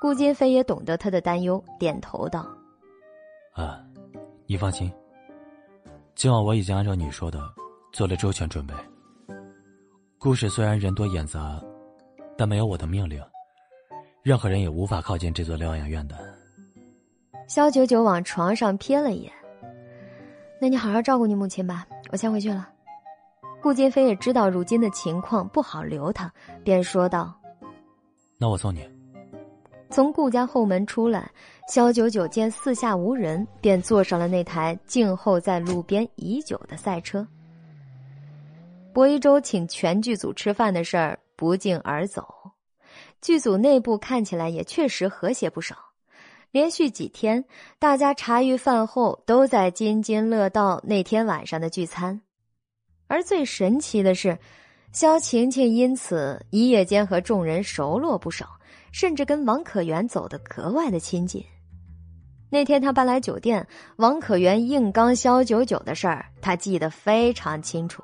[0.00, 2.46] 顾金飞也懂得他的担忧，点头道
[3.54, 3.82] ：“啊，
[4.46, 4.92] 你放心，
[6.14, 7.40] 今晚我已经按照你说的
[7.92, 8.74] 做了周全准备。
[10.18, 11.60] 故事虽然人多眼杂，
[12.36, 13.22] 但没有我的命令，
[14.22, 16.16] 任何人也无法靠近这座疗养院的。”
[17.48, 19.32] 肖九九往床上瞥了一眼
[20.60, 22.68] ：“那你好好照顾你母亲吧，我先回去了。”
[23.62, 26.32] 顾金飞也知道如今的情况不好留他，
[26.62, 27.34] 便说道
[28.38, 28.86] ：“那我送你。”
[29.88, 31.30] 从顾家后门出来，
[31.68, 37.26] 肖九九见四下无人，便坐上了那台静候在路边已久的赛车。
[38.92, 42.26] 博一舟请全剧组吃饭的事儿不胫而走，
[43.20, 45.76] 剧组内部看起来也确实和谐不少。
[46.50, 47.44] 连续几天，
[47.78, 52.20] 大家茶余饭后都在津津乐道那天晚上的聚餐。
[53.06, 54.38] 而最神奇的是，
[54.92, 58.58] 肖晴晴因此一夜间和众人熟络不少，
[58.98, 61.44] 甚至跟王可元走得格外的亲近。
[62.48, 68.02] 那天他搬来酒店，王可元硬刚肖九九的事儿，他记得非常清楚。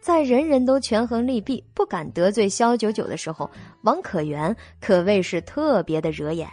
[0.00, 3.50] 在人人都权衡利弊、不敢得罪肖九九的时候，
[3.82, 6.48] 王可元可谓是特别的惹眼。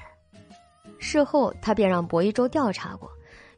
[0.98, 3.08] 事后，他便让薄一舟调查过。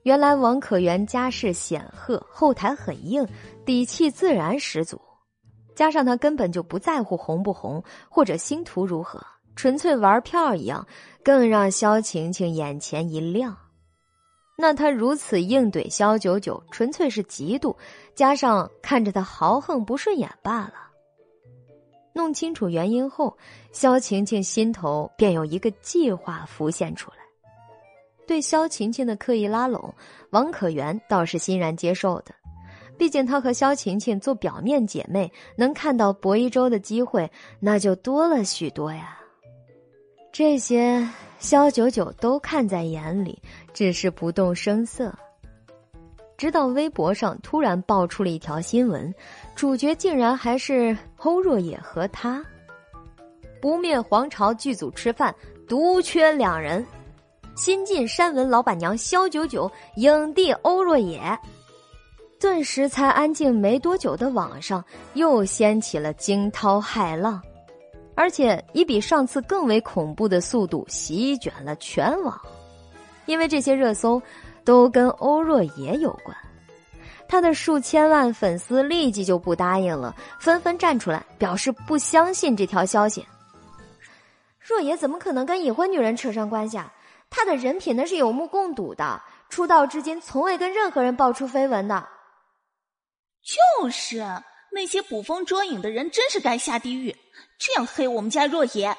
[0.01, 3.25] 原来王可元家世显赫，后台很硬，
[3.65, 4.99] 底气自然十足。
[5.73, 9.25] 加上他根本就不在乎红不红或者星途如何，
[9.55, 10.85] 纯粹玩票一样，
[11.23, 13.57] 更让萧晴晴眼前一亮。
[14.55, 17.75] 那他如此硬怼萧九九，纯粹是嫉妒，
[18.13, 20.73] 加上看着他豪横不顺眼罢了。
[22.13, 23.35] 弄清楚原因后，
[23.71, 27.17] 萧晴晴心头便有一个计划浮现出来。
[28.27, 29.93] 对萧晴晴的刻意拉拢，
[30.29, 32.33] 王可元倒是欣然接受的。
[32.95, 39.17] 毕竟他和萧晴晴做表面姐妹，能看到薄一舟的机会那就多了许多呀。
[40.33, 41.07] 这些
[41.37, 43.39] 萧九九都看在眼里，
[43.71, 45.13] 只是不动声色。
[46.37, 49.13] 直到微博上突然爆出了一条新闻，
[49.55, 52.43] 主角竟然还是欧若野和他。
[53.61, 55.33] 不灭皇朝剧组吃饭，
[55.67, 56.83] 独缺两人。
[57.55, 61.21] 新晋山文老板娘萧九九，影帝欧若野。
[62.39, 64.83] 顿时才安静没多久的网上
[65.13, 67.39] 又掀起了惊涛骇浪，
[68.15, 72.39] 而且以比上次更为恐怖的速度席卷了全网，
[73.25, 74.21] 因为这些热搜
[74.63, 76.35] 都跟欧若野有关。
[77.27, 83.25] 他的数千万粉丝立即就不答应了，纷纷站出来表示不相信这条消息。
[84.59, 86.93] 若野怎么可能跟已婚女人扯上关系啊？
[87.31, 89.19] 他的人品那是有目共睹的，
[89.49, 92.07] 出道至今从未跟任何人爆出绯闻的。
[93.81, 94.23] 就是
[94.71, 97.15] 那些捕风捉影的人，真是该下地狱！
[97.57, 98.95] 这样黑我们家若野，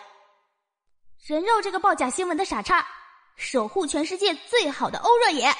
[1.26, 2.84] 人肉这个报假新闻的傻叉，
[3.36, 5.52] 守护全世界最好的欧若野。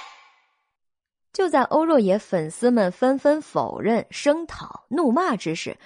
[1.33, 5.77] 就在欧若野粉丝们纷纷否认、声讨、怒骂之时，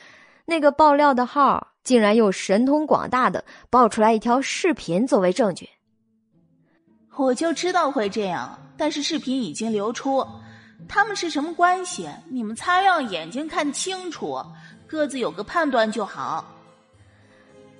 [0.45, 5.69] 那个爆料的号竟然又神通广大的爆出来一条视频作为证据。
[7.17, 10.25] 我就知道会这样，但是视频已经流出。
[10.89, 12.09] 他们是什么关系？
[12.31, 14.41] 你们擦亮眼睛看清楚，
[14.87, 16.47] 各自有个判断就好。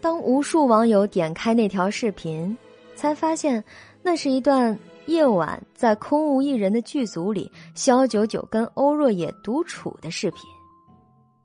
[0.01, 2.57] 当无数网友点开那条视频，
[2.95, 3.63] 才发现
[4.03, 10.41] 那是一段夜晚在空无一人的剧组里，肖九九跟欧若野独处的视频。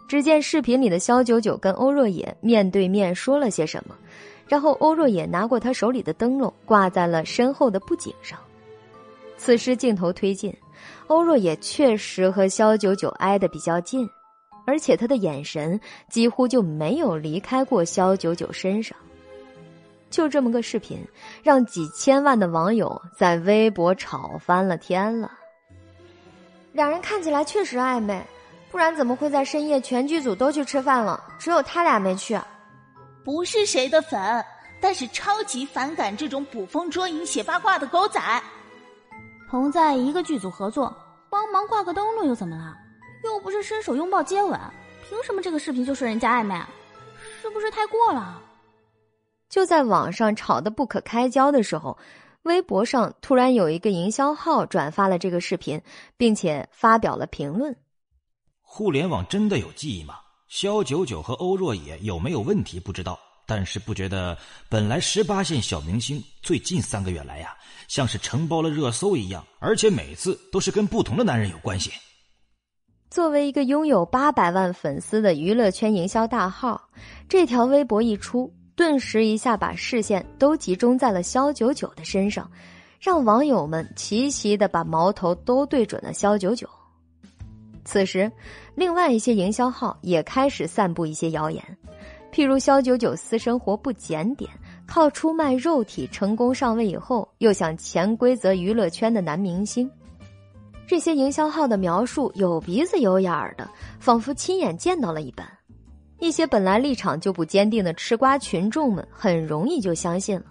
[0.08, 3.96] 只见视频里的肖九九跟欧若野面对面说了些什么，
[4.48, 8.38] 然后欧若野拿过他手里的灯笼，挂在了身后的布景上。
[9.38, 10.56] 此时镜头推进。
[11.08, 14.08] 欧若野确实和肖九九挨得比较近，
[14.65, 15.80] 而且他的眼神
[16.10, 18.98] 几乎就没有离开过肖九九身上。
[20.10, 21.03] 就这么个视频，
[21.41, 25.31] 让几千万的网友在微博吵翻了天了。
[26.72, 28.23] 两人看起来确实暧昧，
[28.72, 32.40] 不然怎么会在深夜全剧组都去吃饭了，只有他俩没去？
[33.23, 34.44] 不是谁的粉，
[34.80, 38.22] 但是超级反感这种捕风捉影、写八卦的狗仔。
[39.49, 40.95] 同在一个剧组合作，
[41.30, 42.76] 帮忙挂个灯笼又怎么了？
[43.24, 44.60] 又不是伸手拥抱接吻，
[45.08, 46.56] 凭什么这个视频就说人家暧昧？
[47.41, 48.41] 是不是太过了？
[49.50, 51.98] 就在网上吵得不可开交的时候，
[52.44, 55.82] 微博上突然有一个营销号转发了这个视频，
[56.18, 57.76] 并且发表了评论。
[58.62, 60.16] 互联网真的有记忆吗？
[60.48, 62.80] 肖九九和欧若野有没有问题？
[62.80, 63.20] 不知道。
[63.45, 64.38] 但是不觉得，
[64.70, 67.54] 本来十八线小明星，最近三个月来呀，
[67.90, 71.91] 像是承包了热搜一样，而且每次都是跟不同的男人有关系。
[73.14, 76.81] 作为一个拥有八百万粉丝的娱乐圈营销大号，
[77.30, 82.49] 这条微博一出，顿时一下把视线都集中在了肖九九的身上，
[82.99, 86.68] 让网友们齐齐的把矛头都对准了肖九九。
[87.85, 88.31] 此时，
[88.73, 91.64] 另外一些营销号也开始散布一些谣言。
[92.31, 94.49] 譬如肖九九私生活不检点，
[94.88, 99.88] 靠出卖肉体成功上位以后，又想潜规则娱乐圈的男明星，
[100.86, 103.70] 这些营销号的描述有鼻子有眼儿的，
[104.00, 105.48] 仿佛亲眼见到了一般。
[106.20, 110.46] 一些本来立场就不坚定的吃瓜群众们，很容易就相信了。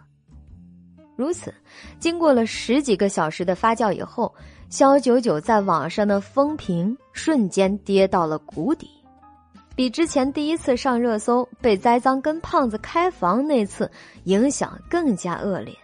[1.16, 1.54] 如此，
[1.98, 4.34] 经过了十几个小时的发酵以后，
[4.68, 8.88] 肖九九在网上的风评瞬间跌到了谷底。
[9.74, 13.90] 比之前第一次上热搜被栽赃跟胖子开房那次
[14.24, 15.74] 影响更加恶劣，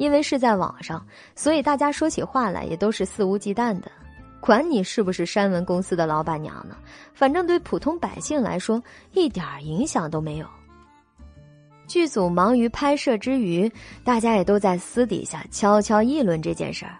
[0.00, 1.06] 因为是在网上，
[1.36, 3.92] 所以大家说起话来也都是肆无忌惮的，
[4.40, 6.74] 管你是不是山文公司的老板娘呢，
[7.12, 8.82] 反正对普通百姓来说
[9.12, 10.46] 一点影响都没有。
[11.86, 13.70] 剧组忙于拍摄之余，
[14.02, 16.96] 大家也都在私底下悄悄议论这件事儿，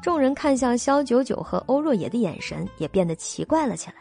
[0.00, 3.96] 众人看向肖九九和欧若野的眼神也变得奇怪了起来。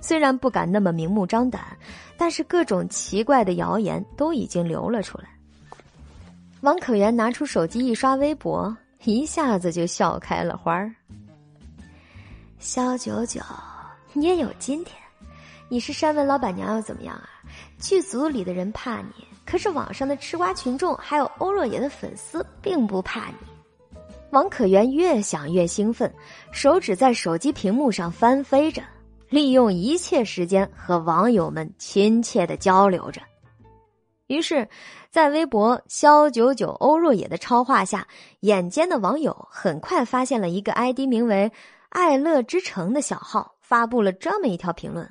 [0.00, 1.76] 虽然不敢那么明目张胆，
[2.16, 5.35] 但是各种奇怪的谣言都已经流了出来。
[6.62, 8.74] 王可元拿出手机一刷微博，
[9.04, 10.90] 一下子就笑开了花儿。
[12.58, 13.40] 肖九九，
[14.14, 14.96] 你也有今天，
[15.68, 17.28] 你是山文老板娘又怎么样啊？
[17.78, 19.12] 剧组里的人怕你，
[19.44, 23.34] 可是网上的吃瓜群众还有欧若野的粉丝并不怕你。
[24.30, 26.12] 王可元越想越兴奋，
[26.50, 28.82] 手指在手机屏幕上翻飞着，
[29.28, 33.20] 利用一切时间和网友们亲切的交流着。
[34.26, 34.68] 于是，
[35.08, 38.08] 在微博“肖九九欧若野”的超话下，
[38.40, 41.52] 眼尖的网友很快发现了一个 ID 名为
[41.90, 45.08] “爱乐之城”的小号，发布了这么一条评论：“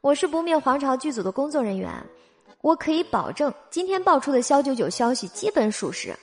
[0.00, 1.92] 我是不灭皇朝剧组的工作人员，
[2.62, 6.16] 我可以保证今天爆出的肖九九消息基本属实。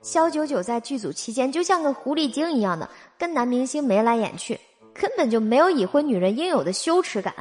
[0.00, 4.58] 肖九九在剧组期间就像个狐狸精一样的跟男明星眉来眼去，
[4.94, 7.34] 根本就没有已婚女人应有的羞耻感，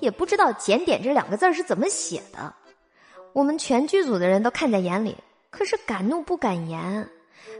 [0.00, 2.52] 也不知道‘检点’这两个字是怎么写的。”
[3.36, 5.14] 我们全剧组的人都看在眼里，
[5.50, 7.06] 可是敢怒不敢言。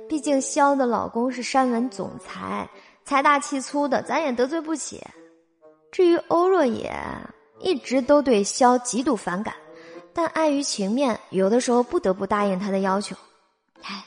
[0.08, 2.66] 毕竟萧的老公是山文总裁，
[3.04, 5.04] 财大气粗的，咱也得罪不起。
[5.92, 6.90] 至于欧若野，
[7.60, 9.54] 一直都对萧极度反感，
[10.14, 13.14] 但碍于情面，有的时候不得不答应他的要求。
[13.82, 14.02] 唉，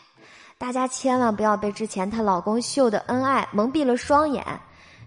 [0.57, 4.43] 大家千万不要被之前她老公秀的恩爱蒙蔽了双眼。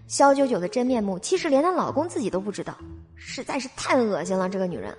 [0.07, 2.73] 萧九九的真面目，其实连她老公自己都不知道，
[3.17, 4.97] 实在是太恶心了，这个女人。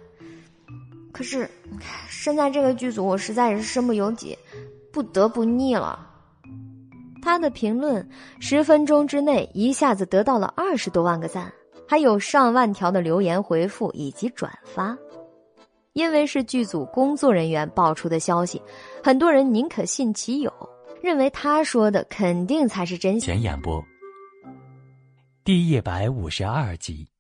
[1.15, 1.49] 可是，
[2.09, 4.37] 身在这个剧组，我实在是身不由己，
[4.93, 6.11] 不得不腻了。
[7.23, 8.07] 他的评论
[8.41, 11.53] 十分钟之内一下子得到了二十多万个赞，
[11.89, 14.99] 还有上万条的留言回复以及转发。
[15.93, 18.61] 因为是剧组工作人员爆出的消息，
[19.01, 20.53] 很多人宁可信其有，
[21.01, 23.21] 认为他说的肯定才是真。
[23.21, 23.81] 前演播，
[25.45, 27.14] 第一百五十二集。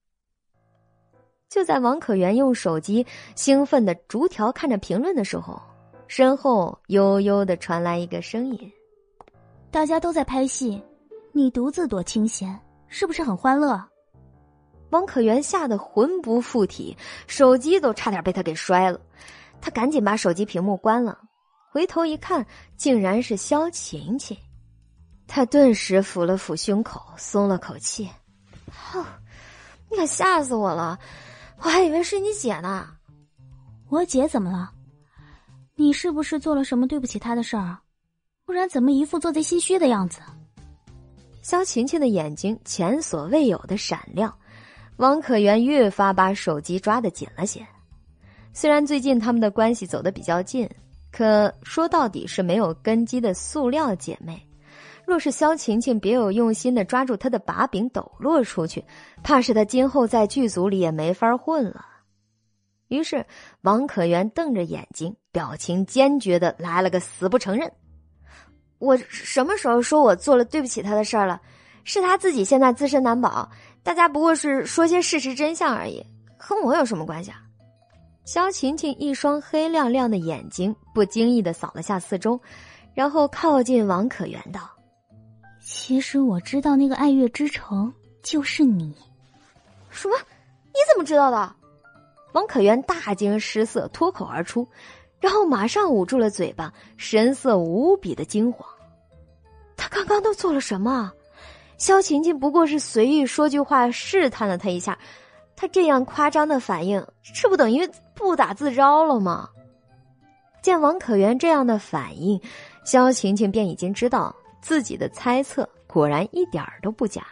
[1.48, 3.06] 就在王可元用手机
[3.36, 5.60] 兴奋的逐条看着评论的时候，
[6.08, 8.72] 身后悠悠的传来一个声音
[9.70, 10.82] ：“大家都在拍戏，
[11.32, 12.58] 你独自躲清闲，
[12.88, 13.82] 是不是很欢乐？”
[14.90, 16.96] 王可元吓得魂不附体，
[17.26, 19.00] 手机都差点被他给摔了。
[19.60, 21.18] 他赶紧把手机屏幕关了，
[21.72, 22.44] 回头一看，
[22.76, 24.36] 竟然是萧晴晴。
[25.26, 28.08] 他顿时抚了抚胸口，松了口气
[28.70, 29.04] ：“哼，
[29.90, 30.98] 你可吓死我了！”
[31.64, 32.86] 我还以为是你姐呢，
[33.88, 34.70] 我姐怎么了？
[35.74, 37.78] 你是不是做了什么对不起她的事儿？
[38.44, 40.20] 不然怎么一副做贼心虚的样子？
[41.40, 44.32] 肖晴晴的眼睛前所未有的闪亮，
[44.96, 47.66] 王可元越发把手机抓得紧了些。
[48.52, 50.68] 虽然最近他们的关系走得比较近，
[51.10, 54.46] 可说到底是没有根基的塑料姐妹。
[55.06, 58.84] 若是萧晴晴别有用心的抓住他的把柄抖落出去，
[59.22, 61.84] 怕是他今后在剧组里也没法混了。
[62.88, 63.24] 于是
[63.62, 67.70] 王可元瞪着眼睛，表情坚决的来了个死不承认。
[68.78, 71.40] 我什么时候说我做了对不起他的事儿了？
[71.84, 73.50] 是他自己现在自身难保，
[73.82, 76.04] 大家不过是说些事实真相而已，
[76.38, 77.42] 和我有什么关系啊？
[78.24, 82.40] 萧晴晴一双黑亮亮的眼睛不经意的扫了下四周，
[82.94, 84.73] 然后靠近王可元道。
[85.64, 87.90] 其实我知道那个爱乐之城
[88.22, 88.94] 就是你。
[89.88, 90.14] 什么？
[90.66, 91.54] 你怎么知道的？
[92.32, 94.68] 王可元大惊失色，脱口而出，
[95.20, 98.68] 然后马上捂住了嘴巴，神色无比的惊慌。
[99.74, 101.10] 他刚刚都做了什么？
[101.78, 104.98] 萧晴晴不过是随意说句话试探了他一下，
[105.56, 107.04] 他这样夸张的反应，
[107.34, 109.48] 这不等于不打自招了吗？
[110.60, 112.38] 见王可元这样的反应，
[112.84, 114.34] 萧晴晴便已经知道。
[114.64, 117.22] 自己的猜测果然一点儿都不假。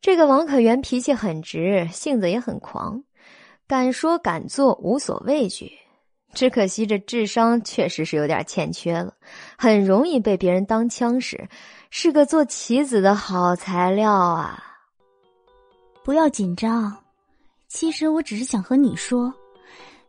[0.00, 3.04] 这个王可元脾气很直，性子也很狂，
[3.68, 5.70] 敢说敢做，无所畏惧。
[6.32, 9.12] 只可惜这智商确实是有点欠缺了，
[9.58, 11.46] 很容易被别人当枪使，
[11.90, 14.64] 是个做棋子的好材料啊！
[16.02, 16.96] 不要紧张，
[17.68, 19.34] 其实我只是想和你说，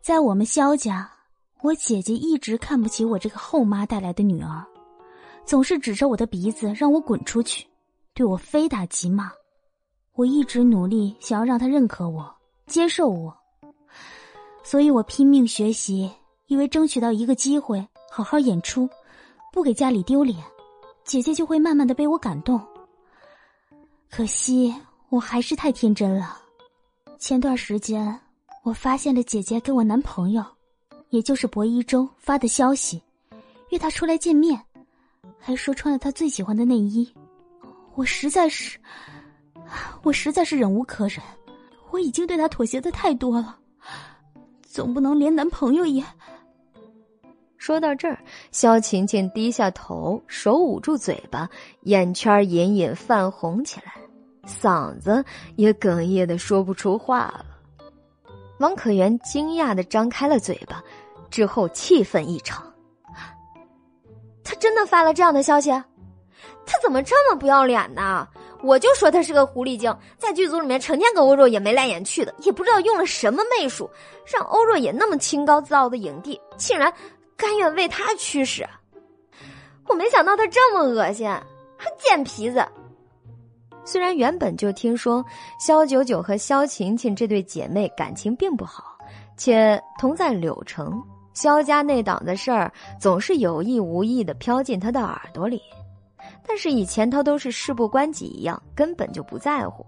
[0.00, 1.10] 在我们萧家，
[1.60, 4.64] 我姐姐一直看不起我这个后妈带来的女儿。
[5.44, 7.66] 总是指着我的鼻子让我滚出去，
[8.14, 9.30] 对我非打即骂。
[10.14, 12.34] 我一直努力想要让他认可我、
[12.66, 13.34] 接受我，
[14.62, 16.10] 所以我拼命学习，
[16.46, 18.88] 以为争取到一个机会好好演出，
[19.52, 20.38] 不给家里丢脸，
[21.04, 22.60] 姐姐就会慢慢的被我感动。
[24.10, 24.74] 可惜
[25.08, 26.38] 我还是太天真了。
[27.18, 28.18] 前段时间
[28.62, 30.44] 我发现了姐姐给我男朋友，
[31.10, 33.02] 也就是薄一舟发的消息，
[33.70, 34.62] 约他出来见面。
[35.38, 37.12] 还说穿了他最喜欢的内衣，
[37.94, 38.78] 我实在是，
[40.02, 41.18] 我实在是忍无可忍。
[41.90, 43.58] 我已经对他妥协的太多了，
[44.62, 46.02] 总不能连男朋友也……
[47.58, 48.18] 说到这儿，
[48.50, 51.48] 萧晴晴低下头，手捂住嘴巴，
[51.82, 53.92] 眼圈隐隐泛红起来。
[54.46, 55.24] 嗓子
[55.54, 57.46] 也哽咽的说不出话了。
[58.58, 60.82] 王可元惊讶的张开了嘴巴，
[61.30, 62.71] 之后气愤异常。
[64.44, 65.70] 他真的发了这样的消息？
[66.64, 68.26] 他怎么这么不要脸呢？
[68.62, 73.90] 我就说他是个狐狸精，在剧组里面成天跟欧若野眉来眼去的，也不知道用了什么媚术，
[74.24, 76.92] 让欧若野那么清高自傲的影帝，竟然
[77.36, 78.64] 甘愿为他驱使。
[79.88, 81.28] 我没想到他这么恶心，
[81.76, 82.64] 还贱皮子。
[83.84, 85.24] 虽然原本就听说
[85.58, 88.96] 萧九九和萧晴晴这对姐妹感情并不好，
[89.36, 91.02] 且同在柳城，
[91.34, 95.60] 萧家那档子事儿总是有意无意的飘进他的耳朵里。
[96.46, 99.84] 但是以前他都是事不关己一样，根本就不在乎。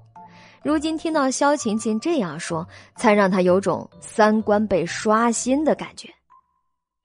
[0.63, 2.67] 如今听到萧晴晴这样说，
[2.97, 6.09] 才让他有种三观被刷新的感觉。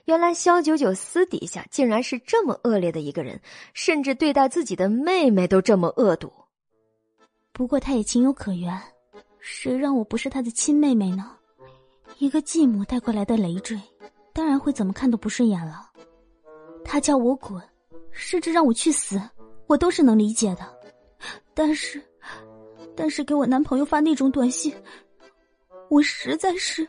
[0.05, 3.39] 原来萧九九私底下竟然是这么恶劣的一个人，
[3.73, 6.31] 甚至对待自己的妹妹都这么恶毒。
[7.51, 8.81] 不过他也情有可原，
[9.39, 11.31] 谁让我不是他的亲妹妹呢？
[12.17, 13.77] 一个继母带过来的累赘，
[14.33, 15.89] 当然会怎么看都不顺眼了。
[16.83, 17.61] 他叫我滚，
[18.11, 19.21] 甚至让我去死。
[19.67, 20.65] 我都是能理解的，
[21.53, 22.01] 但是，
[22.95, 24.73] 但是给我男朋友发那种短信，
[25.89, 26.87] 我实在是……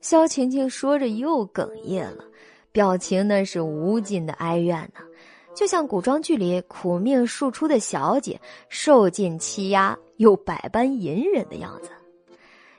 [0.00, 2.24] 萧晴晴说着又哽咽了，
[2.70, 5.00] 表情那是无尽的哀怨呢，
[5.56, 11.90] 就像古装剧里苦命庶出的小姐，受尽欺压又百般隐忍的样子。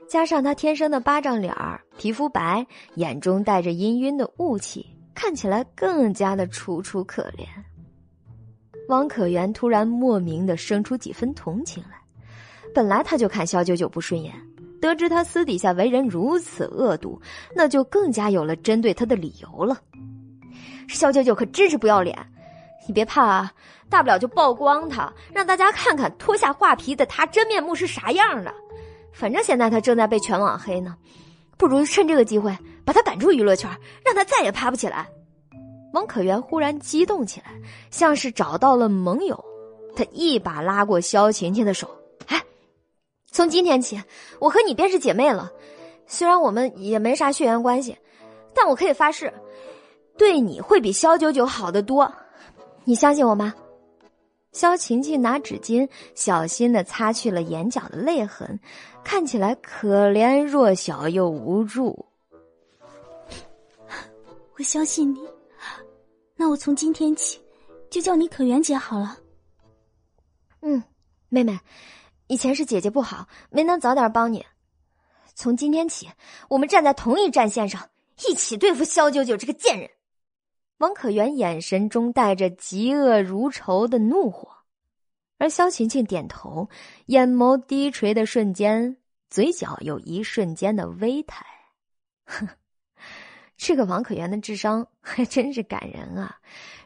[0.10, 2.66] 加上他天生的巴掌脸儿，皮肤白，
[2.96, 4.84] 眼中带着氤氲的雾气，
[5.14, 7.46] 看起来更加的楚楚可怜。
[8.88, 12.00] 王可元突然莫名的生出几分同情来，
[12.74, 14.34] 本来他就看萧九九不顺眼，
[14.82, 17.22] 得知他私底下为人如此恶毒，
[17.56, 19.80] 那就更加有了针对他的理由了。
[20.88, 22.18] 萧九九可真是不要脸，
[22.88, 23.54] 你别怕啊，
[23.92, 28.52] 大不了就曝光他，让大家看看脱下画皮的他真面目是啥样的。
[29.14, 30.96] 反正现在他正在被全网黑呢，
[31.58, 33.70] 不如趁这个机会把他赶出娱乐圈，
[34.04, 35.08] 让他再也爬不起来。
[35.94, 37.48] 王可元忽然激动起来，
[37.90, 39.44] 像是找到了盟友，
[39.96, 41.90] 他一把拉过萧晴晴的手
[42.28, 42.42] ：“哎，
[43.32, 44.02] 从今天起，
[44.40, 45.52] 我和你便是姐妹了。
[46.06, 47.98] 虽然我们也没啥血缘关系，
[48.54, 49.34] 但我可以发誓，
[50.18, 52.12] 对你会比萧九九好得多。
[52.84, 53.54] 你相信我吗？”
[54.52, 58.60] 萧晴晴拿纸巾小心的擦去了眼角的泪痕，
[59.04, 62.06] 看起来可怜弱小又无助。
[64.58, 65.20] 我相信你。
[66.36, 67.40] 那我从今天起，
[67.92, 69.18] 就叫你可媛姐好了。
[70.62, 70.82] 嗯，
[71.30, 71.60] 妹妹，
[72.28, 74.46] 以前是姐姐不好，没能早点帮你。
[75.36, 76.10] 从今天起，
[76.50, 77.90] 我们站在同一战线上，
[78.28, 79.90] 一起对付萧九九这个贱人。
[80.80, 84.50] 王可媛眼神中带着嫉恶如仇的怒火，
[85.38, 86.68] 而萧晴晴点头，
[87.06, 88.98] 眼眸低垂的瞬间，
[89.30, 91.46] 嘴角有一瞬间的微抬，
[92.26, 92.50] 哼。
[93.62, 96.38] 这个王可元的智商还真是感人啊！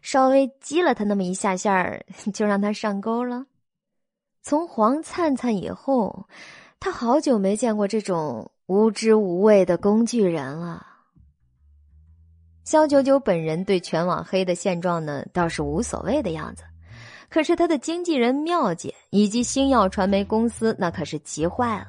[0.01, 2.03] 稍微激了他那么一下下儿，
[2.33, 3.45] 就让他上钩了。
[4.41, 6.27] 从黄灿灿以后，
[6.79, 10.92] 他好久没见过这种无知无畏的工具人了。
[12.63, 16.63] 肖九九本人对全网黑的现状呢，倒是无所谓的样子，
[17.29, 21.87] 可是他的经纪人妙姐以及星耀传媒公司那可是急坏了。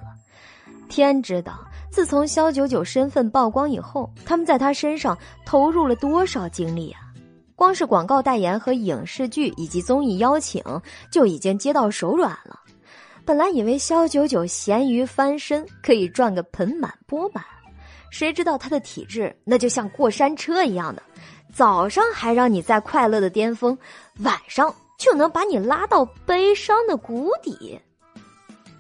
[0.88, 1.58] 天知道。
[1.90, 6.98] 自从肖九九身份曝光以后，他们在他身上投入了多少精力啊！
[7.54, 10.60] 光是广告代言和影视剧以及综艺邀请
[11.08, 12.58] 就已经接到手软了。
[13.24, 17.44] 本来以为肖九九咸鱼翻身可以赚个盆满钵满，
[18.14, 21.02] 谁知道他的体质那就像过山车一样的，
[21.52, 23.76] 早上还让你在快乐的巅峰，
[24.20, 27.76] 晚上就能把你拉到悲伤的谷底。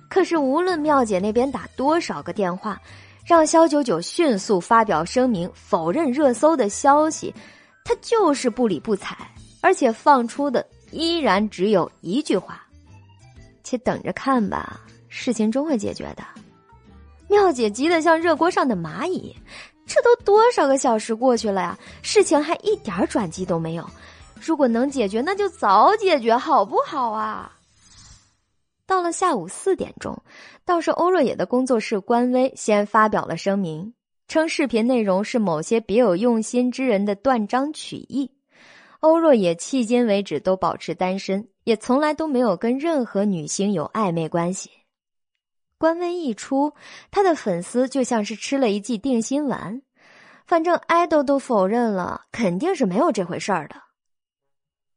[0.08, 2.80] 可是无论妙姐那边打多少个电话。
[3.26, 7.34] 让肖九九迅速发表声明否认热搜的消息，
[7.82, 9.16] 他就是不理不睬，
[9.62, 12.62] 而且放出的依然只有一句话
[13.64, 14.78] ：“且等着看吧，
[15.08, 16.22] 事情终会解决的。”
[17.28, 19.34] 妙姐急得像热锅上的蚂蚁，
[19.86, 23.84] 这都多少个小时过去了呀，事情还一点转机都没有。
[24.40, 27.50] 如果能解决，那就早解决，好不好啊？
[28.86, 30.22] 到了下午四点钟，
[30.66, 33.94] 倒是欧若野的工作室官微先发表了声明，
[34.28, 38.30] 称视频内容是某些别有用心之人的断章取义。
[39.00, 44.70] 欧若野迄今为止都保持单身，也从来都没有跟任何女星有暧昧关系。
[45.84, 46.72] 官微一出，
[47.10, 49.82] 他的粉丝就像是吃了一剂定心丸，
[50.46, 53.74] 反正爱豆都否认了，肯定是没有这回事儿的。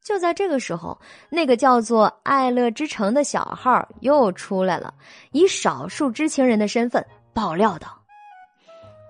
[0.01, 0.97] 就在这个时候，
[1.29, 4.93] 那个叫做“爱乐之城”的小号又出来了，
[5.33, 7.89] 以少数知情人的身份爆料道：“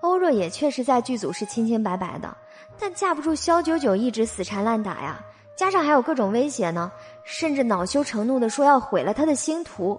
[0.02, 2.36] 欧若野确实在剧组是清清白白的，
[2.76, 5.20] 但架不住萧九九一直死缠烂打呀，
[5.56, 6.90] 加上还有各种威胁呢，
[7.24, 9.96] 甚至恼羞成怒的说要毁了他的星途。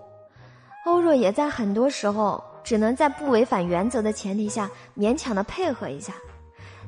[0.86, 6.14] 欧若也在很多时候只能在不违反原则的前提下勉强的配合一下。”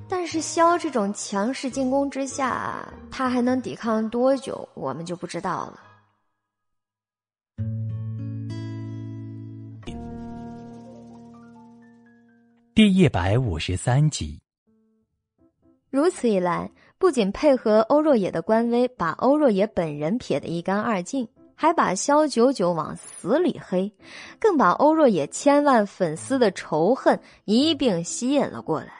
[0.09, 5.79] 但是肖这种强势进攻之下，他还能抵抗多久，我们就不知道了。
[12.75, 14.41] 第一百五十三集。
[15.89, 21.27] 如此一来，不仅配合欧若野的官威把欧若野本人撇得一干二净，
[21.61, 23.93] 还把萧九九往死里黑，
[24.39, 28.91] 更把欧若野千万粉丝的仇恨一并吸引了过来。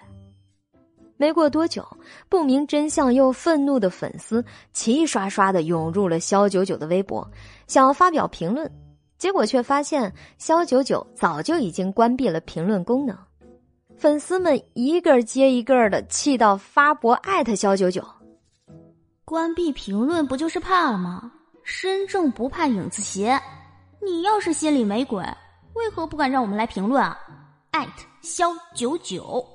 [1.17, 1.83] 没过多久，
[2.29, 7.27] 不明真相又愤怒的粉丝齐刷刷的涌入了肖九九的微博，
[7.65, 8.71] 想要发表评论，
[9.17, 13.17] 结果却发现肖九九早就已经关闭了评论功能。
[13.97, 18.05] 粉丝们一个接一个的气到发博艾特肖九九，
[19.25, 21.31] 关闭评论不就是怕了吗？
[21.73, 23.41] 身正不怕影子斜，
[24.02, 25.23] 你要是心里没鬼，
[25.73, 27.18] 为何不敢让我们来评论啊？
[27.72, 29.48] 艾特肖九九。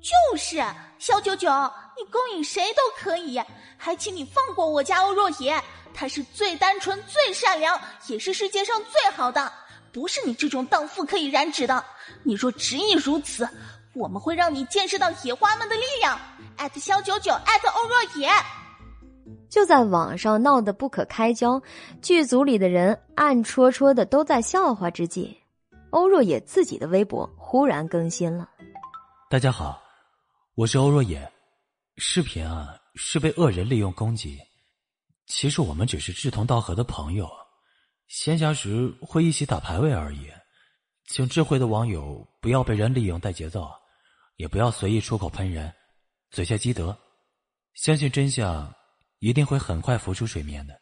[0.00, 0.56] 就是
[0.98, 1.50] 肖九九，
[1.94, 3.38] 你勾引谁都可以，
[3.76, 9.52] 还请你放过我家欧若野，他是最单纯、最善良，也是世界上最好的，
[9.92, 11.84] 不是你这种荡妇可以染指的。
[12.22, 13.46] 你若执意如此，
[13.92, 16.18] 我们会让你见识到野花们的力量。
[16.56, 18.30] 艾特肖九九，艾特欧若野。
[19.50, 21.60] 就在网上闹得不可开交，
[22.00, 25.36] 剧组里的人暗戳戳的都在笑话之际，
[25.90, 28.48] 欧若野自己的微博忽然更新了。
[29.28, 29.82] 大家好。
[30.54, 31.30] 我是欧若野，
[31.96, 34.38] 视频啊是被恶人利用攻击。
[35.26, 37.28] 其实我们只是志同道合的朋友，
[38.06, 40.30] 闲暇时会一起打排位而已。
[41.06, 43.68] 请智慧的网友不要被人利用带节奏，
[44.36, 45.72] 也不要随意出口喷人，
[46.30, 46.96] 嘴下积德。
[47.74, 48.72] 相信真相
[49.20, 50.74] 一定会很快浮出水面的。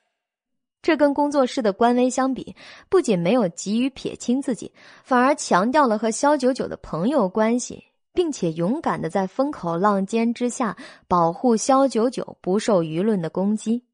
[0.80, 2.56] 这跟工作室的官微相比，
[2.88, 4.72] 不仅没有急于撇清自己，
[5.04, 7.84] 反而强调了和肖九九的朋友关系。
[8.18, 13.84] 并且勇敢的在风口浪尖之下保护肖九九不受舆论的攻击。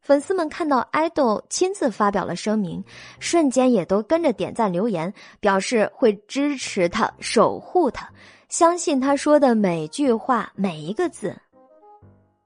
[0.00, 2.84] 粉丝们看到爱豆亲自发表了声明，
[3.18, 8.08] 瞬间也都跟着点赞留言，表示会支持他、守护他，
[8.48, 11.36] 相信他说的每句话、每一个字。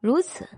[0.00, 0.48] 如此，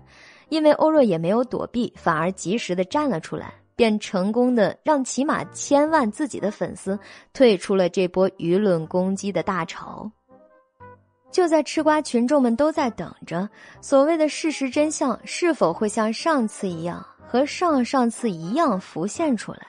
[0.51, 6.99] 因为欧若也没有躲避，反而及时的站了出来，便成功的让起码千万自己的粉丝
[7.31, 10.11] 退出了这波舆论攻击的大潮。
[11.31, 13.49] 就在吃瓜群众们都在等着
[13.79, 19.67] 所谓的事实真相是否会像上次一样和上上次一样浮现出来，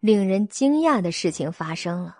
[0.00, 2.16] 令人惊讶的事情发生了。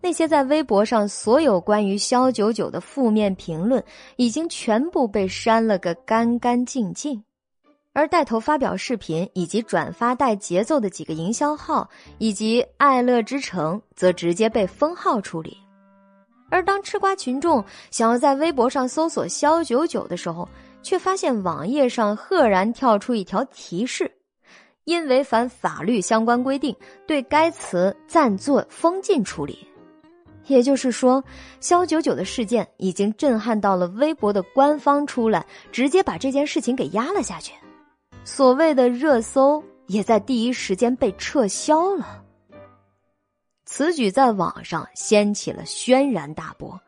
[0.00, 3.82] 那些在微博上所有关于肖九九的负面评论
[4.16, 7.22] 已经全部被删了个干干净净，
[7.92, 11.88] 而带头发表视频以及转发带节奏的几个营销号
[12.18, 15.56] 以及爱乐之城则直接被封号处理。
[16.48, 20.48] 而当吃瓜群众想要在微博上搜索“肖九九”的时候，
[20.80, 24.10] 却发现网页上赫然跳出一条提示：
[24.84, 26.74] 因违反法律相关规定，
[27.06, 29.58] 对该词暂做封禁处理。
[30.48, 31.22] 也就是说，
[31.60, 37.52] 肖九九的事件已经震撼到了微博的官方出来，直接把这件事情给压了下去。
[38.24, 42.24] 所谓的热搜也在第一时间被撤销了。
[43.64, 46.80] 此举在网上掀起了轩然大波，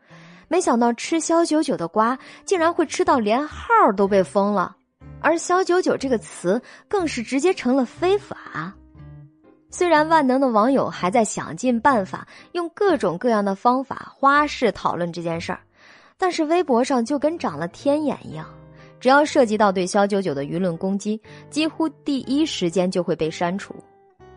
[0.48, 3.66] 没想到吃肖九九的瓜竟然会吃到连号
[3.96, 4.74] 都被封了，
[5.20, 8.74] 而肖九九这个词更是直接成了非法。
[9.70, 15.60] 虽然万能的网友还在想尽办法用各种各样的方法花式讨论这件事儿，
[16.18, 18.46] 但是微博上就跟长了天眼一样，
[18.98, 23.74] 只要涉及到对肖九九的舆论攻击，几乎第一时间就会被删除。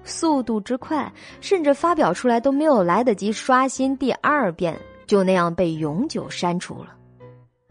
[0.03, 1.11] 速度之快，
[1.41, 4.77] 甚至发表出来都没有来得及刷新第二遍，
[5.07, 6.93] 就那样被永久删除了。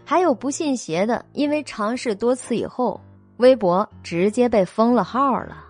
[0.05, 3.01] 还有不信邪的，因为尝试多次以后，
[3.37, 5.65] 微博直接被封了号了。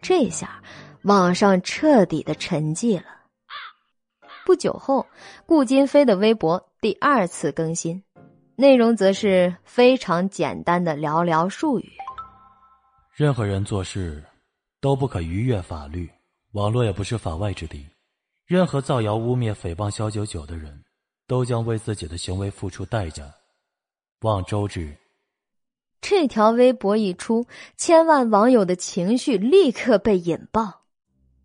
[0.00, 0.62] 这下，
[1.04, 3.04] 网上彻底的沉寂了。
[4.44, 5.06] 不久后，
[5.46, 8.02] 顾金飞的微博第二次更新，
[8.56, 11.92] 内容则是非常简单的寥寥数语：
[13.14, 14.22] 任何人做事。
[14.80, 16.10] 都不可逾越法律，
[16.52, 17.88] 网络也不是法外之地。
[18.44, 20.84] 任何造谣、污蔑、诽谤肖九九的人，
[21.26, 23.24] 都将为自己的行为付出代价。
[24.20, 24.94] 望周至。
[26.02, 27.46] 这条微博一出，
[27.78, 30.83] 千万网友的情绪立刻被引爆。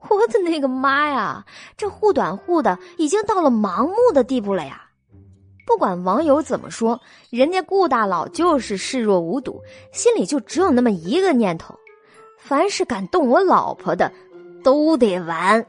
[0.08, 1.46] 我的那个妈呀！
[1.76, 4.86] 这护短护的已经到了盲目的地步了呀！
[5.68, 7.00] 不管网友怎么说，
[7.30, 9.62] 人家顾大佬就是视若无睹，
[9.92, 11.76] 心里就只有那么一个念头：
[12.38, 14.12] 凡是敢动我老婆的，
[14.64, 15.64] 都得完。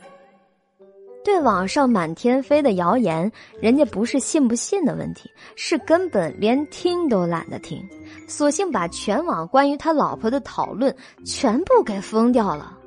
[1.23, 3.31] 对网上满天飞的谣言，
[3.61, 7.87] 人家不是信不信的问题，是根本连听都懒得听，
[8.27, 10.97] 索性把全网关于他老婆的讨论
[11.27, 12.79] 全部给封掉了。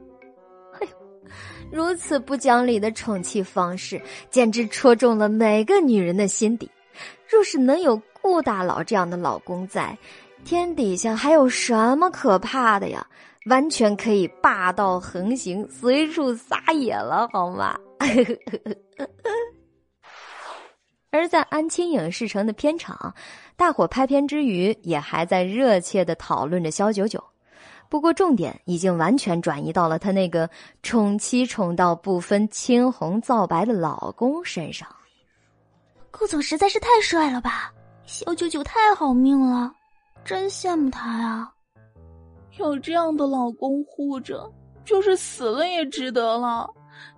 [1.74, 6.70] 如此不讲理的宠妻方式，简直戳中了每个女人的心底。
[7.28, 9.98] 若是能有顾大佬这样的老公在，
[10.45, 13.04] 天底下还有什么可怕的呀？
[13.48, 17.76] 完全可以霸道横行，随处撒野了，好吗？
[21.10, 23.16] 而在安青影视城的片场，
[23.58, 27.32] 大伙拍片之余，也还在热切的讨论着肖九九。
[27.94, 30.49] 不过，重点已经完全转移到了他那个
[30.82, 34.88] 宠妻宠到不分青红皂白的老公身上。
[36.10, 37.72] 顾总实在是太帅了吧！
[38.07, 39.72] 肖九九太好命了，
[40.26, 41.48] 真羡慕他呀！
[42.57, 44.52] 有这样的老公护着，
[44.84, 46.68] 就是死了也值得了。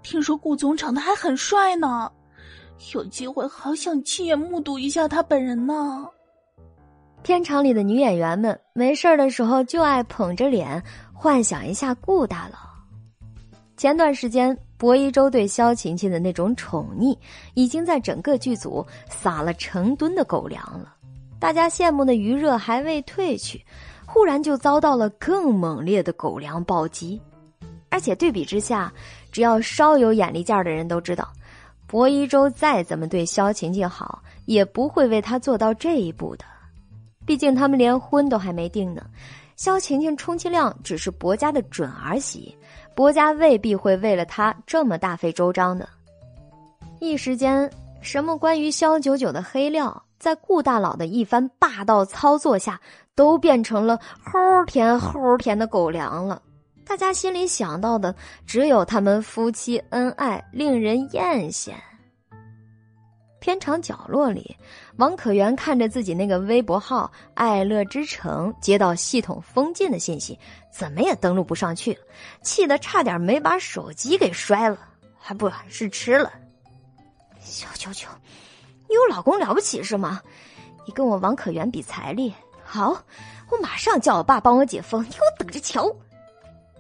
[0.03, 2.11] 听说顾总长得还很帅呢，
[2.93, 6.06] 有机会好想亲眼目睹一下他本人呢。
[7.26, 10.80] 片场里的女演员们没事的时候就爱捧着脸
[11.11, 12.60] 幻想一下顾大佬。
[13.76, 17.18] 前段时间，薄一舟对萧晴晴的那种宠溺，
[17.56, 20.93] 已经在整个剧组撒了成吨的狗粮了。
[21.39, 23.60] 大家羡慕的余热还未退去，
[24.06, 27.19] 忽然就遭到了更猛烈的狗粮暴击。
[27.89, 28.93] 而且对比之下，
[29.31, 31.34] 只要稍有眼力见的人都知道，
[31.88, 36.45] 薄一舟再怎么对萧晴晴好，也不会为他做到这一步的。
[37.26, 39.06] 毕竟他们连婚都还没定呢。
[39.56, 42.56] 萧晴晴充其量只是薄家的准儿媳，
[42.93, 45.88] 薄家未必会为了她这么大费周章的。
[46.99, 47.69] 一时间，
[48.02, 52.80] 什么关于萧九九的黑料，在顾大佬的一番霸道操作下，
[53.15, 56.41] 都变成了齁甜齁甜的狗粮了。
[56.85, 58.14] 大家心里想到的
[58.45, 61.72] 只有他们夫妻恩爱，令人艳羡。
[63.39, 64.56] 片场角落里，
[64.97, 70.39] 王可元看着自己那个微博号“爱乐之城”接到系统封禁的信息，
[70.72, 71.99] 怎么也登录不上去了，
[72.41, 74.77] 气得差点没把手机给摔了，
[75.17, 76.31] 还不是吃了。
[77.41, 78.07] 小九九，
[78.88, 80.22] 你有老公了不起是吗？
[80.88, 82.91] 你跟我王可元比财力，好，
[83.51, 85.93] 我马上叫我爸帮我解封，你给我等着瞧。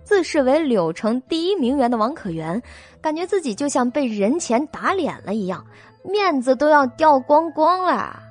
[0.05, 2.61] 自视为柳城第一名媛的王可元，
[3.01, 5.65] 感觉自己就像被人前打脸了一样，
[6.09, 8.21] 面子都要掉光光了。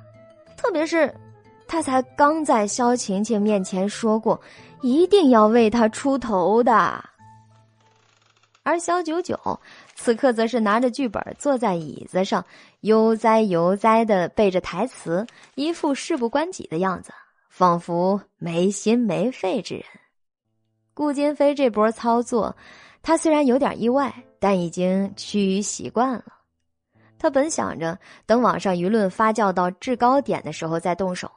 [0.57, 1.13] 特别是，
[1.67, 4.39] 他才刚在萧晴晴面前说过，
[4.81, 7.03] 一定要为他出头的。
[8.63, 9.37] 而萧九九
[9.93, 12.43] 此刻则是拿着剧本坐在椅子上，
[12.79, 17.11] 悠哉悠哉的背着台词，一副事不关己的样子，
[17.49, 19.83] 仿佛没心没肺之人。
[20.95, 22.55] 顾金飞这波操作，
[23.03, 26.23] 他虽然有点意外，但已经趋于习惯了。
[27.17, 31.31] 他本想着等网上舆论发酵到制高点的时候再动手，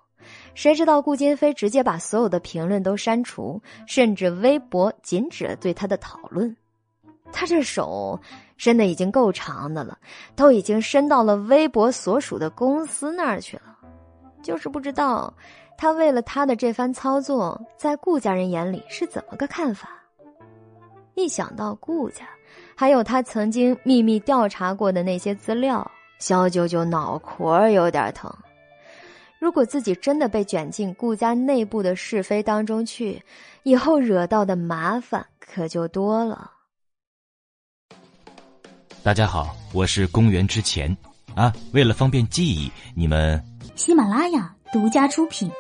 [0.54, 6.54] 谁知道顾金飞直接把所有的评论都删除，甚至微博禁止了对他的讨论。
[7.30, 8.18] 他这手
[8.56, 9.98] 伸的已经够长的了，
[10.34, 13.76] 都已经伸到了微博所属的公司那儿去了，
[14.42, 15.32] 就是不知道。
[15.76, 19.90] 他为了他的这番操作，在顾家人眼里是怎么个看法？
[21.14, 22.26] 一想到顾家，
[22.80, 25.90] 还有他曾经秘密调查过的那些资料，
[26.20, 28.32] 小九九脑壳有点疼。
[29.40, 33.20] 如果自己真的被卷进顾家内部的是非当中去，
[33.64, 36.52] 以后惹到的麻烦可就多了。
[39.02, 40.96] 大家好，我是公元之前
[41.34, 43.44] 啊，为了方便记忆，你们
[43.74, 45.50] 喜马拉雅独家出品。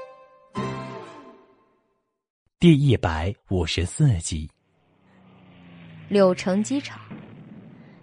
[2.60, 4.48] 第一百五十四集，
[6.08, 6.98] 柳城机场，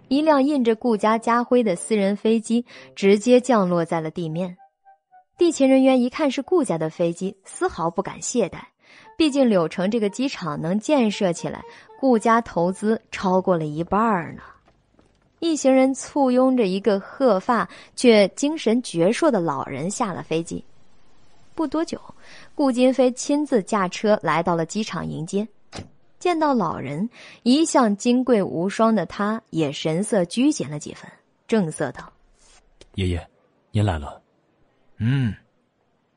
[0.06, 2.64] 一辆印着顾家家徽的私人飞机
[2.94, 4.56] 直接降落在了地面。
[5.36, 8.58] 地勤人员一看是顾家的飞机，丝毫不敢懈怠。
[9.16, 11.60] 毕竟柳城这个机场能建设起来，
[11.98, 14.00] 顾家投资超过了一半
[14.36, 14.42] 呢。
[15.40, 20.64] 一行人簇拥着一个鹤发却精神矍铄的老人下了飞机。
[21.56, 22.00] 不多久，
[22.54, 25.46] 顾金飞亲自驾车来到了机场迎接。
[26.18, 27.08] 见到老人，
[27.42, 31.10] 一向金贵无双的他也神色拘谨了几分，
[31.46, 32.12] 正色道
[32.96, 33.28] ：“爷爷，
[33.70, 34.20] 您来了。
[34.98, 35.34] ”“嗯，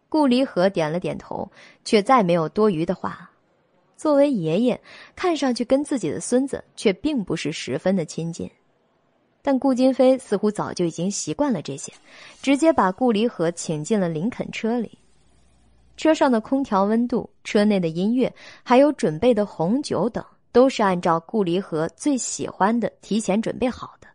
[0.08, 1.52] 顾离合点了点头，
[1.84, 3.30] 却再没有多余的话。
[3.98, 4.82] 作为爷爷，
[5.16, 8.50] 看上去跟自己的孙子却并不是十分的亲近。
[9.42, 11.92] 但顾金飞似乎早就已经习惯了这些，
[12.42, 14.98] 直接把顾离合请进了林肯车里。
[16.00, 20.24] 车上的空调温度、车内的音乐，还有准备的红酒等，
[20.54, 24.08] 都是按照顾离合最喜欢的提前准备好的。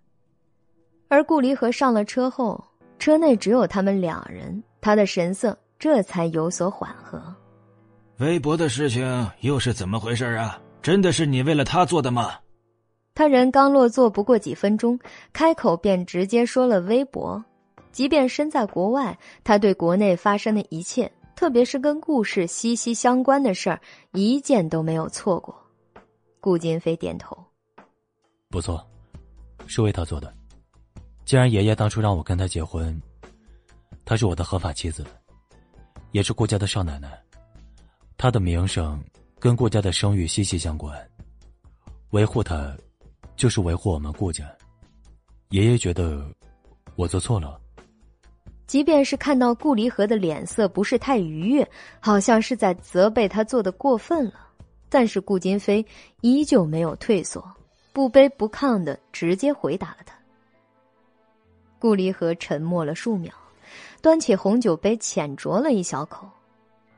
[1.08, 2.64] 而顾离合上了车后，
[2.98, 7.22] 车内只有他们两人，他的神色这才有所缓和。
[8.16, 10.58] 微博的事情又是怎么回事啊？
[10.80, 12.32] 真的是你为了他做的吗？
[13.14, 14.98] 他人刚落座不过几分钟，
[15.34, 17.44] 开口便直接说了微博。
[17.92, 21.12] 即便身在国外，他对国内发生的一切。
[21.36, 23.80] 特别是跟故事息息相关的事儿，
[24.12, 25.54] 一件都没有错过。
[26.40, 27.36] 顾金飞点头，
[28.50, 28.86] 不错，
[29.66, 30.32] 是为他做的。
[31.24, 33.00] 既然爷爷当初让我跟他结婚，
[34.04, 35.04] 她是我的合法妻子，
[36.12, 37.18] 也是顾家的少奶奶，
[38.18, 39.02] 她的名声
[39.38, 40.94] 跟顾家的声誉息息相关。
[42.10, 42.76] 维护她，
[43.36, 44.44] 就是维护我们顾家。
[45.48, 46.30] 爷爷觉得
[46.94, 47.58] 我做错了。
[48.66, 51.70] 即便是看到顾离合的脸色不是太愉悦，
[52.00, 54.34] 好像是在责备他做的过分了，
[54.88, 55.84] 但是顾金飞
[56.22, 57.44] 依旧没有退缩，
[57.92, 60.14] 不卑不亢的直接回答了他。
[61.78, 63.32] 顾离合沉默了数秒，
[64.00, 66.26] 端起红酒杯浅酌了一小口，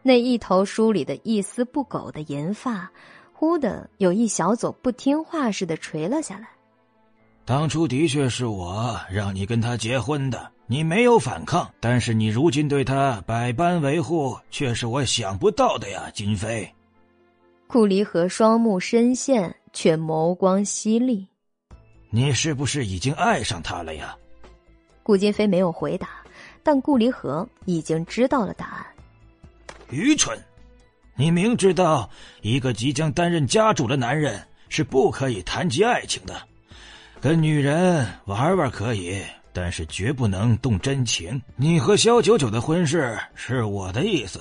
[0.03, 2.89] 那一头梳理的一丝不苟的银发，
[3.33, 6.49] 忽的有一小撮不听话似的垂了下来。
[7.45, 10.53] 当初的确是我让你跟他结婚的。
[10.69, 16.69] 你没有反抗，但是你如今对他百般维护，却是我想不到的呀，金飞。
[17.69, 21.27] 顾离合双目深陷，却眸光犀利。
[22.11, 24.17] 你是不是已经爱上他了呀？
[25.05, 26.09] 顾金飞没有回答，
[26.65, 28.87] 但顾离合已经知道了答案。
[29.91, 30.37] 愚蠢！
[31.15, 32.11] 你明知道
[32.43, 36.35] 一个即将担任家主的男人是不可以谈及爱情的，
[37.21, 39.23] 跟女人玩玩可以。
[39.57, 41.41] 但是绝不能动真情。
[41.57, 44.41] 你和萧九九的婚事是我的意思，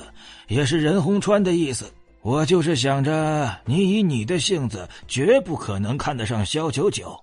[0.50, 1.90] 也是任鸿川的意思。
[2.22, 7.18] 我就是想着，你以你的性子，绝不可能看得上萧九九。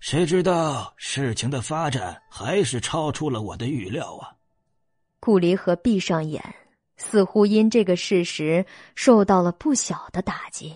[0.00, 4.32] 谁知道事情的发展还是超出了我的预料啊！
[5.20, 6.42] 顾离合闭上眼，
[6.96, 8.64] 似乎因这个事实
[8.94, 10.74] 受到了不小的打击。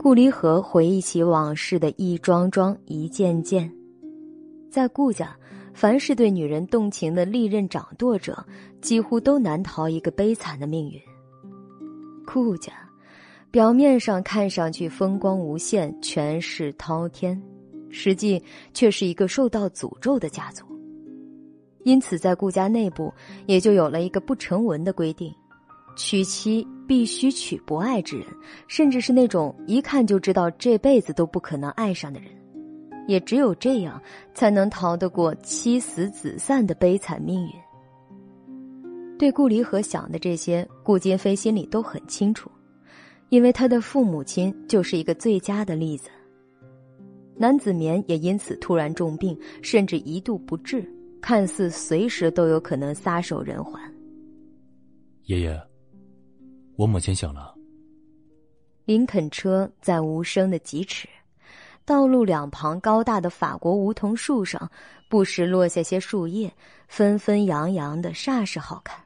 [0.00, 3.72] 顾离合回忆起往事的一桩桩、一件件。
[4.70, 5.36] 在顾家，
[5.72, 8.44] 凡是对女人动情的历任掌舵者，
[8.80, 11.00] 几乎都难逃一个悲惨的命运。
[12.26, 12.72] 顾家，
[13.50, 17.40] 表面上看上去风光无限、权势滔天，
[17.90, 18.42] 实际
[18.74, 20.64] 却是一个受到诅咒的家族。
[21.84, 23.12] 因此，在顾家内部，
[23.46, 25.34] 也就有了一个不成文的规定：
[25.96, 28.26] 娶妻必须娶不爱之人，
[28.66, 32.30] 甚至是那种一看就知道这辈子都不可能爱上的人。
[33.08, 34.00] 也只有这样，
[34.34, 37.52] 才能逃得过妻死子散的悲惨命运。
[39.18, 42.50] 对顾离合想的这些，顾金飞心里都很清楚，
[43.30, 46.10] 因为他的父母亲就是一个最佳的例子。
[47.34, 50.86] 南子眠也因此突然重病，甚至一度不治，
[51.22, 53.80] 看似随时都有可能撒手人寰。
[55.24, 55.58] 爷爷，
[56.76, 57.54] 我母亲醒了。
[58.84, 61.08] 林肯车在无声的疾驰。
[61.88, 64.70] 道路两旁高大的法国梧桐树上，
[65.08, 66.52] 不时落下些树叶，
[66.86, 69.02] 纷纷扬扬的，煞是好看。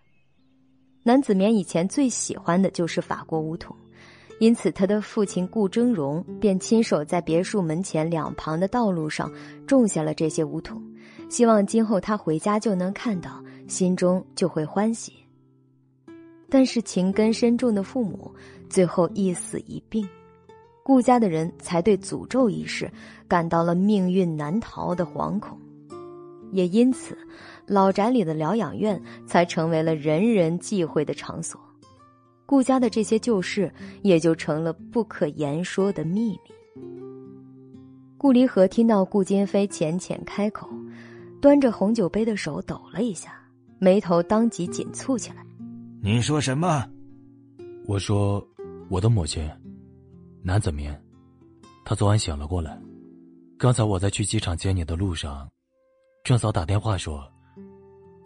[1.04, 3.76] 南子眠以前最喜欢的就是法国梧桐，
[4.40, 9.30] 因此他的父亲顾峥嵘便亲手在别墅门前两旁的道路上
[9.64, 10.82] 种下了这些梧桐，
[11.30, 15.12] 希望今后他回家就能看到，心中就会欢喜。
[16.50, 18.34] 但是情根深重的父母，
[18.68, 20.04] 最后一死一病。
[20.82, 22.90] 顾家的人才对诅咒一事
[23.28, 25.56] 感到了命运难逃的惶恐，
[26.50, 27.16] 也因此，
[27.66, 31.60] 老宅里的疗养院才成为了人人忌讳的场所。
[32.44, 33.72] 顾家的这些旧事
[34.02, 36.38] 也就成了不可言说的秘密。
[38.18, 40.68] 顾离合听到顾金飞浅浅开口，
[41.40, 43.32] 端着红酒杯的手抖了一下，
[43.78, 45.36] 眉头当即紧蹙起来。
[46.02, 46.84] 你说什么？
[47.86, 48.44] 我说，
[48.88, 49.48] 我的母亲。
[50.44, 51.00] 南子眠，
[51.84, 52.76] 他昨晚醒了过来。
[53.56, 55.48] 刚才我在去机场接你的路上，
[56.24, 57.22] 郑嫂打电话说，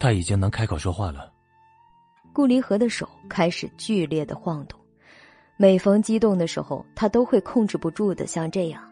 [0.00, 1.30] 他已经能开口说话了。
[2.32, 4.80] 顾离合的手开始剧烈的晃动，
[5.58, 8.82] 每逢激动的时候，他都会控制不住的像这样。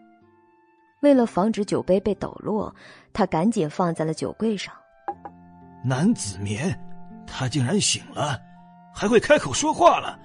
[1.00, 2.74] 为了防止酒杯被抖落，
[3.14, 4.74] 他赶紧放在了酒柜上。
[5.82, 6.78] 男子眠，
[7.26, 8.38] 他竟然醒了，
[8.94, 10.20] 还会开口说话了。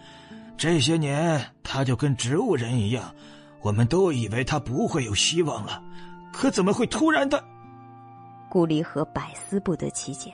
[0.59, 3.15] 这些年，他就跟植物人一样，
[3.61, 5.81] 我们都以为他不会有希望了，
[6.33, 7.41] 可怎么会突然的？
[8.49, 10.33] 顾离和百思不得其解。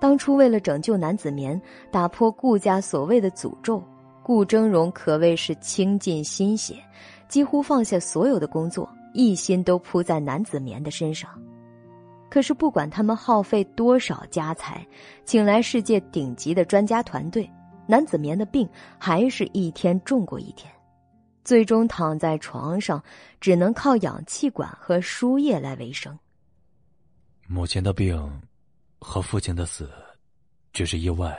[0.00, 1.60] 当初为了拯救南子眠，
[1.90, 3.84] 打破顾家所谓的诅咒，
[4.22, 6.82] 顾峥嵘可谓是倾尽心血，
[7.28, 11.28] 几乎放下所有的工作，一心都扑在南子眠的身上。
[12.30, 14.82] 可是，不管他们耗费多少家财，
[15.26, 17.46] 请来世界顶级的专家团队，
[17.86, 18.68] 男子眠的病
[18.98, 20.72] 还是一天重过一天，
[21.44, 23.02] 最终躺在床上，
[23.40, 26.18] 只能靠氧气管和输液来维生。
[27.46, 28.42] 母亲的病
[29.00, 29.90] 和父亲的死
[30.72, 31.38] 只是意外，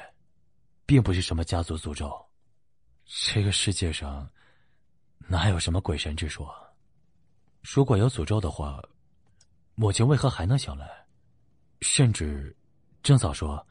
[0.85, 2.13] 并不是什么家族诅咒。
[3.05, 4.29] 这个世界上
[5.27, 6.53] 哪有什么鬼神之说？
[7.61, 8.81] 如果有诅咒的话。
[9.75, 10.87] 母亲为何还能醒来？
[11.81, 12.55] 甚至，
[13.01, 13.65] 郑嫂说，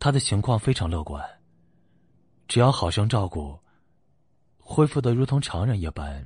[0.00, 1.24] 她的情况非常乐观。
[2.48, 3.56] 只要好生照顾，
[4.58, 6.24] 恢复的如同常人一般，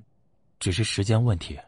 [0.59, 1.59] 只是时间问题。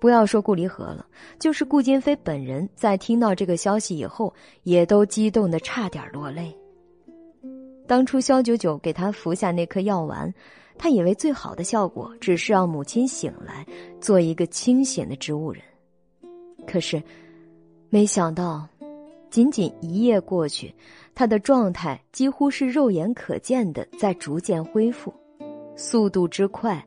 [0.00, 1.06] 不要说顾离合了，
[1.38, 4.34] 就是顾金飞本人在听到这个消息以后，
[4.64, 6.54] 也都激动的差点落泪。
[7.86, 10.32] 当初萧九九给他服下那颗药丸，
[10.76, 13.66] 他以为最好的效果只是让母亲醒来，
[14.00, 15.62] 做一个清醒的植物人。
[16.66, 17.02] 可是，
[17.88, 18.68] 没想到，
[19.34, 20.72] 仅仅一夜过去，
[21.12, 25.12] 他的状态几乎是肉眼可见的在逐渐恢复，
[25.74, 26.80] 速度之快，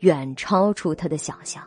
[0.00, 1.62] 远超出他的想象。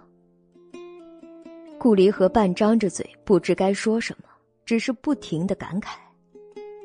[1.80, 4.28] 顾离和半张着嘴，不知该说什么，
[4.66, 5.92] 只是不停的感慨：“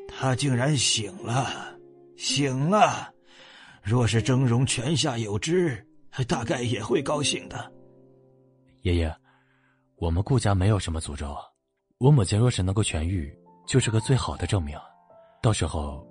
[0.07, 1.77] 他竟然醒了，
[2.15, 3.13] 醒了！
[3.83, 5.85] 若是峥嵘泉下有知，
[6.29, 7.69] 大概也会高兴的。”
[8.83, 9.13] 爷爷。
[9.97, 11.35] 我们顾家没有什么诅咒，
[12.03, 13.33] 我母亲若是能够痊愈，
[13.65, 14.77] 就是个最好的证明。
[15.41, 16.05] 到时候，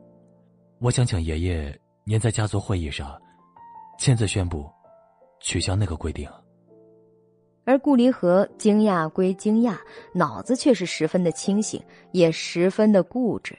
[0.80, 3.14] 我想请爷爷您在家族会议上
[3.98, 4.66] 亲自宣布
[5.42, 6.26] 取消那个规定。
[7.66, 9.76] 而顾离合惊讶归惊讶，
[10.14, 11.78] 脑子却是十分的清醒，
[12.12, 13.54] 也十分的固执。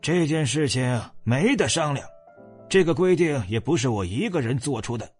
[0.00, 2.06] 这件事情没得商量，
[2.68, 5.10] 这个规定也不是我一个人做出的。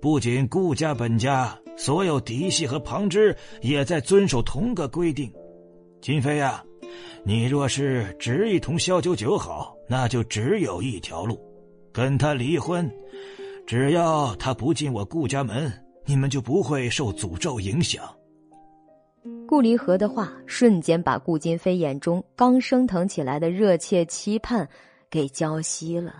[0.00, 5.32] 不仅顾家本家，所有嫡系和旁支也在遵守同个规定。
[6.00, 6.64] 金飞呀，
[7.24, 11.38] 你若是执意同萧九九好，那就只有一条路，
[11.92, 12.90] 跟他离婚。
[13.66, 15.72] 只要他不进我顾家门，
[16.04, 18.02] 你们就不会受诅咒影响。
[19.46, 24.66] 顾离合的话瞬间把顾金飞眼中刚升腾起来的热切期盼
[25.10, 26.14] 给浇熄了。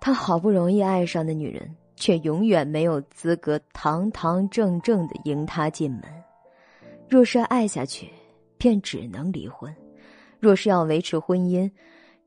[0.00, 1.74] 他好不容易爱上的女人。
[2.00, 6.02] 却永远没有资格堂堂正正的迎他进门。
[7.08, 8.10] 若是爱下去，
[8.56, 9.70] 便只能离婚；
[10.40, 11.70] 若是要维持婚姻，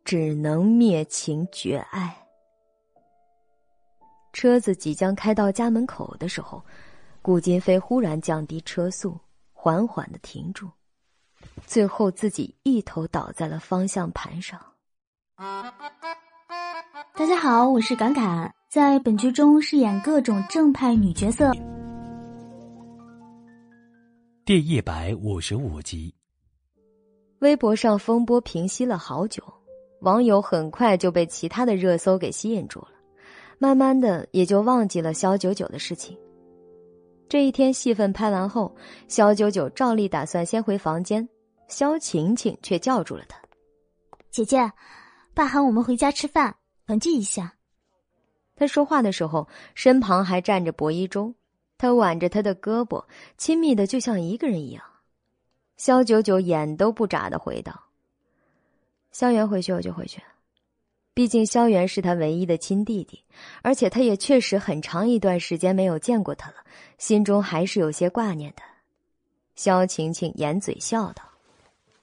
[0.05, 2.15] 只能灭情绝爱。
[4.31, 6.63] 车子即将开到家门口的时候，
[7.21, 9.19] 顾金飞忽然降低车速，
[9.53, 10.69] 缓缓的停住，
[11.65, 14.61] 最后自己一头倒在了方向盘上。
[17.15, 18.53] 大家好，我是敢敢。
[18.73, 21.51] 在本剧中饰演各种正派女角色。
[24.43, 26.11] 第一百五十五集，
[27.41, 29.43] 微博上风波平息了好久，
[30.01, 32.87] 网友很快就被其他的热搜给吸引住了，
[33.59, 36.17] 慢慢的也就忘记了肖九九的事情。
[37.29, 38.75] 这一天戏份拍完后，
[39.07, 41.29] 肖九九照例打算先回房间，
[41.67, 43.37] 肖晴晴却叫住了他
[44.33, 44.71] ：“姐姐，
[45.35, 46.55] 爸喊我们回家吃饭，
[46.87, 47.53] 团聚一下。”
[48.55, 51.33] 他说话的时候，身旁还站着薄一舟，
[51.77, 53.03] 他挽着他的胳膊，
[53.37, 54.83] 亲密的就像一个人一样。
[55.75, 57.87] 肖九九眼都不眨的回道
[59.11, 60.21] ：“萧元回去我就回去，
[61.15, 63.23] 毕竟萧元是他唯一的亲弟弟，
[63.63, 66.57] 而且他也确实很长一段时间没有见过他了，
[66.99, 68.61] 心中还是有些挂念的。”
[69.55, 71.23] 萧晴晴掩嘴笑道：“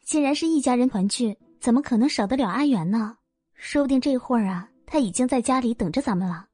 [0.02, 3.16] 既然是一家人团聚，怎么可能少得了阿元呢？
[3.54, 6.44] 说不定这会儿啊。”他已经在家里等着咱们了。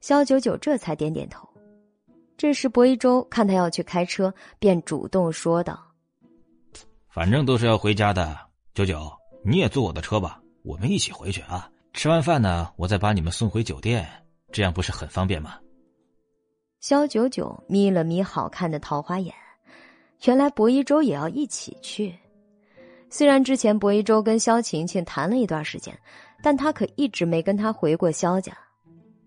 [0.00, 1.48] 肖九九这才点点头。
[2.36, 5.80] 这时，薄一舟看他要去开车，便主动说道
[7.08, 8.36] ：“反正都是要回家的，
[8.74, 9.08] 九九，
[9.44, 11.70] 你也坐我的车吧，我们一起回去啊。
[11.92, 14.08] 吃完饭呢，我再把你们送回酒店，
[14.50, 15.56] 这样不是很方便吗？”
[16.80, 19.32] 肖九九眯了眯好看的桃花眼，
[20.24, 22.18] 原来薄一舟也要一起去。
[23.08, 25.96] 虽然之前薄一舟跟肖晴晴谈了一段时间。
[26.42, 28.56] 但他可一直没跟他回过萧家，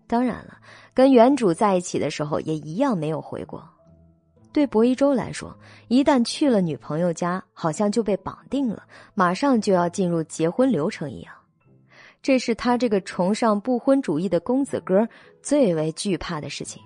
[0.06, 0.58] 当然了，
[0.92, 3.62] 跟原主在一起的时候也一样没有回过。
[4.52, 5.56] 对薄一舟来说，
[5.88, 8.84] 一旦去了女朋友家，好像就被绑定了，
[9.14, 11.34] 马上就要进入结婚流程一样。
[12.22, 15.06] 这是他这个崇尚不婚主义的公子哥
[15.42, 16.80] 最为惧怕的事情。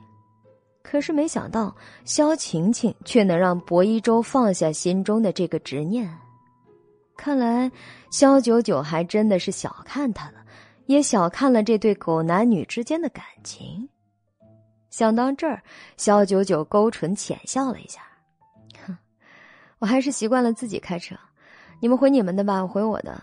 [0.82, 1.76] 可是没想到，
[2.06, 6.10] 萧晴晴却能让薄一舟放下心中的这个执念。
[7.18, 7.70] 看来，
[8.12, 10.34] 肖九九还真的是小看他了，
[10.86, 13.88] 也小看了这对狗男女之间的感情。
[14.88, 15.60] 想到这儿，
[15.96, 18.02] 肖九九勾唇浅笑了一下，
[18.86, 18.96] 哼，
[19.80, 21.16] 我还是习惯了自己开车，
[21.80, 23.20] 你们回你们的吧，我回我的，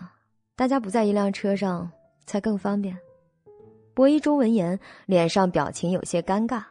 [0.54, 1.90] 大家不在一辆车上
[2.26, 2.94] 才更方便。
[3.94, 6.62] 博一舟闻言，脸上表情有些尴尬，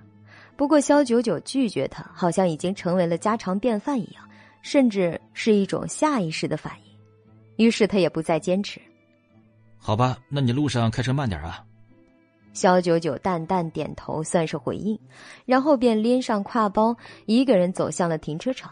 [0.56, 4.24] 不过肖九九拒绝他，好像已经成为了家常便饭一样，
[4.62, 6.85] 甚至是一种下意识的反应，
[7.58, 8.80] 于是他也不再坚持。
[9.78, 11.64] 好吧，那你路上开车慢点啊。
[12.54, 14.98] 肖九九淡淡点头，算是回应，
[15.46, 16.96] 然后便拎上挎包，
[17.26, 18.72] 一个人走向了停车场。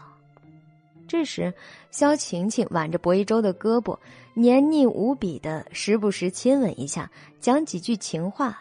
[1.06, 1.52] 这时，
[1.90, 3.96] 肖晴晴挽着薄一舟的胳膊，
[4.32, 8.58] 黏腻无比的，时不时亲吻一下，讲几句情话。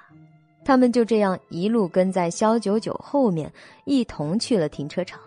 [0.65, 3.51] 他们就这样一路跟在肖九九后面，
[3.85, 5.19] 一同去了停车场。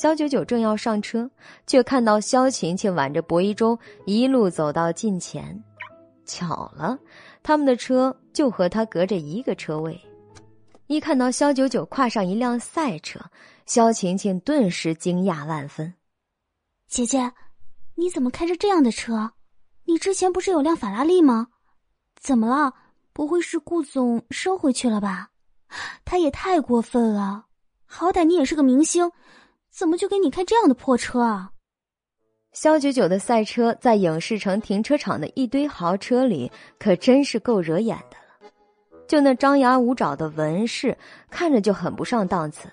[0.00, 1.30] 萧九九正要上车，
[1.66, 5.62] 却看到萧晴晴挽着薄一舟一路走到近前，
[6.24, 6.98] 巧了。
[7.42, 10.00] 他们的车就和他隔着一个车位，
[10.86, 13.20] 一看到萧九九跨上一辆赛车，
[13.66, 15.92] 萧晴晴顿时惊讶万分。
[16.88, 17.30] 姐姐，
[17.94, 19.32] 你怎么开着这样的车？
[19.84, 21.48] 你之前不是有辆法拉利吗？
[22.18, 22.72] 怎么了？
[23.12, 25.28] 不会是顾总收回去了吧？
[26.06, 27.44] 他也太过分了！
[27.84, 29.12] 好歹你也是个明星，
[29.80, 31.50] 怎么就给你开这样的破车啊？
[32.52, 38.52] 肖九九的赛车在影视城停车场的一堆豪车里，可真是够惹眼的了。
[39.08, 40.94] 就那张牙舞爪的纹饰，
[41.30, 42.68] 看着就很不上档次。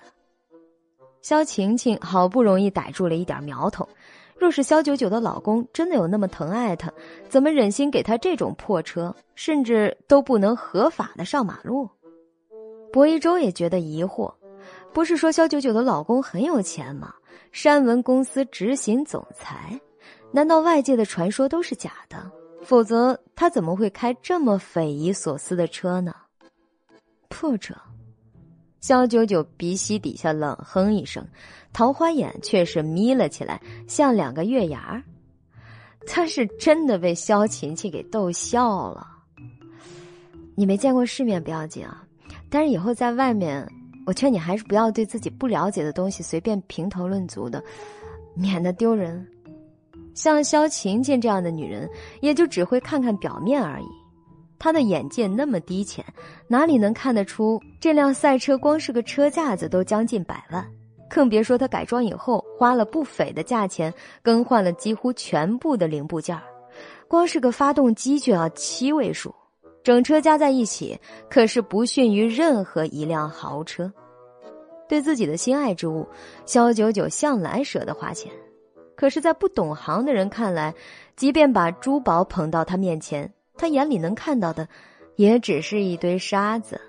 [1.22, 3.88] 肖晴晴好不容易逮住了一点苗头，
[4.36, 6.92] 若是肖九九的老公真的有那么疼爱她，
[7.30, 11.88] 怎么忍心给她这种破车，甚至都不能合法的上马路？
[12.92, 14.30] 薄一舟也觉得疑惑，
[14.98, 17.14] 不是说肖九九的老公很有钱吗？
[17.52, 19.80] 山文公司执行总裁，
[20.32, 22.28] 难道外界的传说都是假的？
[22.64, 26.12] 否则他怎么会开这么匪夷所思的车呢？
[27.28, 27.76] 破车，
[28.80, 31.24] 肖九九鼻息底下冷哼一声，
[31.72, 35.00] 桃花眼却是眯了起来，像两个月牙
[36.08, 39.06] 他是真的被肖琴琴给逗笑了。
[40.56, 42.04] 你没见过世面不要紧啊，
[42.50, 43.64] 但是以后在外面。
[44.08, 47.62] 我劝你还是不要对自己不了解的东西随便评头论足的，
[48.34, 49.22] 免得丢人。
[50.14, 51.86] 像萧晴晴这样的女人，
[52.22, 53.86] 也就只会看看表面而已。
[54.58, 56.02] 她的眼界那么低浅，
[56.46, 60.66] 哪里能看得出这辆赛车光是个车架子都将近百万？
[61.10, 66.34] 更别说她改装以后花了不菲的价钱更换了几乎全部的零部件
[67.08, 69.34] 光是个发动机就要七位数。
[69.82, 70.98] 整车加在一起，
[71.30, 73.90] 可是不逊于任何一辆豪车。
[74.88, 76.06] 对自己的心爱之物，
[76.46, 78.32] 肖九九向来舍得花钱。
[78.96, 80.74] 可是，在不懂行的人看来，
[81.14, 84.68] 即便把珠宝捧到他面前，他眼里能看到的，
[85.16, 86.80] 也只是一堆沙子。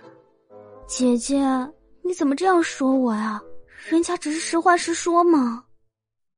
[0.88, 1.38] 姐姐，
[2.02, 3.40] 你怎么这样说我呀？
[3.88, 5.64] 人家只是实话实说嘛。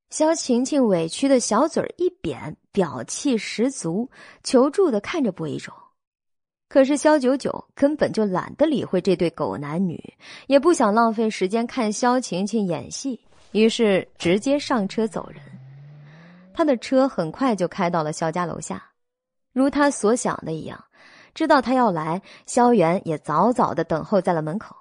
[0.10, 4.10] 肖晴晴委屈的小嘴一扁，表气十足，
[4.44, 5.72] 求助的看着薄一舟。
[6.72, 10.02] 可是萧九九根本就懒得理会这对狗男女，
[10.48, 13.20] 也不想浪费时间看萧晴晴演戏，
[13.52, 15.42] 于是直接上车走人。
[16.54, 18.82] 他的车很快就开到了萧家楼下，
[19.52, 20.82] 如他所想的一样，
[21.36, 24.74] 知道他要来，萧元也早早的等候在了门口。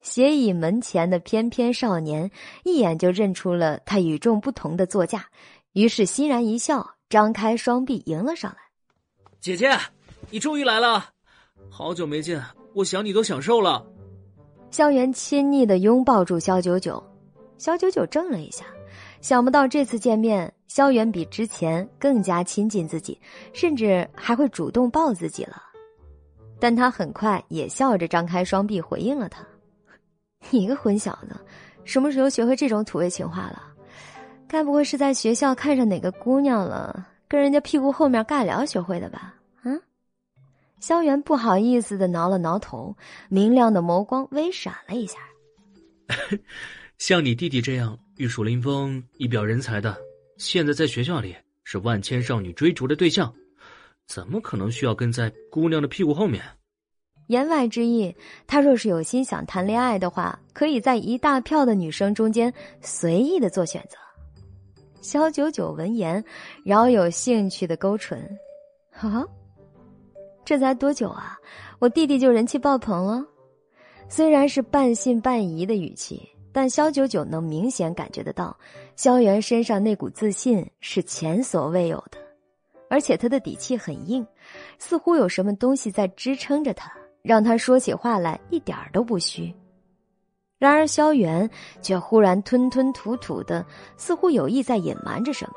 [0.00, 2.28] 斜倚门前的翩翩少年
[2.64, 5.26] 一眼就认出了他与众不同的座驾，
[5.74, 8.58] 于是欣然一笑，张开双臂迎了上来
[9.38, 9.70] ：“姐姐。”
[10.30, 11.06] 你终于来了，
[11.70, 12.42] 好久没见，
[12.74, 13.84] 我想你都想瘦了。
[14.70, 17.02] 萧元亲昵的拥抱住萧九九，
[17.56, 18.66] 萧九九怔了一下，
[19.22, 23.18] 想不到这次见面，萧元比之前更加亲近自己，
[23.54, 25.62] 甚至还会主动抱自己了。
[26.60, 29.42] 但他很快也笑着张开双臂回应了他
[30.50, 31.34] ：“你个混小子，
[31.84, 33.62] 什么时候学会这种土味情话了？
[34.46, 39.34] 该不会是在学校看上哪个姑娘了，跟人家屁股后面尬聊学会的吧？”
[40.80, 42.96] 萧元不好意思的挠了挠头，
[43.28, 45.18] 明亮的眸光微闪了一下。
[46.98, 49.96] 像你弟弟这样玉树临风、一表人才的，
[50.36, 53.32] 现在在学校里是万千少女追逐的对象，
[54.06, 56.42] 怎么可能需要跟在姑娘的屁股后面？
[57.26, 58.14] 言外之意，
[58.46, 63.98] 他若是有心想谈恋爱的话，可以在一大票的女生中间随意的做选择。
[65.02, 66.24] 萧九九闻言，
[66.64, 68.18] 饶有兴趣的勾唇
[68.90, 69.26] ：“哈啊，
[70.48, 71.36] 这才多久啊？
[71.78, 73.22] 我弟弟就人气爆棚了。”
[74.08, 78.56] 虽然是半信半疑的语气，但肖九九能明显感觉得到，
[78.96, 82.16] 萧元身上那股自信是前所未有的，
[82.88, 84.26] 而且他的底气很硬，
[84.78, 89.54] 似乎有什么东西在支撑着他，让他说起话来一点都不虚。
[90.58, 91.50] 然而萧元
[91.82, 93.66] 却忽然吞吞吐吐的，
[93.98, 95.52] 似乎有意在隐瞒着什么。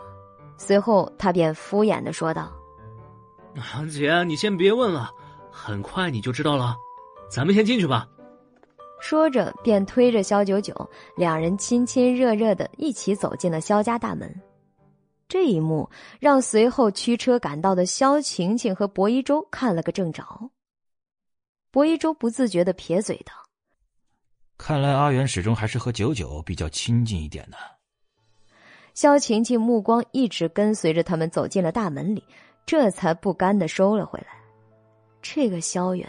[0.57, 2.51] 随后他便敷衍的说道
[3.89, 5.09] ：“姐，你先别问了，
[5.51, 6.75] 很快你就知道了。
[7.29, 8.07] 咱们先进去吧。”
[9.01, 14.31] 说着，便推着肖九九，两人亲亲热热的一起走进了肖家大门。
[15.27, 20.23] 这一幕让随后驱车赶到的肖晴晴和薄一舟看了个正着。
[21.71, 23.33] 薄一舟不自觉的撇嘴道
[24.57, 27.57] ：“看来阿元始终还是和九九比较亲近一点呢。”
[28.93, 32.23] 肖晴晴目光一直跟随着他们走进了大门里，
[32.65, 34.27] 这才不甘的收了回来。
[35.21, 36.07] 这个萧元，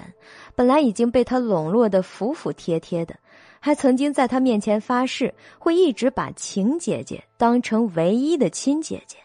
[0.54, 3.14] 本来已经被他笼络的服服帖帖的，
[3.60, 9.18] 还曾经在他面前发誓会一直把晴姐姐当成唯一的亲姐姐。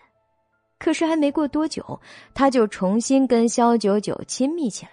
[0.78, 2.00] 可是还没过多久，
[2.34, 4.92] 他就重新跟萧九九亲密起来。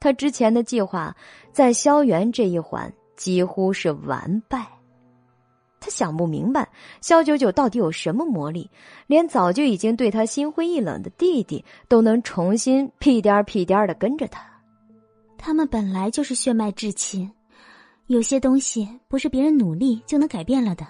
[0.00, 1.16] 他之前的计划，
[1.52, 4.66] 在萧元这一环几乎是完败。
[5.86, 6.68] 他想不明白，
[7.00, 8.68] 肖九九到底有什么魔力，
[9.06, 14.44] 连早就已经对他心灰意冷的弟弟都能重新屁颠儿屁颠儿的跟着他。
[15.38, 17.30] 他们本来就是血脉至亲，
[18.08, 20.84] 有些东西不是别人努力就能改变了的。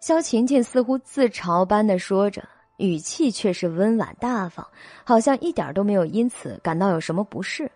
[0.00, 2.42] 肖琴琴似乎自嘲般的说着，
[2.78, 4.66] 语气却是温婉大方，
[5.04, 7.70] 好像一点都没有因此感到有什么不适。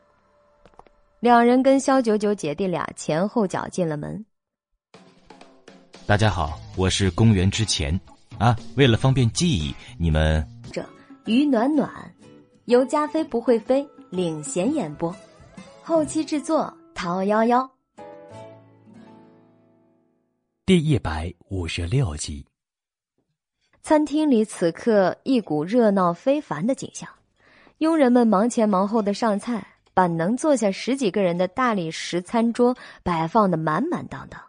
[1.21, 4.25] 两人跟肖九九姐弟俩前后脚进了门。
[6.07, 8.01] 大家好，我是公元之前，
[8.39, 10.81] 啊，为了方便记忆，你们这
[11.25, 11.91] 于暖暖，
[12.67, 15.13] 由加菲不会飞领衔演播，
[15.83, 17.69] 后期制作陶幺幺。
[20.65, 22.47] 第一百五十六集。
[23.83, 27.09] 餐厅里此刻一股热闹非凡的景象，
[27.79, 34.41] 佣人们忙前忙后的上菜，把能坐下十几个人的大理石餐桌摆放的满满当当。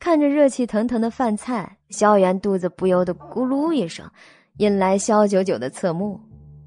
[0.00, 4.08] 看着热气腾腾的饭菜，萧元肚子不由得咕噜一声，
[4.58, 6.20] 引来萧九九的侧目。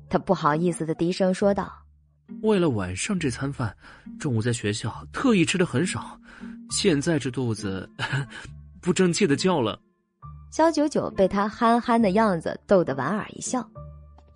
[0.10, 1.72] 他不好意思的低声说道
[2.44, 3.74] ：“为了晚上这餐饭，
[4.20, 6.20] 中午在学校特意吃的很少，
[6.70, 7.90] 现在这肚子
[8.82, 9.80] 不争气的叫了。”
[10.52, 13.66] 萧九九被他憨憨的样子逗得莞尔一笑。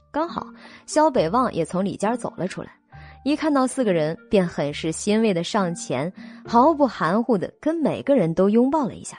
[0.10, 0.48] 刚好
[0.86, 2.72] 萧北望也从里间走了出来。
[3.26, 6.14] 一看到四个人，便很是欣慰的上前，
[6.46, 9.18] 毫不含糊的跟每个人都拥抱了一下。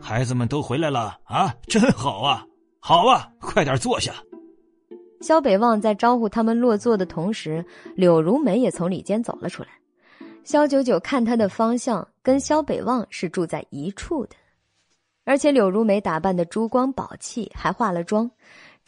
[0.00, 2.46] 孩子们都回来了啊，真好啊！
[2.78, 4.14] 好啊，快点坐下。
[5.20, 7.64] 萧北望在招呼他们落座的同时，
[7.96, 9.68] 柳如梅也从里间走了出来。
[10.44, 14.36] 萧九九看他的方向，跟萧北望是住在一处的，
[15.24, 18.30] 而且柳如梅打扮的珠光宝气，还化了妆。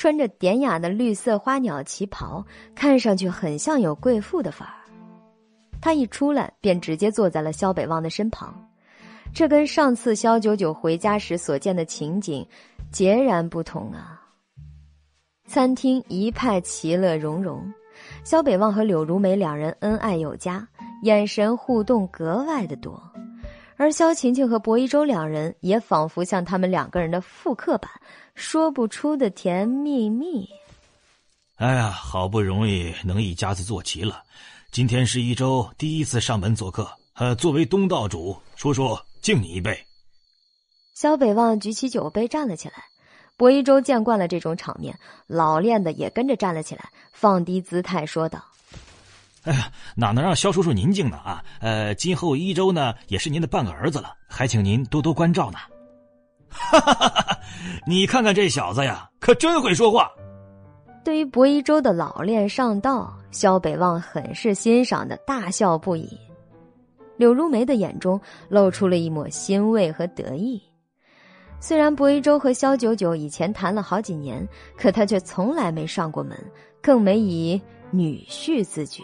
[0.01, 2.43] 穿着典雅的绿色花鸟旗袍，
[2.75, 4.73] 看上去很像有贵妇的范儿。
[5.79, 8.67] 他一出来便直接坐在了萧北望的身旁，
[9.35, 12.49] 这跟上次萧九九回家时所见的情景
[12.91, 14.19] 截然不同啊！
[15.47, 17.71] 餐厅一派其乐融融，
[18.25, 20.67] 萧北望和柳如梅两人恩爱有加，
[21.03, 22.99] 眼神互动格外的多。
[23.77, 27.91] 而萧晴晴和薄一舟两人也仿佛像他们两个人的复刻版，
[28.41, 30.49] 说不出的甜蜜蜜。
[31.57, 34.23] 哎呀，好不容易能一家子坐齐了，
[34.73, 39.79] 今天是一周第一次上门做客，呃，作为东道主，叔叔敬你一杯。
[40.95, 42.85] 萧北望举起酒杯站了起来，
[43.37, 48.43] 薄一舟见惯了这种场面，老练的也跟着站了起来，放低姿态说道。
[49.43, 51.45] 哎呀，哪能让肖叔叔您敬呢啊？
[51.61, 55.59] 呃，今后一周呢也是您的半个儿子了，还请您多多关照呢。
[56.51, 57.39] 哈哈哈哈
[57.87, 60.11] 你看看这小子呀，可真会说话。
[61.03, 66.09] 对于薄一舟的老练上道，萧北望很是欣赏的，大笑不已。
[67.17, 70.63] 柳如梅的眼中露出了一抹欣慰和得意。
[71.59, 74.47] 虽然薄一舟和萧九九以前谈了好几年，
[74.77, 76.37] 可他却从来没上过门，
[76.83, 77.61] 更没以
[77.91, 79.03] 女婿自居。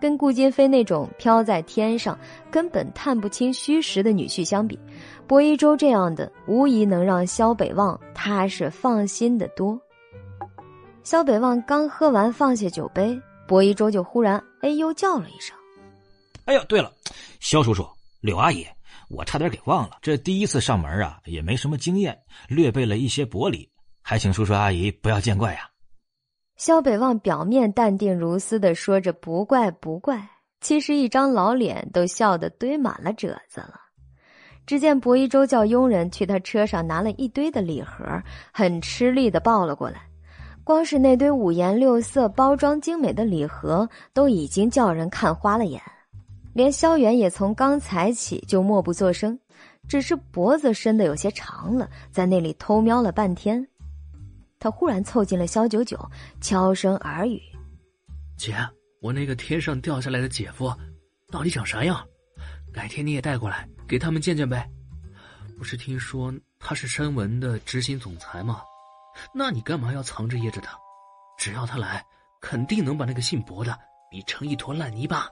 [0.00, 2.18] 跟顾金飞那种飘在天上、
[2.50, 4.78] 根本探不清虚实的女婿相比，
[5.26, 9.80] 薄一舟这样的无疑能让萧北望踏实放心的多。
[11.02, 15.56] 萧北望刚喝完，放下酒杯，薄一舟就忽然哎呦叫了一声。
[16.44, 16.92] 哎呦，对了，
[17.40, 17.86] 萧叔叔、
[18.20, 18.66] 柳阿姨，
[19.08, 22.18] 我差点给忘了，这第一次上门啊，也没什么经验，
[22.48, 23.70] 略备了一些薄礼，
[24.02, 25.70] 还请叔叔阿姨不要见怪呀。
[26.56, 30.28] 萧北望表面淡定如斯的说着“不怪不怪”，
[30.60, 33.80] 其实一张老脸都笑得堆满了褶子了。
[34.66, 38.22] 只见薄一舟叫佣人去他车上拿了一堆的礼盒，
[38.52, 40.02] 很吃力的抱了过来。
[40.64, 45.80] 光是那堆五颜六色、包装精美的礼盒，都已经叫人看花了眼。
[46.54, 49.38] 连萧元也从刚才起就默不作声，
[49.86, 53.66] 只是脖子伸得有些长了，在那里偷瞄了半天。
[54.58, 55.98] 他忽然凑近了萧九九，
[56.40, 57.38] 悄声耳语
[58.38, 58.54] ：“姐，
[59.02, 60.72] 我那个天上掉下来的姐夫，
[61.30, 62.02] 到底长啥样？
[62.72, 64.68] 改天你也带过来给他们见见呗。
[65.58, 68.60] 不是听说他是申文的执行总裁吗？
[69.32, 70.76] 那你干嘛要藏着掖着他？
[71.38, 72.04] 只要他来，
[72.40, 73.78] 肯定能把那个姓薄的
[74.10, 75.28] 比成一坨烂泥巴。”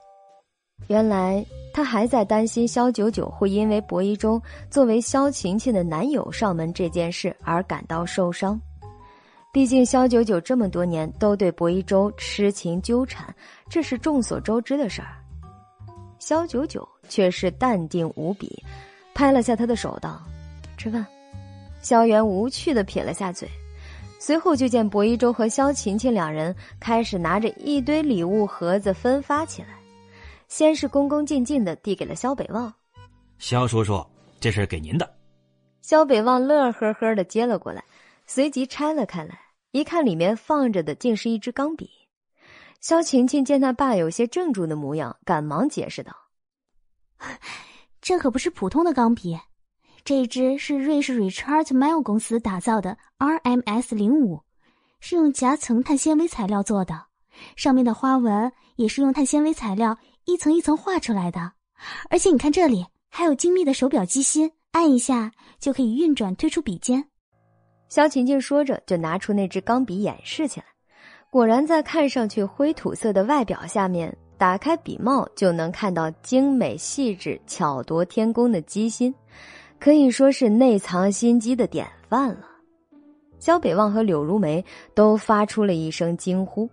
[0.89, 8.61] 原来他还在担心萧九九会因为薄一舟作为萧晴晴的男友上门这件事而感到受伤。
[9.53, 13.33] 毕竟萧九九这么多年都对薄一舟痴情纠缠，
[13.69, 15.23] 这是众所周知的事儿。
[16.19, 18.65] 萧九九却是淡定无比，
[19.13, 20.19] 拍了下他的手道
[20.79, 21.05] ：“吃饭。”
[21.83, 23.47] 萧元无趣的撇了下嘴，
[24.19, 29.69] 随后就见薄一舟和萧晴晴两人开始拿着一堆礼物盒子分发起来，
[30.49, 32.73] 先是恭恭敬敬的递给了萧北望
[33.39, 34.03] ：“萧叔叔，
[34.41, 35.15] 这是给您的。”
[35.83, 37.85] 萧北望乐呵呵的接了过来。
[38.25, 39.39] 随即拆了开来，
[39.73, 41.91] 一看里面放着的竟是一支钢笔。
[42.81, 46.17] 萧晴晴见他爸有些怔住的模样，赶忙解释道
[48.01, 49.39] ：“这可不是普通的钢笔，
[50.05, 54.41] 这支是瑞士 Richard Mille 公司打造的 RMS 零五，
[55.01, 57.07] 是用夹层碳纤维材料做的，
[57.57, 61.53] 上面的花纹也是用碳纤维材料一层一层画出来的。
[62.11, 67.05] 而且你看这里还有精密的手表机芯，按一下就可以运转推出笔尖。”
[67.89, 70.67] 萧晴晴说着，就拿出那支钢笔演示起来。
[71.31, 79.15] 果然，在看上去灰土色的外表下面，打开笔帽就能看到精美细致、巧夺天工的机芯，
[79.79, 82.49] 可以说是内藏心机的典范了。
[83.39, 86.69] 萧北望和柳如梅都发出了一声惊呼。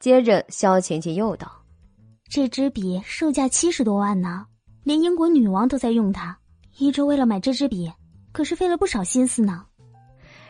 [0.00, 1.48] 接着，萧晴晴又道
[2.28, 4.44] ：“这支笔售价七十多万呢，
[4.82, 6.36] 连英国女王都在用它。
[6.78, 7.88] 一周为了买这支笔，
[8.32, 9.64] 可是费了不少心思呢。”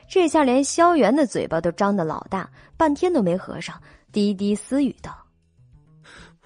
[0.09, 3.79] 这下连萧元的嘴巴都张得老大，半天都没合上，
[4.11, 5.15] 低低私语道：“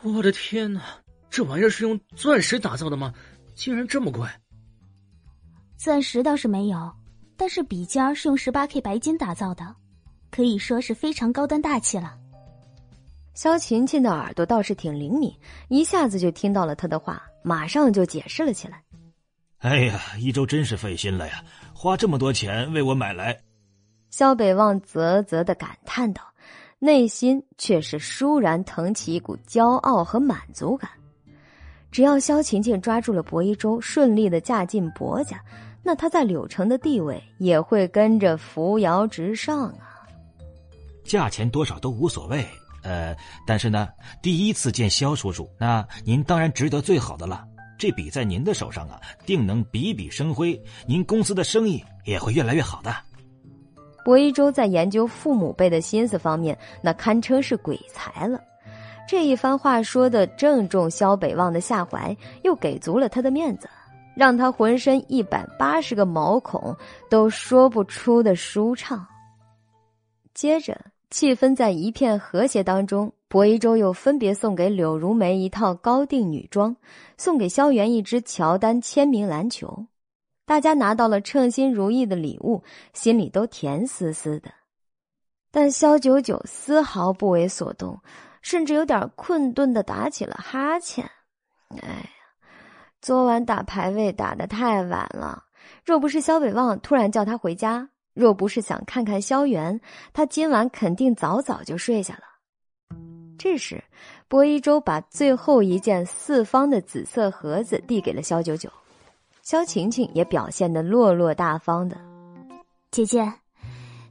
[0.02, 0.82] 我的天哪，
[1.28, 3.12] 这玩意儿是用钻石打造的吗？
[3.54, 4.28] 竟然这么贵！”
[5.76, 6.92] 钻石倒是没有，
[7.36, 9.74] 但是笔尖是用十八 K 白金打造的，
[10.30, 12.16] 可以说是非常高端大气了。
[13.34, 15.32] 萧琴琴的耳朵倒是挺灵敏，
[15.68, 18.82] 一下子就听到了他的话，马上就解释了起来
[19.58, 23.40] ：“哎呀，一周真是费心了呀，花这么多钱为我买来。”
[24.10, 26.22] 萧北望啧啧的感叹道，
[26.78, 30.90] 内心却是倏然腾起一股骄傲和满足感。
[31.90, 35.42] 只要萧晴晴抓住了薄一舟，顺利的嫁进薄家，
[35.82, 40.06] 那她在柳城的地位也会跟着扶摇直上啊。
[41.04, 42.46] 价钱多少都无所谓，
[42.82, 43.16] 呃，
[43.46, 43.88] 但是呢，
[44.20, 47.44] 第一次见萧叔叔，那您当然值得最好的了。
[47.78, 52.94] 这笔在您的手上啊，定能笔笔生辉，您公司的生意也会越来越好的。
[54.08, 58.40] 薄一舟在研究父母辈的心思方面，那堪称是鬼才了。
[59.06, 63.68] 这一番话说的正中萧北望的下怀，又给足了他的面子，
[64.16, 66.74] 让他浑身一百八十个毛孔
[67.10, 69.06] 都说不出的舒畅。
[70.32, 70.80] 接着，
[71.10, 76.74] 气氛在一片和谐当中，薄一舟又分别送给柳如梅一套高定女装，
[77.18, 79.84] 送给萧元一支乔丹签名篮球。
[80.48, 84.50] 大家拿到了称心如意的礼物，心里都甜丝丝的。
[85.50, 88.00] 但萧九九丝毫不为所动，
[88.40, 91.04] 甚至有点困顿的打起了哈欠。
[91.82, 92.08] 哎呀，
[93.02, 95.44] 昨晚打排位打的太晚了，
[95.84, 99.78] 若不是萧北望突然叫他回家，若不是想看看萧元，
[100.14, 102.22] 他今晚肯定早早就睡下了。
[103.38, 103.84] 这时，
[104.28, 108.72] 薄一舟把最后一件四方的紫色盒子递给了萧九九。
[109.48, 111.96] 萧晴晴也表现的落落大方的，
[112.90, 113.32] 姐姐，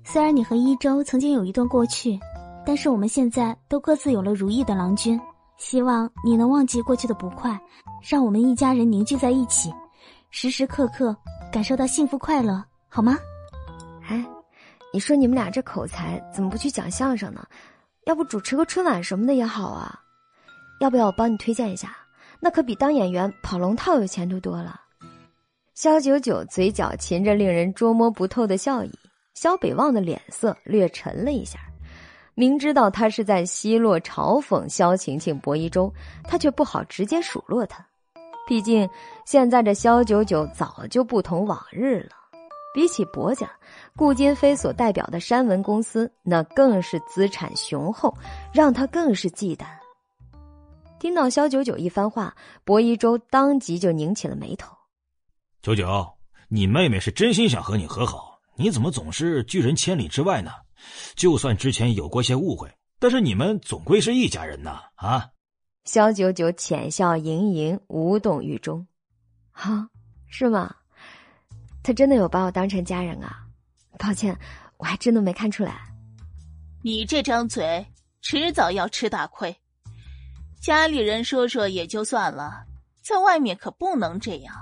[0.04, 2.20] 虽然你和一周曾经有一段过去，
[2.66, 5.22] 但是我们现在都各自有了如意的郎君，
[5.56, 7.56] 希望你能忘记过去的不快，
[8.02, 9.72] 让我们一家人凝聚在一起，
[10.32, 11.16] 时时刻刻
[11.52, 13.16] 感受到幸福快乐，好吗？
[14.08, 14.26] 哎，
[14.92, 17.46] 你说你们俩这口才怎么不去讲相声呢？
[18.06, 20.00] 要不主持个春晚什么的也好啊？
[20.80, 21.96] 要不要我帮你推荐一下？
[22.40, 24.82] 那可比当演员跑龙套有前途多了。
[25.78, 28.92] 肖九九嘴角噙着令人捉摸不透的笑意，
[29.36, 31.60] 肖北望的脸色略沉了一下。
[32.34, 37.86] 明知道他是在奚落嘲讽萧晴晴、薄一舟，他却不好直接数落他。
[38.48, 38.90] 毕竟
[39.24, 42.16] 现在这萧九九早就不同往日了。
[42.74, 43.48] 比起薄家，
[43.96, 48.12] 顾金飞所代表的山文公司，那更是资产雄厚，
[48.52, 49.66] 让他更是忌惮。
[50.98, 54.76] 听到萧九九一番话，薄一舟当即就拧起了眉头。
[55.62, 56.08] 九九，
[56.48, 60.52] 你妹妹是真心想和你和好，你怎么总是拒人千里之外呢？
[61.16, 64.80] 就算之前有过些误会，但是你们总归是一家人呐！
[64.96, 65.30] 啊，
[65.86, 68.88] 萧九九浅笑盈盈，无动于衷。
[69.52, 69.90] 啊，
[70.28, 70.74] 是吗？
[71.84, 73.44] 他真的有把我当成家人啊？
[73.98, 74.38] 抱歉，
[74.78, 75.82] 我还真的没看出来。
[76.84, 77.86] 你这张嘴，
[78.22, 79.54] 迟早要吃大亏。
[80.62, 82.64] 家里人说说也就算了，
[83.02, 84.54] 在外面可不能这样。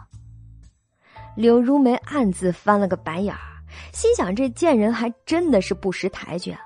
[1.36, 3.40] 柳如梅暗自翻了个白眼儿。
[3.92, 6.60] 心想：这贱人还真的是不识抬举啊！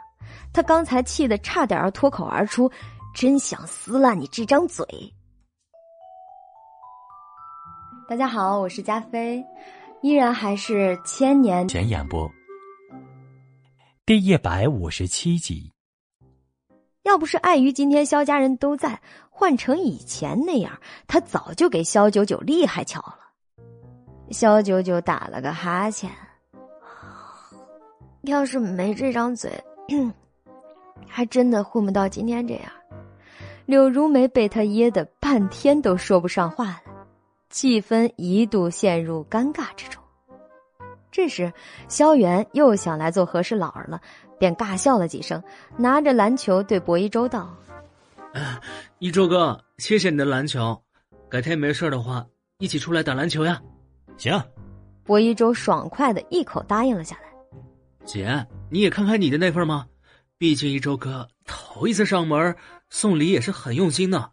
[0.54, 2.72] 他刚才气得差点要脱口而出
[3.16, 4.86] ：“真想撕烂你这张嘴！”
[8.08, 9.44] 大家好，我是加菲，
[10.02, 12.30] 依然还是千年前演播，
[14.06, 15.72] 第一百五十七集。
[17.04, 23.19] 要不是碍于今天萧家人都在，换成以前那样，他早就给萧九九厉害巧了。
[24.32, 26.10] 萧九九打了个哈欠。
[28.24, 29.52] 要是没这张嘴，
[31.08, 32.72] 还真的混不到今天这样。
[33.66, 36.82] 柳如梅被他噎得半天都说不上话来，
[37.50, 40.04] 气氛一度陷入尴尬之中。
[41.12, 41.52] 这时，
[41.88, 44.02] 萧元又想来做和事佬儿了，
[44.38, 45.42] 便尬笑了几声，
[45.78, 47.56] 拿着篮球对博一周道
[49.00, 50.80] ：“一周哥，谢谢你的篮球，
[51.30, 52.26] 改天没事的话，
[52.58, 53.62] 一起出来打篮球呀。”
[54.20, 54.40] 行。
[55.04, 57.24] 薄一舟爽快的一口答应了下来。
[58.06, 59.88] 姐，你也看看你的那份吗？
[60.38, 62.56] 毕竟一周哥头一次上门
[62.90, 64.32] 送礼也是很用心的。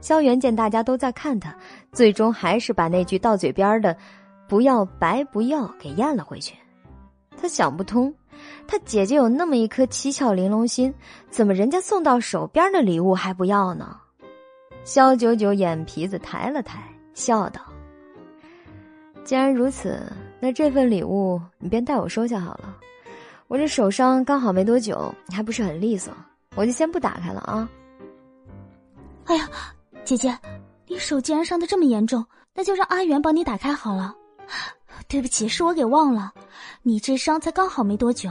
[0.00, 1.56] 萧元见大家都在看他，
[1.92, 3.96] 最终还是把那句到嘴边的
[4.48, 6.54] “不要白不要”给咽了回去。
[7.36, 8.14] 他想不通，
[8.66, 10.92] 他姐姐有那么一颗七窍玲珑心，
[11.30, 13.96] 怎么人家送到手边的礼物还不要呢？
[14.84, 16.82] 萧九九眼皮子抬了抬，
[17.14, 17.60] 笑道
[19.26, 20.00] ：“既然如此，
[20.38, 22.76] 那这份礼物你便代我收下好了。”
[23.48, 26.12] 我这手伤刚好没多久，还不是很利索，
[26.54, 27.68] 我就先不打开了啊。
[29.24, 29.48] 哎呀，
[30.04, 30.36] 姐姐，
[30.86, 32.24] 你手既然伤的这么严重，
[32.54, 34.14] 那就让阿元帮你打开好了。
[35.08, 36.32] 对不起，是我给忘了，
[36.82, 38.30] 你这伤才刚好没多久。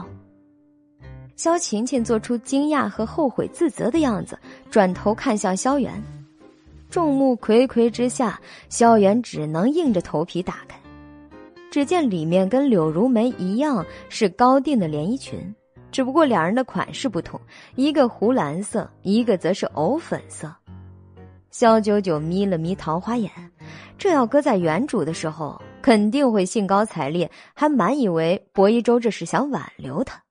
[1.35, 4.39] 萧晴晴做出惊讶和后悔自责的样子，
[4.71, 6.01] 转头看向萧元，
[6.89, 10.77] 众目睽睽之下，萧元只能硬着头皮打开。
[11.75, 15.53] 只见里面跟柳如梅一样是高定的连衣裙，
[15.91, 17.37] 只不过两人的款式不同，
[17.75, 20.55] 一个湖蓝色，一个则是藕粉色。
[21.51, 23.29] 萧九九眯了眯桃花眼，
[23.97, 30.23] 这要搁在原主的时候，肯定会兴高采烈，还满以为薄一舟这是想挽留他。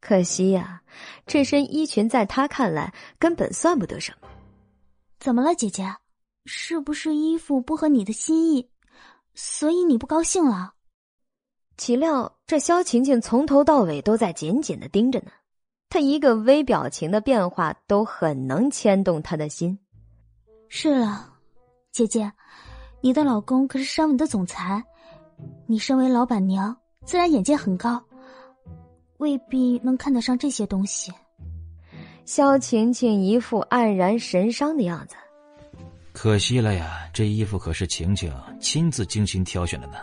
[0.00, 0.82] 可惜呀，
[1.26, 4.28] 这身衣裙在他看来根本算不得什么。
[5.18, 5.84] 怎么了，姐姐？
[6.46, 8.70] 是不是衣服不合你的心意？
[9.34, 10.74] 所以你不高兴了？
[11.76, 15.32] 岂料这萧晴晴从头到尾都在紧紧的盯着呢，
[15.88, 19.76] 她一个微表情的变化都很能牵动他的心。
[20.68, 21.32] 是了，
[21.90, 22.32] 姐姐，
[23.00, 24.82] 你的老公可是山文的总裁，
[25.66, 28.00] 你身为老板娘，自然眼界很高，
[29.18, 31.12] 未必能看得上这些东西。
[32.24, 35.16] 萧晴晴一副黯然神伤的样子。
[36.14, 39.96] 可惜了呀，这衣服可是晴晴亲自精心挑选的呢。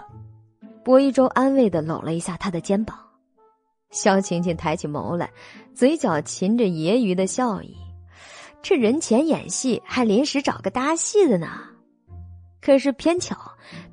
[0.83, 2.99] 薄一舟安慰的搂了一下他的肩膀，
[3.91, 5.31] 萧晴晴抬起眸来，
[5.73, 7.73] 嘴角噙着揶揄的笑意。
[8.61, 11.47] 这人前演戏，还临时找个搭戏的呢。
[12.61, 13.35] 可是偏巧，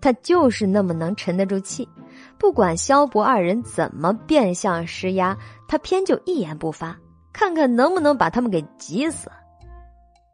[0.00, 1.88] 他就是那么能沉得住气，
[2.36, 5.38] 不管萧博二人怎么变相施压，
[5.68, 6.98] 他偏就一言不发，
[7.32, 9.30] 看看能不能把他们给急死。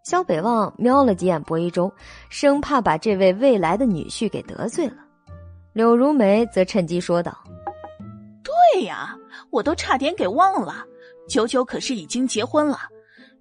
[0.05, 1.91] 萧北望瞄了几眼薄一舟，
[2.29, 4.97] 生怕把这位未来的女婿给得罪了。
[5.73, 7.35] 柳如梅则趁机说道
[8.45, 9.17] ：“对呀，
[9.49, 10.85] 我都差点给忘了，
[11.27, 12.81] 九九可是已经结婚了，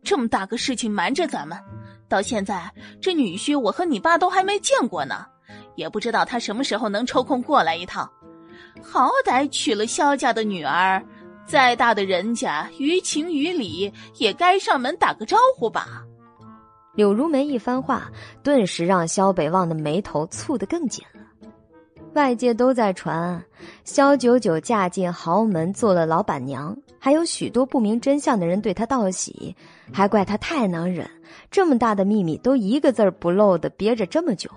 [0.05, 1.59] 这么大个事情瞒着咱们，
[2.07, 5.25] 到现在这女婿我和你爸都还没见过呢，
[5.75, 8.09] 也不知道他什么时候能抽空过来一趟。
[8.81, 11.03] 好歹娶了萧家的女儿，
[11.45, 16.01] 再大的人家，于情于理也该上门打个招呼吧。
[16.95, 18.11] 柳如梅一番话，
[18.43, 21.21] 顿时让萧北望的眉头蹙得更紧了。
[22.13, 23.43] 外界都在传
[23.83, 29.55] 萧九九嫁进豪门，做了老板娘，还有许多不明真相的人对她道喜，
[29.91, 31.09] 还怪她太能忍，
[31.49, 34.47] 这么大的秘密都一个字儿不漏的憋着这么久。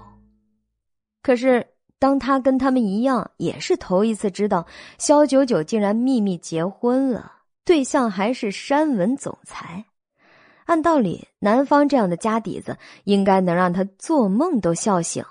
[1.22, 1.66] 可是，
[1.98, 4.66] 当他跟他们一样，也是头一次知道
[4.98, 7.32] 萧九九竟然秘密结婚了，
[7.64, 9.82] 对象还是山文总裁。
[10.66, 15.30] 按道理，男方这样的家底子，应该能让他做梦都笑醒了。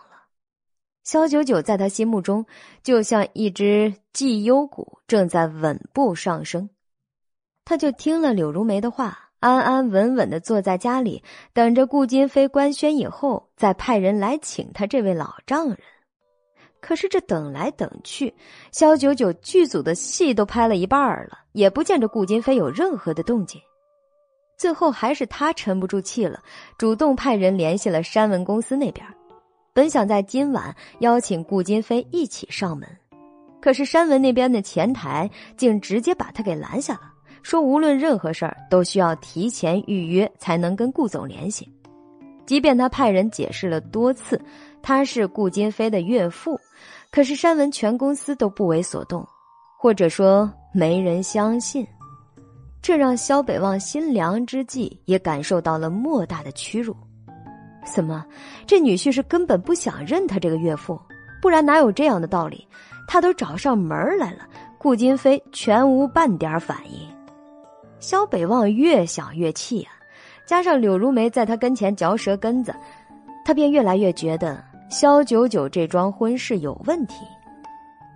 [1.03, 2.45] 萧九九在他心目中，
[2.81, 6.69] 就像一只绩优股，正在稳步上升。
[7.65, 11.22] 他就听了柳如梅的话，安安稳稳的坐在家里，
[11.53, 15.77] 等着顾金飞官宣以后，再派人来请他这位老丈人。
[16.80, 18.33] 可是这等来等去，
[18.72, 23.59] 萧九九剧组的戏都拍了一半了，也不见着顾金飞有任何的动静。
[24.58, 26.42] 最后还是他沉不住气了，
[26.77, 29.06] 主动派人联系了山文公司那边。
[29.74, 32.88] 本想在今晚邀请顾金飞一起上门，
[33.61, 37.11] 可是山文那边的前台竟直接把他给拦下了，
[37.43, 41.69] 说无论任何事儿都需要提前预约才能跟顾总联系。
[42.45, 44.40] 即便他派人解释了多次，
[44.82, 46.58] 他是顾金飞的岳父，
[47.11, 49.27] 可是山文全公司都不为所动，
[49.77, 51.85] 或者说没人相信。
[52.85, 56.95] 这让萧北望心凉之际，也感受到了莫大的屈辱。
[57.83, 58.23] 怎么，
[58.67, 61.01] 这女婿是根本不想认他这个岳父？
[61.41, 62.67] 不然哪有这样的道理？
[63.07, 64.47] 他都找上门来了，
[64.77, 67.09] 顾金飞全无半点反应。
[67.99, 69.89] 萧北望越想越气啊，
[70.45, 72.72] 加上柳如梅在他跟前嚼舌根子，
[73.43, 77.15] 他便越来越觉得萧九九这桩婚事有问题。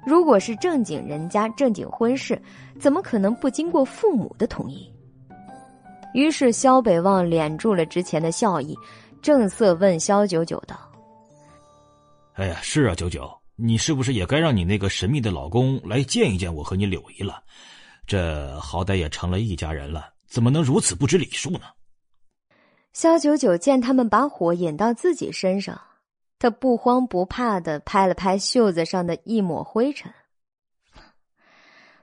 [0.06, 2.42] 如果是正经人家正经婚事，
[2.80, 4.92] 怎么可能不经过父母的同意？
[6.14, 8.76] 于是萧北望敛住了之前的笑意，
[9.22, 10.76] 正色问萧九九道
[12.34, 17.44] ：“哎呀，是啊，九九，你是不是也该让你那个神秘的老公来见一见我和你柳姨了？
[18.08, 21.62] 这好歹也成了一家人了，怎么能如此不知礼数呢？”
[22.92, 25.80] 萧九九见他们把火引到自己身上。
[26.40, 30.12] 他不慌不怕的拍了拍袖子上的一抹灰尘。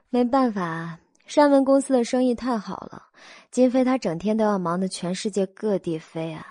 [0.09, 3.07] 没办法，山文公司的生意太好了，
[3.51, 6.45] 金飞他整天都要忙的全世界各地飞啊，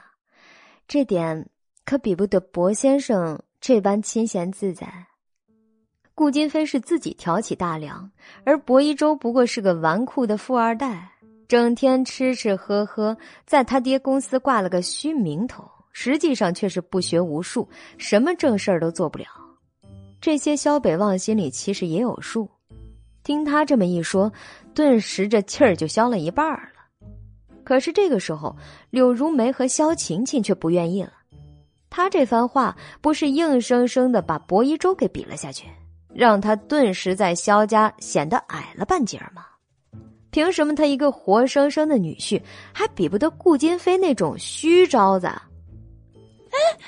[0.86, 1.48] 这点
[1.84, 5.06] 可比不得薄先生这般清闲自在。
[6.14, 8.10] 顾金飞是自己挑起大梁，
[8.44, 11.12] 而薄一舟不过是个纨绔的富二代，
[11.46, 13.16] 整天吃吃喝喝，
[13.46, 15.70] 在他爹公司挂了个虚名头。
[15.98, 17.66] 实际上却是不学无术，
[17.96, 19.24] 什么正事儿都做不了。
[20.20, 22.46] 这些萧北望心里其实也有数，
[23.24, 24.30] 听他这么一说，
[24.74, 26.68] 顿时这气儿就消了一半了。
[27.64, 28.54] 可是这个时候，
[28.90, 31.14] 柳如梅和萧晴晴却不愿意了。
[31.88, 35.66] 他这番话不是硬生生的把薄一舟给比了下去，
[36.12, 39.46] 让他顿时在萧家显得矮了半截吗？
[40.30, 42.38] 凭什么他一个活生生的女婿，
[42.74, 45.26] 还比不得顾金飞那种虚招子？
[46.56, 46.78] 哎，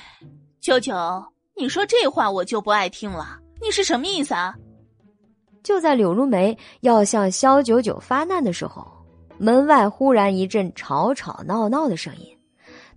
[0.60, 0.94] 九九，
[1.54, 3.38] 你说这话我就不爱听了。
[3.60, 4.54] 你是什么意思啊？
[5.62, 8.86] 就在柳如梅要向萧九九发难的时候，
[9.36, 12.26] 门外忽然一阵吵吵闹闹的声音。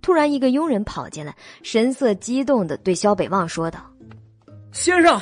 [0.00, 3.80] 突然，一个佣人跑进来，神色激动的对萧北望说道
[4.72, 5.20] ：“先生，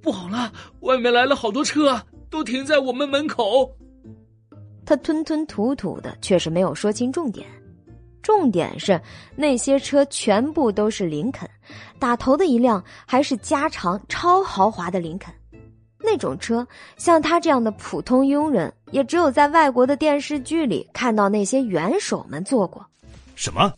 [0.00, 2.00] 不好了，外面来了好多车，
[2.30, 3.70] 都停在我们门口。”
[4.86, 7.46] 他吞吞吐吐的，却是没有说清重点。
[8.22, 9.00] 重点是
[9.34, 11.48] 那些车全部都是林肯，
[11.98, 15.34] 打头的一辆还是加长超豪华的林肯。
[15.98, 22.84] 那种车，像他这样的普通佣人，也只有在外国的电视剧里看到那些元首们坐过。
[23.34, 23.72] 什么？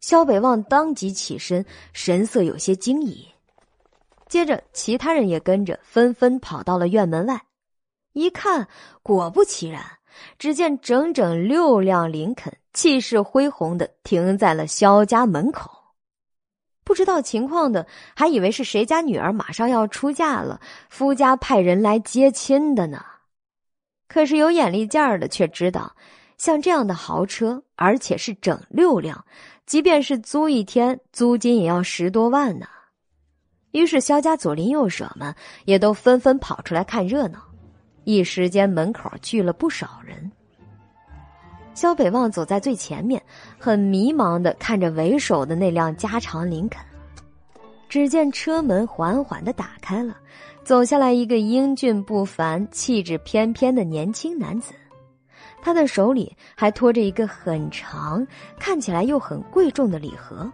[0.00, 3.26] 萧北望当即起身，神色有些惊疑。
[4.28, 7.42] 接着，其他人也跟着纷纷跑到了院门外，
[8.12, 8.68] 一看，
[9.02, 9.82] 果不其然，
[10.38, 12.56] 只见整整六辆林肯。
[12.76, 15.70] 气势恢宏的停在了萧家门口，
[16.84, 23.02] 不知道情况的还以为是谁家女儿马上要出嫁了，夫家派人来接亲的呢。
[24.06, 25.96] 可是有眼力见儿的却知道，
[26.36, 29.24] 像这样的豪车，而且是整六辆，
[29.64, 32.68] 即便是租一天，租金也要十多万呢。
[33.70, 37.42] 于是萧家左邻右舍们也都纷纷跑出来看热闹，
[38.04, 40.30] 一时间门口聚了不少人。
[41.76, 43.22] 肖北望走在最前面，
[43.58, 46.82] 很迷茫的看着为首的那辆加长林肯。
[47.86, 50.16] 只见车门缓缓的打开了，
[50.64, 54.72] 走下来一个英俊不凡、气质翩翩的年轻男子，
[55.60, 58.26] 他的手里还托着一个很长、
[58.58, 60.50] 看起来又很贵重的礼盒。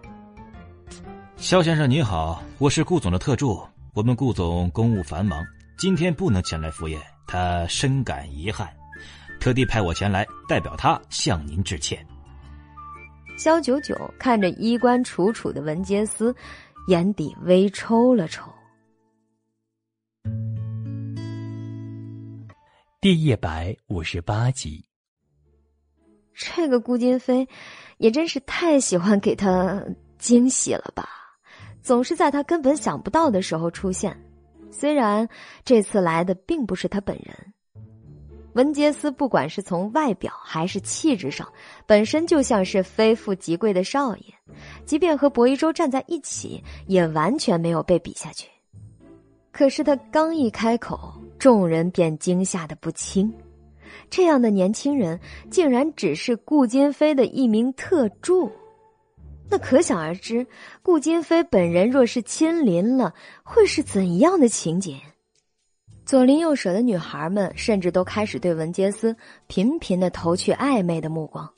[1.37, 3.63] 肖先生你好，我是顾总的特助。
[3.95, 5.41] 我们顾总公务繁忙，
[5.79, 8.69] 今天不能前来赴宴，他深感遗憾，
[9.43, 12.07] 特地派我前来代表他向您致歉。
[13.37, 16.33] 肖九九看着衣冠楚楚的文杰斯，
[16.87, 18.49] 眼底微抽了抽。
[23.01, 24.85] 第一百五十八集，
[26.33, 27.49] 这个顾金飞
[27.99, 29.85] 也真是太喜欢给他
[30.19, 31.09] 惊喜了吧！
[31.83, 34.17] 总是在他根本想不到的时候出现。
[34.71, 35.29] 虽然
[35.65, 37.52] 这次来的并不是他本人，
[38.55, 41.47] 文杰斯不管是从外表还是气质上，
[41.87, 44.25] 本身就像是非富即贵的少爷，
[44.85, 48.49] 即便和薄一舟站在一起，也完全没有被比下去。
[49.51, 51.13] 可是他刚一开口。
[51.39, 53.29] 众人便惊吓的不轻，
[54.09, 55.19] 这样的年轻人
[55.51, 58.49] 竟然只是顾金飞的一名特助，
[59.51, 60.47] 那可想而知，
[60.85, 64.97] 顾金飞本人若是亲临了，会是怎样的情景？
[66.13, 69.17] 左邻右舍的女孩们甚至都开始对文杰斯
[69.47, 71.51] 频频的投去暧昧的目光。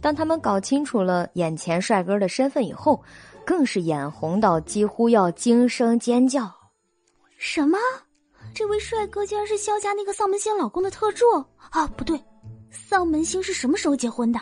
[0.00, 3.04] 当他们搞清楚了眼前帅哥的身份以后，
[3.44, 6.50] 更是眼红到几乎要惊声尖叫
[7.36, 7.76] ：“什么？”
[8.54, 11.26] 这位帅哥竟然是萧家那个丧门星老公的特助
[11.70, 11.86] 啊！
[11.88, 12.18] 不对，
[12.70, 14.40] 丧门星是什么时候结婚的？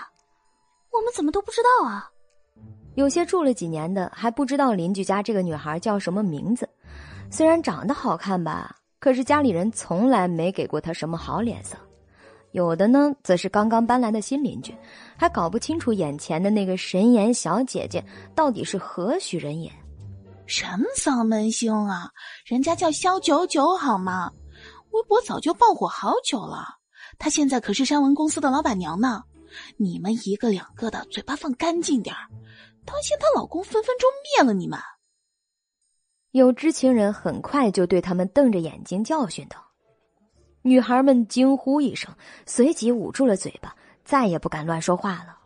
[0.92, 2.08] 我们怎么都不知道啊？
[2.94, 6.68] 有些住了几年的还不知道邻居家这个女孩叫什么名字。
[7.32, 11.76] 虽然长得好看吧，可是家里人从来没给过她什么好脸色。
[12.52, 14.74] 有的呢，则是刚刚搬来的新邻居，
[15.16, 18.04] 还搞不清楚眼前的那个神颜小姐姐
[18.34, 19.72] 到底是何许人也。
[20.46, 22.10] 什么丧门星啊！
[22.44, 24.30] 人家叫肖九九好吗？
[24.90, 26.66] 微博早就爆火好久了。
[27.18, 29.22] 她现在可是山文公司的老板娘呢。
[29.76, 32.28] 你们一个两个的嘴巴放干净点儿，
[32.84, 34.78] 当心她老公分分钟灭了你们。
[36.32, 39.56] 有知情人很快就对他们瞪着眼睛教训道。
[40.62, 42.14] 女孩们惊呼一声，
[42.46, 45.36] 随即捂住了嘴巴，再也不敢乱说话了。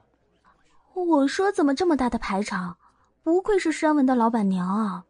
[0.95, 2.77] 我说怎么这么大的排场？
[3.23, 5.05] 不愧是山文的老板娘啊，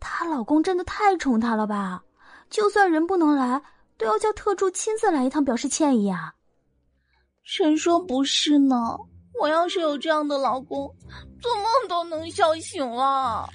[0.00, 2.02] 她老公真的太宠她了吧？
[2.48, 3.60] 就算人不能来，
[3.98, 6.34] 都要叫特助亲自来一趟表示歉意啊！
[7.42, 8.98] 谁说不是呢？
[9.40, 10.94] 我要是有这样的老公，
[11.40, 13.48] 做梦都能笑醒了。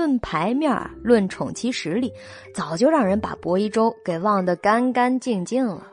[0.00, 2.10] 论牌面，论宠妻实力，
[2.54, 5.86] 早就让人把薄一舟给忘得干干净净了。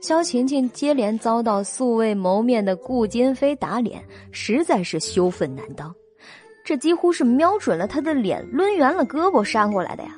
[0.00, 5.94] 萧晴晴接连遭到素未谋面的顾金飞打脸，实在是羞愤难当。
[6.64, 10.16] 这几乎是瞄准了他的脸，抡圆了胳膊扇过来的呀！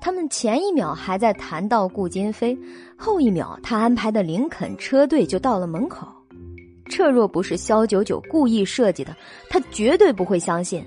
[0.00, 2.58] 他们前一秒还在谈到顾金飞，
[2.96, 6.08] 后一秒他安排的林肯车队就到了门口。
[6.86, 9.16] 这若不是萧九九故意设计的，
[9.48, 10.84] 他绝对不会相信。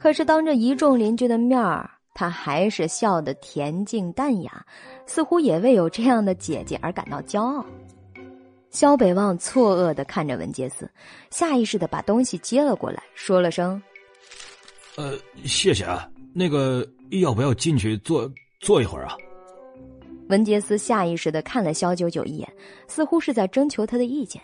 [0.00, 4.64] 可是当着一众邻居的面儿，他还是笑得恬静淡雅，
[5.04, 7.64] 似乎也为有这样的姐姐而感到骄傲。
[8.70, 10.90] 萧北望错愕的看着文杰斯，
[11.30, 13.80] 下意识的把东西接了过来，说了声
[14.96, 16.08] ：“呃，谢谢啊。
[16.32, 18.30] 那个要不要进去坐
[18.60, 19.14] 坐一会儿啊？”
[20.30, 22.50] 文杰斯下意识的看了萧九九一眼，
[22.86, 24.40] 似乎是在征求他的意见。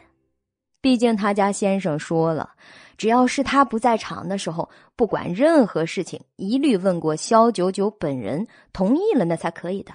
[0.80, 2.50] 毕竟他家先生说了，
[2.96, 9.92] 只要是他不在场的时候，不管任何事情，一律问过萧九九本人同意了，那才可以的。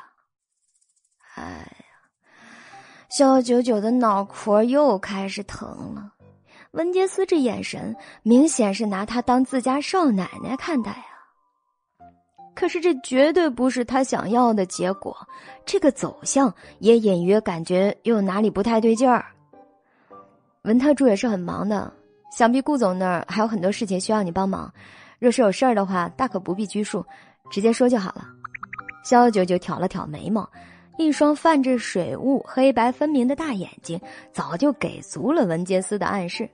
[1.35, 1.65] 哎呀。
[3.09, 6.13] 肖九九的脑壳又开始疼了，
[6.71, 7.93] 文杰斯这眼神
[8.23, 11.11] 明显是拿他当自家少奶奶看待啊。
[12.55, 15.13] 可是这绝对不是他想要的结果，
[15.65, 19.25] 这个走向也隐约感觉又哪里不太对劲儿。
[20.63, 21.91] 文特助也是很忙的，
[22.31, 24.71] 想必顾总那儿还有很多事情需要你帮忙。
[25.17, 27.03] 若是有事儿的话，大可不必拘束，
[27.49, 28.27] 直接说就好了。
[29.03, 30.47] 肖九九挑了挑眉毛。
[30.97, 33.99] 一双泛着水雾、黑白分明的大眼睛，
[34.31, 36.47] 早就给足了文杰斯的暗示。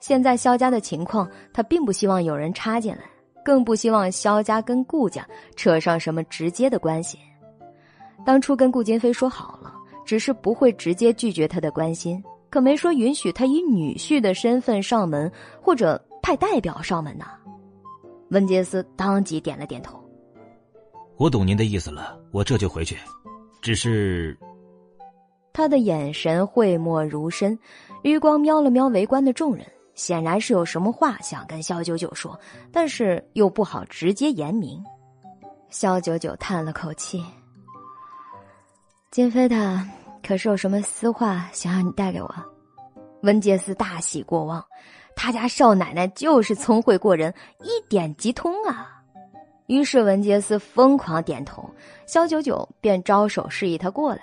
[0.00, 3.00] 现在萧家的情况，他并不希望有人插进来，
[3.44, 7.18] 更不希望萧家跟顾家扯上什么直接的关系。
[8.24, 9.74] 当初跟顾金飞说好了，
[10.04, 17.26] 只是不会直接拒绝他的关心，可没说允许他以女婿的身份上门，或者派代表上门呢。
[18.30, 19.98] 温杰斯当即点了点头
[21.16, 22.96] ：“我懂您的意思了，我这就回去。”
[23.60, 24.38] 只是，
[25.52, 27.58] 他的眼神讳莫如深，
[28.02, 32.38] 余光瞄了瞄围观的众人，显然是有什么话想跟萧九九说，
[32.70, 34.82] 但是又不好直接言明。
[35.70, 37.22] 萧九九叹了口气
[39.10, 39.86] ：“金飞他
[40.28, 42.34] 可是有什么私话想让你带给我？
[43.22, 44.62] 文杰斯大喜过望，
[45.16, 47.32] 他家少奶奶就是聪慧过人，
[47.62, 49.00] 一点即通啊！
[49.68, 51.66] 于是文杰斯疯狂点头，
[52.06, 54.20] 肖九九便招手示意他过来。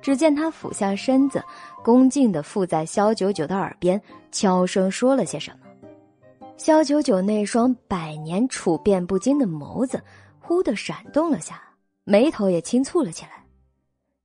[0.00, 1.42] 只见他俯下身子，
[1.82, 5.66] 恭敬的附在肖九九的耳边，悄声说了些什么。
[6.56, 10.00] 肖九九那双百年处变不惊的眸子
[10.38, 11.60] 忽地闪动了下，
[12.04, 13.37] 眉头也轻蹙了起来。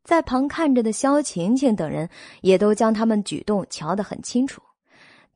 [0.04, 2.10] 在旁看着的萧晴晴等人
[2.42, 4.62] 也都将他们举动瞧得很清楚，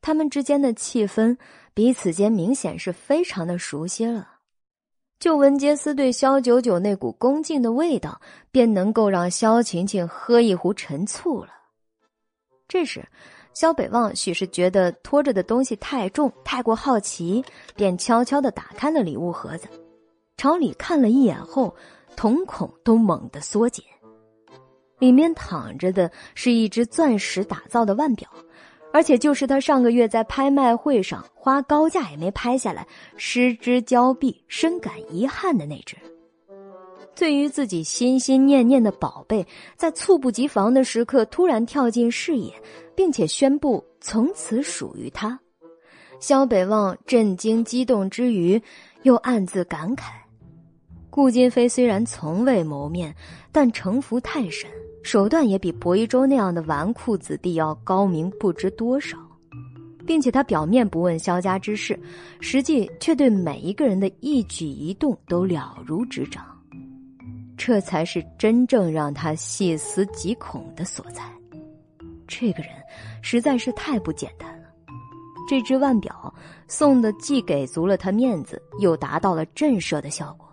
[0.00, 1.36] 他们之间的气氛
[1.72, 4.28] 彼此间明显是非常的熟悉了。
[5.18, 8.20] 就文杰斯对萧九九那股恭敬的味道，
[8.52, 11.50] 便能够让萧晴晴喝一壶陈醋了。
[12.68, 13.08] 这时，
[13.54, 17.42] 萧北望许是觉得拖着的东西太重，太过好奇，
[17.74, 19.66] 便悄悄的打开了礼物盒子，
[20.36, 21.74] 朝里看了一眼后，
[22.14, 23.82] 瞳孔都猛地缩紧。
[24.98, 28.28] 里面躺着的是一只钻石打造的腕表，
[28.92, 32.86] 而且就是他上个月在拍卖会上花高价也没拍下来，
[33.16, 35.96] 失之交臂，深感遗憾的那只。
[37.14, 39.44] 对于自己心心念念的宝贝，
[39.76, 42.52] 在猝不及防的时刻突然跳进视野，
[42.94, 45.38] 并且宣布从此属于他，
[46.20, 48.62] 萧北望震惊激动之余，
[49.02, 50.12] 又暗自感慨：
[51.10, 53.12] 顾金飞虽然从未谋面，
[53.50, 54.70] 但城府太深。
[55.10, 59.16] 手段也比薄一舟那样的纨绔子弟要高明不知多少，
[60.06, 61.98] 并且他表面不问萧家之事，
[62.40, 66.44] 实际却对每一个人的一举一动都了如指掌，
[67.56, 71.22] 这才是真正让他细思极恐的所在。
[72.26, 72.70] 这个人
[73.22, 74.68] 实在是太不简单了。
[75.48, 76.34] 这只腕表
[76.66, 80.47] 送的既给足了他面子，又达到了震慑的效果。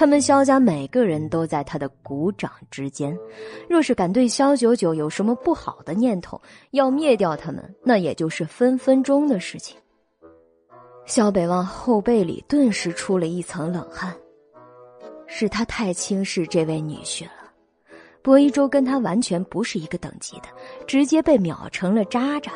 [0.00, 3.14] 他们萧家每个人都在他的鼓掌之间，
[3.68, 9.76] 若是敢对萧九九有什么不好的念头，要灭掉他们，那也就是分分钟的事情。
[11.04, 14.16] 萧北望后背里顿时出了一层冷汗，
[15.26, 17.52] 是他太轻视这位女婿了。
[18.22, 20.48] 薄一舟跟他完全不是一个等级的，
[20.86, 22.50] 直接被秒成了渣渣。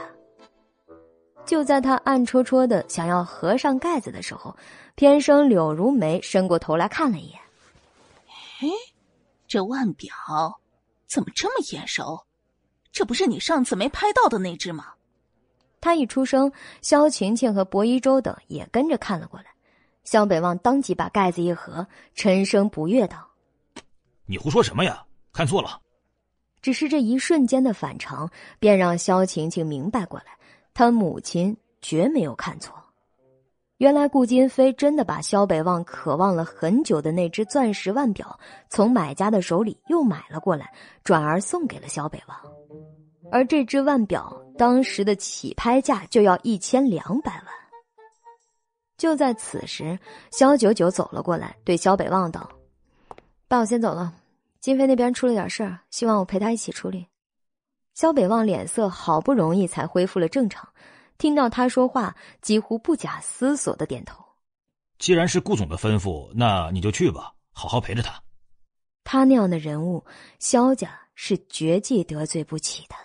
[1.46, 4.56] 就在他暗戳戳的想要合上盖子的时候。
[4.96, 7.40] 偏生柳如梅伸过头来看了一眼，
[8.60, 8.68] 哎，
[9.48, 10.14] 这腕表
[11.08, 12.24] 怎么这么眼熟？
[12.92, 14.92] 这不是你上次没拍到的那只吗？
[15.80, 19.46] 他一出声，萧晴晴和薄一舟等也跟着看了过来。
[20.04, 23.28] 萧北望当即把盖子一合，沉声不悦道
[24.26, 25.04] ：“你胡说什么呀？
[25.32, 25.80] 看错了。”
[26.62, 30.26] 只是这一瞬间的反常，便让萧晴晴明白过来，
[30.74, 32.74] 他母亲绝没有看错。
[33.78, 38.38] 原来顾金飞真的把萧北望渴望了很久的那只钻石腕表
[38.70, 40.72] 从买家的手里又买了过来，
[41.02, 42.38] 转而送给了萧北望。
[43.32, 47.46] 而这只腕表当时的起拍价就要一千两百万。
[48.96, 49.98] 就在此时，
[50.30, 52.48] 萧九九走了过来，对萧北望道
[53.48, 54.14] ：“爸，我先走了。
[54.60, 57.06] 金飞那边出了点事儿，希望我陪他一起处理。”
[57.94, 60.68] 萧北望脸色好不容易才恢复了正常。
[61.16, 64.22] 听到他说话，几乎不假思索的点头。
[64.98, 68.20] 既然是顾总的吩咐，那你就去吧，好好陪着他。
[69.04, 70.04] 他那样的人物，
[70.40, 72.96] 萧家是绝技得罪不起的。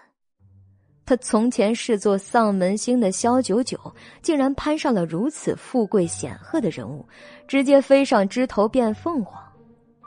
[1.06, 3.80] 他从前视作丧门星的萧九九，
[4.22, 7.08] 竟然攀上了如此富贵显赫的人物，
[7.48, 9.44] 直接飞上枝头变凤凰。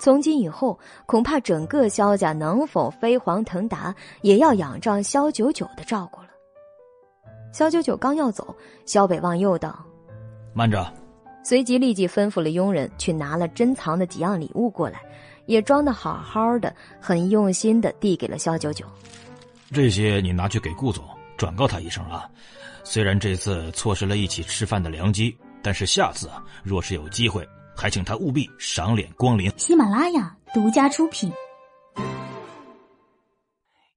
[0.02, 6.26] 从今以后，恐怕整个萧家能否飞黄腾达，也要仰仗萧九九的照顾了。
[7.52, 8.52] 萧九九刚要走，
[8.84, 9.78] 萧北望又道
[10.52, 10.92] ：“慢着。”
[11.44, 15.00] 随即立即吩咐了佣人去拿了珍藏的几样礼物过来，
[15.46, 18.84] 也装的好好的，很用心的递给了萧九九。
[19.70, 21.04] 这些你拿去给顾总，
[21.36, 22.28] 转告他一声啊。
[22.82, 29.50] 虽然这次错失了一起吃饭的良机，但是下次啊，若是有机会，还请他务必赏脸光临。
[29.56, 31.32] 喜马拉雅独家出品，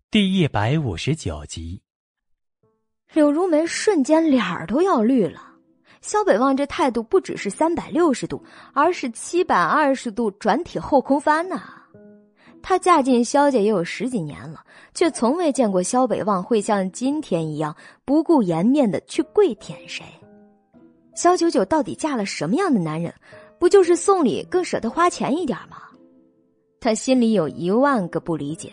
[0.09, 1.81] 第一百五十九集。
[3.13, 5.41] 柳如梅瞬间脸儿都要绿了，
[6.01, 11.61] 萧北望这态度不只是三百六十度，而是七百二十度转体后空翻呐！
[12.61, 20.03] 她嫁进萧家也有十几年了，却从未见过萧北望会像今天一样不顾颜面的去跪舔谁。
[21.15, 23.13] 萧九九到底嫁了什么样的男人？
[23.65, 25.77] 不就是送礼更舍得花钱一点吗？
[26.79, 28.71] 他心里有一万个不理解。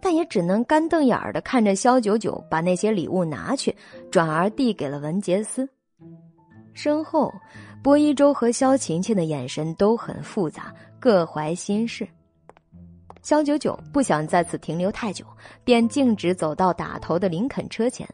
[0.00, 3.72] 但也只能干瞪眼儿的看着肖九九把那些礼物拿去，
[4.10, 5.68] 转而递给了文杰斯。
[6.74, 7.32] 身后，
[7.84, 12.04] 薄一舟和萧晴晴的眼神都很复杂，各怀心事。
[13.22, 15.24] 肖九九不想在此停留太久，
[15.62, 18.04] 便径直走到打头的林肯车前，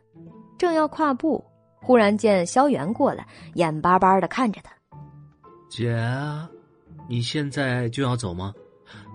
[0.58, 1.42] 正要跨步，
[1.80, 4.77] 忽然见萧元过来，眼巴巴的看着他。
[5.68, 6.02] 姐，
[7.08, 8.52] 你现在就要走吗？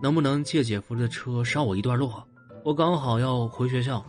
[0.01, 2.11] 能不能借姐夫的车捎我一段路？
[2.63, 4.03] 我刚好要回学校。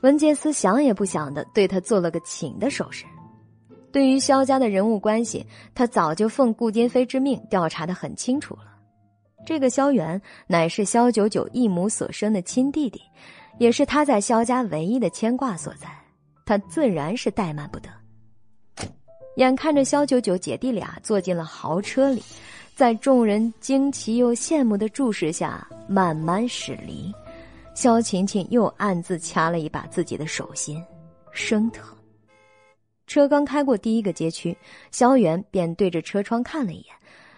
[0.00, 3.04] 文杰斯想也不想的对他做了个请的手势。
[3.92, 8.64] 对于萧家的人物关系，他早就奉顾金飞之命调查的很清楚了。
[9.44, 13.00] 这个萧元乃是萧九九一母所生的亲弟弟，
[13.58, 15.88] 也是他在萧家唯一的牵挂所在，
[16.46, 17.90] 他自然是怠慢不得。
[19.36, 22.22] 眼看着萧九九姐弟俩坐进了豪车里，
[22.74, 27.12] 在众人惊奇又羡慕的注视下慢慢驶离，
[27.74, 30.84] 萧晴晴又暗自掐了一把自己的手心，
[31.32, 31.96] 生疼。
[33.06, 34.56] 车刚开过第一个街区，
[34.90, 36.94] 萧元便对着车窗看了一眼。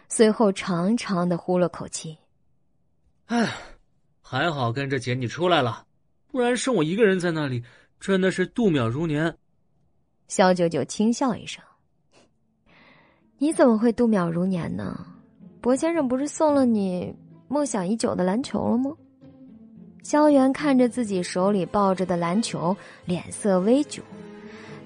[0.09, 2.17] 随后长长的呼了口气，
[3.27, 3.53] 哎，
[4.21, 5.87] 还好跟着姐你出来了，
[6.31, 7.65] 不然剩我一个人在那里，
[7.99, 9.37] 真的是度秒如年。
[10.29, 11.65] 萧九九轻笑一声
[13.45, 15.07] ：“你怎么会度秒如年呢？
[15.61, 17.15] 薄先生不是送了你
[17.47, 18.91] 梦想已久的篮球了吗？”
[20.03, 22.75] 萧元看着自己手里抱着的篮球，
[23.05, 24.01] 脸色微窘。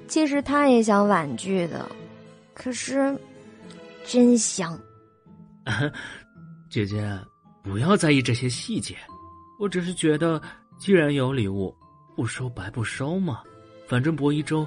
[0.09, 1.89] 其实他也想婉拒的，
[2.53, 3.17] 可是
[4.05, 4.77] 真香。
[6.69, 7.17] 姐姐，
[7.63, 8.97] 不要在意这些细节。
[9.61, 10.43] 我只是觉得，
[10.81, 11.73] 既然有礼物，
[12.17, 13.41] 不收白不收嘛。
[13.87, 14.67] 反正博一周，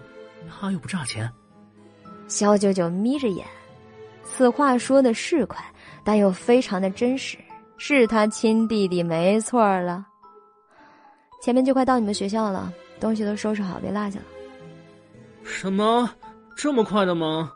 [0.49, 1.29] 他又不差钱。
[2.29, 3.45] 萧九九眯着眼，
[4.35, 5.63] 此话说的是快，
[6.03, 7.37] 但又非常的真实，
[7.77, 10.05] 是他亲弟弟没错了。
[11.41, 14.25] 前面就快到你们学校了，东西都收拾好，别落下了。
[15.43, 16.09] 什么？
[16.55, 17.51] 这么快的吗？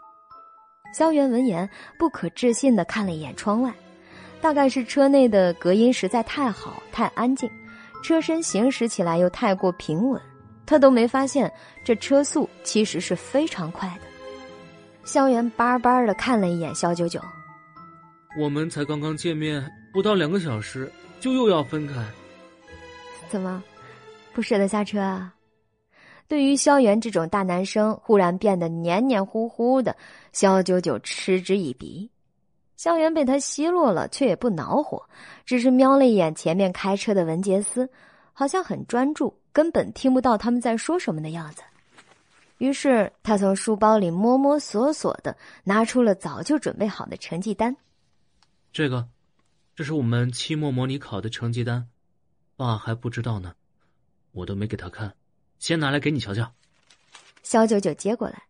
[0.93, 3.73] 萧元闻言，不可置信的看了一眼窗外，
[4.41, 7.49] 大概是车内的隔音实在太好、太安静，
[8.03, 10.21] 车身行驶起来又太过平稳，
[10.65, 11.51] 他都没发现
[11.83, 14.14] 这车速其实是非常快的。
[15.05, 17.21] 萧元巴巴的看了一眼萧九九，
[18.39, 21.93] 我们才刚刚见面不到两个小时，就又要分开，
[23.29, 23.63] 怎么，
[24.33, 25.31] 不舍得下车啊？
[26.27, 29.95] 对于萧元这种大男生忽然变得黏黏糊糊的，
[30.33, 32.09] 萧九九嗤之以鼻。
[32.75, 34.99] 萧元被他奚落了，却也不恼火，
[35.45, 37.87] 只是瞄了一眼前面开车的文杰斯，
[38.33, 41.61] 好像很专注，根本听不到他们在说什么的样子。
[42.57, 47.75] 于是他从书包里摸摸索索的拿出了早就准备好的成绩单。
[48.71, 49.07] 这个，
[49.75, 51.87] 这是我们期末模拟考的成绩单，
[52.55, 53.53] 爸还不知道呢，
[54.31, 55.13] 我都没给他看。
[55.59, 56.51] 先拿来给你瞧瞧。
[57.43, 58.41] 肖九九接过来，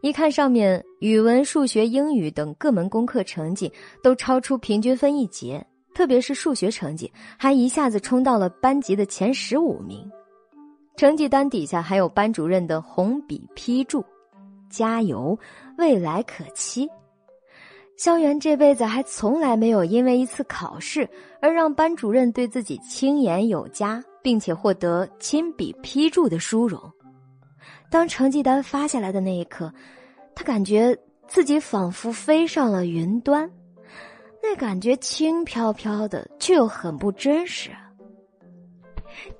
[0.00, 3.72] 一看上面语文、数学、英语等各门功课成绩
[4.02, 5.64] 都超出平均分一截，
[5.94, 10.10] 特别是数学成绩还一下子冲到了班级的前十五名。
[11.00, 14.04] 成绩单底下还有班主任的红笔批注
[14.68, 15.38] ：“加油，
[15.78, 16.86] 未来可期。”
[17.96, 21.08] 萧元这辈子还从来没有因为一次考试
[21.40, 24.04] 而让班主任对自己轻言有加。
[24.22, 26.78] 并且获得亲笔批注的殊荣。
[27.90, 29.72] 当成绩单发下来的那一刻，
[30.34, 30.94] 他感觉
[31.26, 33.50] 自己仿佛飞上了云端，
[34.42, 37.70] 那感觉轻飘飘的，却又很不真实。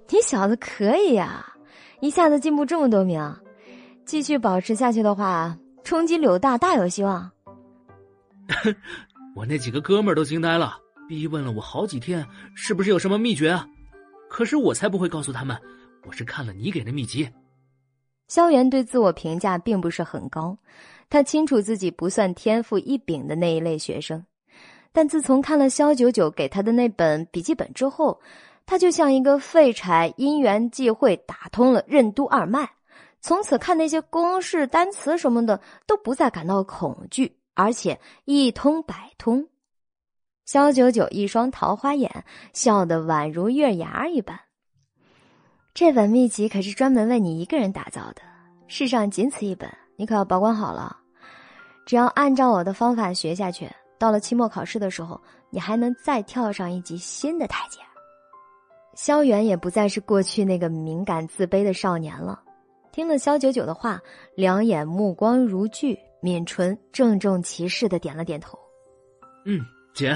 [0.09, 1.50] 你小子可以呀，
[2.01, 3.23] 一下子进步这么多名，
[4.07, 7.31] 继续保持下去的话，冲击柳大大有希望。
[9.37, 10.77] 我那几个哥们儿都惊呆了，
[11.09, 13.67] 逼问了我好几天，是不是有什么秘诀啊？
[14.29, 15.57] 可是我才不会告诉他们，
[16.07, 17.29] 我是看了你给的秘籍。
[18.29, 20.57] 萧炎对自我评价并不是很高，
[21.11, 24.25] 他清楚自己不算天赋异禀的那一类学生，
[24.91, 28.21] 但自从看了萧九九给他的那本笔记本之后，
[28.67, 32.71] 他就像一个废柴，因缘际会打通了任督二脉，
[33.21, 39.47] 从此看那些公式、单词什么的都不再感到恐惧，而且一通百通。
[40.47, 44.39] 萧九九一双桃花眼，笑得宛如月牙一般。
[45.75, 48.23] 这本秘籍可是专门为你一个人打造的，
[48.67, 50.97] 世上仅此一本，你可要保管好了。
[51.87, 57.79] 只要按照我的方法学下去，到了期末考试的时候，你还能再跳上一级新的台阶。
[59.03, 62.39] 萧远也不再是过去那个敏感自卑的少年了。
[62.93, 63.99] 听了萧九九的话，
[64.35, 68.59] 两眼目光如炬，抿唇郑重其事的点了点头。
[69.47, 69.65] 嗯，
[69.95, 70.15] 姐。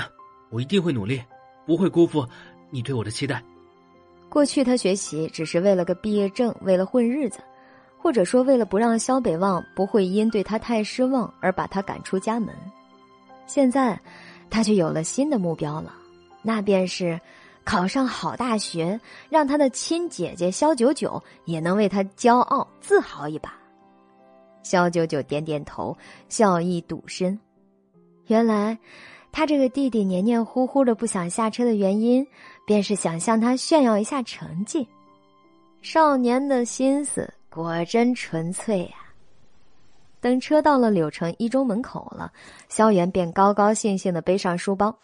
[0.51, 1.19] 我一定会努力，
[1.67, 2.29] 不会辜负
[2.69, 3.43] 你对我的期待。
[4.29, 7.39] 过去他学习只是为了个毕业证，为了混日子，
[7.97, 12.55] 或者说为了不让萧北望不会因对他太失望而把他赶出家门。
[13.47, 13.99] 现在，
[14.51, 15.95] 他却有了新的目标了，
[16.43, 17.19] 那便是
[17.65, 23.55] 考上好大学，让他的亲姐姐萧九九也能为他骄傲自豪一把。
[24.63, 25.97] 萧九九点点头，
[26.29, 27.39] 笑意笃深。
[28.27, 28.79] 原来，
[29.33, 32.27] 他这个弟弟黏黏糊糊的不想下车的原因，
[32.67, 34.87] 便是想向他炫耀一下成绩。
[35.83, 38.95] 少年的心思果真纯粹呀！
[40.21, 42.33] 等车到了柳城一中门口了，
[42.71, 44.97] 萧元便高高兴兴的背上书包，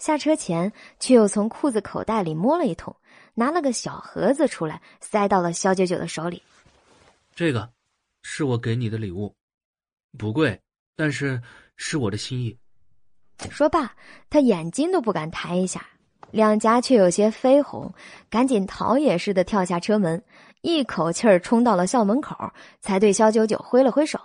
[0.00, 2.96] 下车前却又从裤子口袋里摸了一通，
[3.34, 6.42] 拿了个小盒子出来，塞到了肖九九的手里。
[7.34, 7.70] 这个，
[8.22, 9.36] 是我给你的礼物，
[10.18, 10.60] 不贵，
[10.96, 11.40] 但是
[11.76, 12.58] 是我的心意。
[13.50, 13.94] 说罢，
[14.28, 15.86] 他眼睛都不敢抬一下。
[16.30, 17.92] 两颊却有些绯红，
[18.28, 20.22] 赶紧逃也似的跳下车门，
[20.62, 24.18] 一口气儿冲到了校门口，才对肖九九挥了挥手。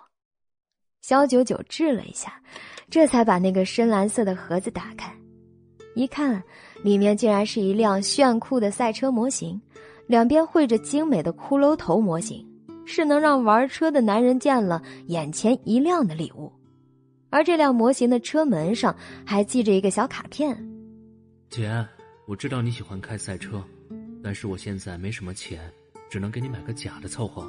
[1.02, 2.42] 肖九九滞了一下，
[2.90, 5.16] 这才把那个深蓝色的盒子打开，
[5.96, 6.44] 一看，
[6.84, 9.60] 里面竟然是一辆炫酷的赛车模型，
[10.08, 12.46] 两边绘着精美的骷髅头模型，
[12.86, 16.52] 是能让玩车的男人见了眼前一亮的礼物。
[17.30, 20.56] 而这辆模型的车门上还系着一个小卡片，
[21.50, 21.86] 姐。
[22.28, 23.64] 我知道你喜欢开赛车，
[24.24, 25.72] 但是我现在没什么钱，
[26.10, 27.48] 只能给你买个假的凑合。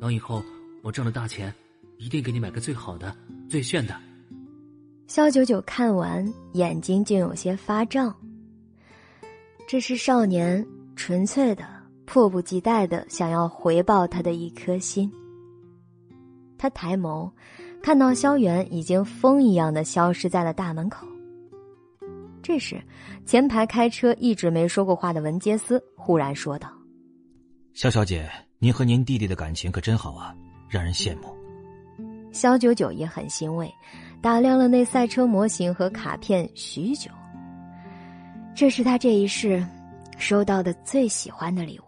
[0.00, 0.42] 等以后
[0.82, 1.54] 我挣了大钱，
[1.98, 3.16] 一定给你买个最好的、
[3.48, 3.94] 最炫的。
[5.08, 8.14] 肖九九看完，眼睛竟有些发胀。
[9.66, 10.64] 这是少年
[10.96, 11.64] 纯粹的、
[12.04, 15.10] 迫不及待的想要回报他的一颗心。
[16.58, 17.30] 他抬眸，
[17.82, 21.06] 看到萧元已经风一样的消失在了大门口。
[22.42, 22.78] 这时，
[23.24, 26.70] 前排开车一直没说过话的文杰斯忽然说道
[27.72, 28.28] ：“肖小姐，
[28.58, 30.36] 您和您弟弟的感情可真好啊，
[30.68, 31.34] 让人羡慕。”
[32.30, 33.72] 肖九九也很欣慰，
[34.20, 37.10] 打量了那赛车模型和卡片许久。
[38.54, 39.64] 这是他这一世
[40.16, 41.82] 收到的最喜欢的礼物。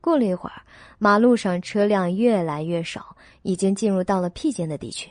[0.00, 0.62] 过了一会儿，
[0.98, 5.10] 马路上车辆越来越少，已经进入到了僻静的地区。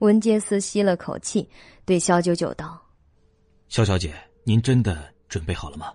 [0.00, 1.48] 文杰斯吸了口气，
[1.84, 2.80] 对肖九九道
[3.68, 5.92] ：“肖小姐，您真的准备好了吗？”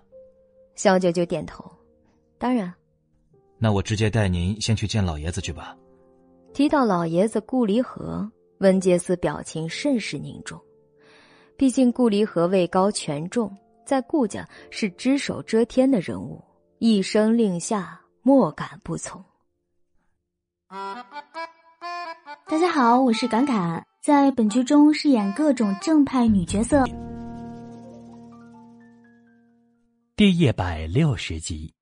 [0.74, 1.64] 肖九九点头
[2.36, 2.72] ：“当然。”
[3.56, 5.76] 那我直接带您先去见老爷子去吧。
[6.52, 8.28] 提到老爷子顾离合，
[8.60, 10.60] 文杰斯表情甚是凝重。
[11.56, 16.42] 毕竟顾离合位高权重，在顾家是只手遮天的人物，
[16.78, 19.22] 一声令下，莫敢不从。
[20.68, 23.86] 大家好，我是敢敢。
[24.02, 26.84] 在本剧中饰演各种正派女角色。
[30.16, 31.74] 第一百六十集。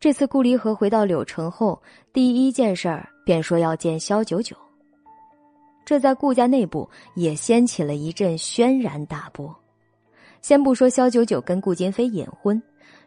[0.00, 4.56] 这次顾离合回到柳城后，第一件事儿便说要见萧九九。
[5.84, 9.54] 这在顾家内部也掀起了一阵轩然大波。
[10.40, 12.60] 先不说萧九九跟顾金飞隐婚，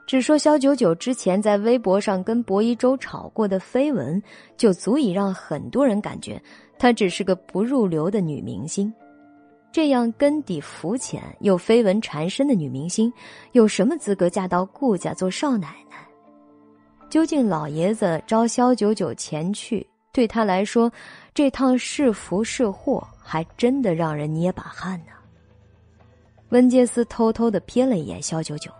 [0.07, 4.21] 只说萧九九之前在微博上跟薄一舟吵过的绯闻，
[4.55, 6.41] 就足以让很多人感觉。
[6.77, 8.93] 她只是个不入流的女明星，
[9.71, 13.11] 这样根底浮浅又绯闻缠身的女明星，
[13.53, 15.97] 有什么资格嫁到顾家做少奶奶？
[17.09, 20.89] 究竟老爷子招萧九九前去，对他来说，
[21.33, 25.11] 这趟是福是祸，还真的让人捏把汗呢。
[26.51, 28.71] 温杰斯偷偷的瞥了一眼萧九九，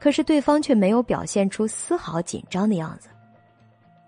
[0.00, 3.08] 可是对方却没有表现出丝毫紧张的样子。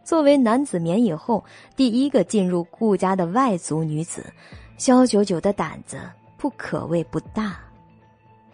[0.03, 1.45] 作为男子棉以后
[1.77, 4.27] 第一个进入顾家的外族女子，
[4.77, 6.01] 萧九九的胆子
[6.37, 7.61] 不可谓不大，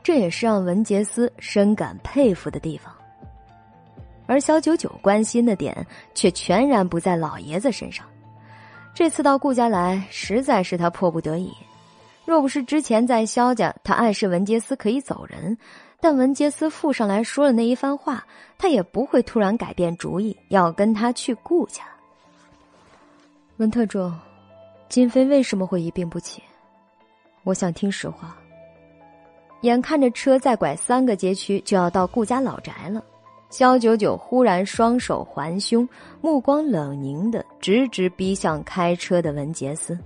[0.03, 2.95] 这也是让文杰斯深感佩服的地方。
[4.33, 8.07] 而萧九九关心的点却全然不在老爷子身上，
[8.95, 11.53] 这次到顾家来实在是他迫不得已，
[12.25, 15.59] 若不是之前在萧家，他暗示文杰斯可以走人。
[16.01, 21.83] 但文杰斯附上来说了那一番话，他也不会突然改变主意，要跟他去顾家。
[23.59, 24.11] 文特助，
[24.89, 26.43] 金飞为什么会一病不起？
[27.45, 28.35] 我想听实话。
[29.61, 33.05] 眼看着车再拐三个街区就要到顾家老宅了，
[33.53, 35.87] 肖九九忽然双手环胸，
[36.23, 39.97] 目光冷凝的直直逼向开车的文杰斯。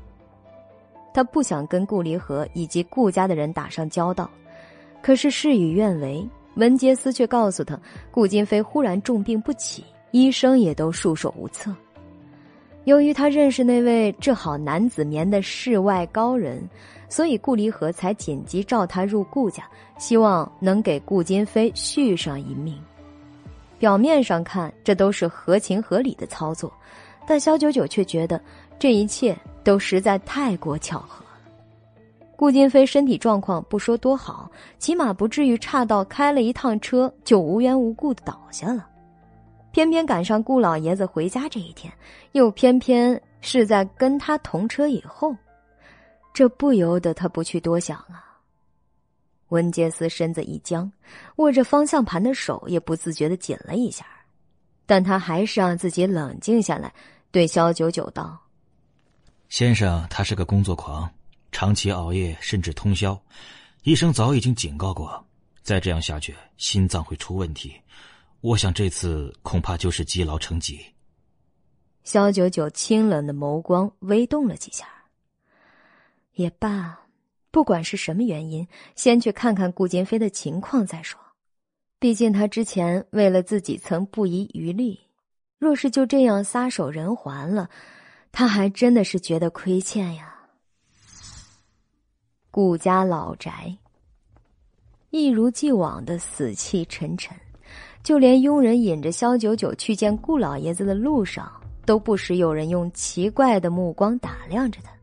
[1.14, 4.28] 他不想跟顾离合以及顾家的人打上交道。
[5.00, 7.78] 可是事与愿违，文杰斯却告诉他，
[8.10, 11.72] 顾金飞忽然重病不起，医生也都束手无策。
[12.82, 16.68] 由于他认识那位治好男子眠的世外高人，
[17.08, 19.62] 所以顾离合才紧急召他入顾家，
[19.98, 22.76] 希望能给顾金飞续上一命。
[23.86, 26.72] 表面上看，这都是合情合理的操作，
[27.24, 28.40] 但肖九九却觉得
[28.80, 31.38] 这一切都实在太过巧合了。
[32.34, 34.50] 顾金飞身体状况不说多好，
[34.80, 38.88] 起码不至于差到开了一趟车就无缘无故的倒下了。
[39.70, 41.92] 偏偏赶上顾老爷子回家这一天，
[42.32, 45.32] 又偏偏是在跟他同车以后，
[46.34, 48.25] 这不由得他不去多想啊。
[49.48, 50.90] 温杰斯身子一僵，
[51.36, 54.06] 握着方向盘的手也不自觉的紧了一下，
[54.86, 56.92] 但他还是让自己冷静下来，
[57.30, 58.38] 对肖九九道
[59.48, 61.10] ：“先生，他是个工作狂。”
[61.52, 63.18] 长期熬夜甚至通宵，
[63.84, 65.24] 医生早已经警告过，
[65.62, 67.74] 再这样下去心脏会出问题。
[68.42, 70.84] 我想这次恐怕就是积劳成疾。
[72.04, 74.86] 肖九九清冷的眸光微动了几下。
[76.34, 77.00] 也罢，
[77.56, 81.18] 不管是什么原因，先去看看顾金飞的情况再说。
[81.98, 85.00] 毕竟他之前为了自己曾不遗余力，
[85.58, 87.70] 若是就这样撒手人寰了，
[88.30, 90.34] 他还真的是觉得亏欠呀。
[92.50, 93.74] 顾家老宅
[95.08, 97.34] 一如既往的死气沉沉，
[98.02, 101.50] 就连佣人引着萧九九去见顾老爷子的路上，
[101.86, 104.95] 都不时有人用奇怪的目光打量着他。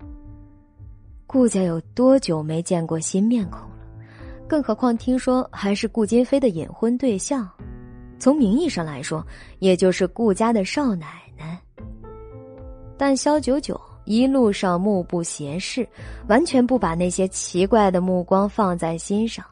[1.34, 3.80] 顾家有多久没见过新面孔了？
[4.48, 7.50] 更何况听说还是顾金飞的隐婚对象，
[8.20, 9.26] 从名义上来说，
[9.58, 11.60] 也就是顾家的少奶奶。
[12.96, 13.82] 但萧九九。
[14.06, 15.88] 一路上目不斜视，
[16.28, 19.46] 完全不把那些奇怪的目光放在心上。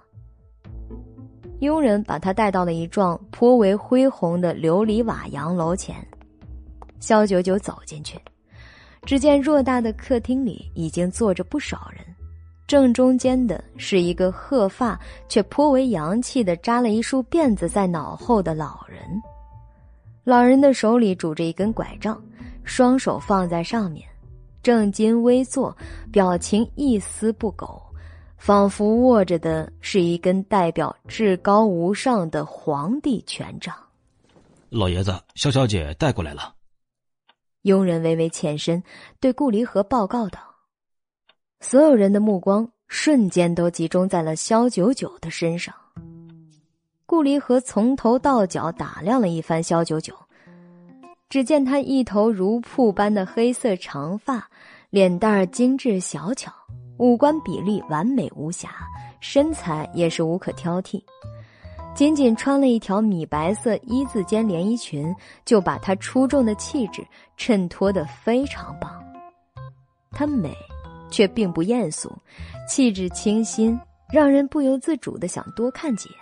[1.61, 6.05] 佣人把他带到了一幢颇为恢宏的琉璃瓦洋楼前。
[6.99, 8.19] 肖九九走进去，
[9.03, 12.05] 只见偌大的客厅里已经坐着不少人，
[12.67, 18.99] 正中间的是一个鹤发却颇为洋气的扎了一束辫子在脑后的老人。
[20.23, 22.21] 老人的手里拄着一根拐杖，
[22.63, 24.07] 双手放在上面。
[24.61, 25.75] 正襟危坐，
[26.11, 27.81] 表情一丝不苟，
[28.37, 33.75] 仿佛握着的是一根代表至高无上的皇帝权杖。
[34.69, 36.53] 老爷子，肖小姐带过来了。
[37.63, 38.81] 佣人微微欠身，
[39.19, 40.39] 对顾离和报告道
[41.61, 45.73] ：“所有人的目光瞬间都集中在了肖九九的身上。”
[47.05, 50.15] 顾离和从头到脚打量了一番肖九九。
[51.29, 54.49] 只见他一头如瀑般的黑色长发，
[54.89, 56.51] 脸蛋儿精致小巧，
[56.97, 58.69] 五官比例完美无瑕，
[59.21, 61.01] 身材也是无可挑剔。
[61.93, 65.13] 仅仅穿了一条米白色一字肩连衣裙，
[65.45, 67.05] 就把她出众的气质
[67.37, 69.03] 衬托得非常棒。
[70.11, 70.55] 她美，
[71.09, 72.11] 却并不艳俗，
[72.67, 73.79] 气质清新，
[74.11, 76.17] 让人不由自主的想多看几眼。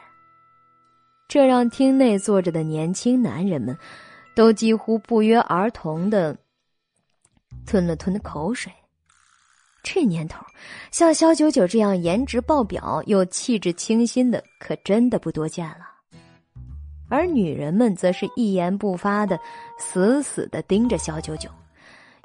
[1.28, 3.78] 这让厅内坐着的年轻男人们。
[4.36, 6.38] 都几乎不约而同的
[7.66, 8.72] 吞了吞的口水。
[9.82, 10.46] 这年头，
[10.92, 15.88] 像肖九九这样颜值爆表又气质清新的，可真的不多见了。
[17.10, 19.40] 而女人们则是一言不发的，
[19.80, 21.50] 死死的盯着肖九九，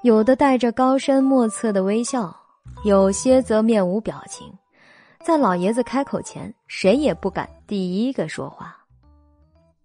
[0.02, 2.34] 有的带着高深莫测的微笑，
[2.84, 4.52] 有些则面无表情。
[5.24, 8.76] 在老爷子开口前，谁也不敢第一个说话。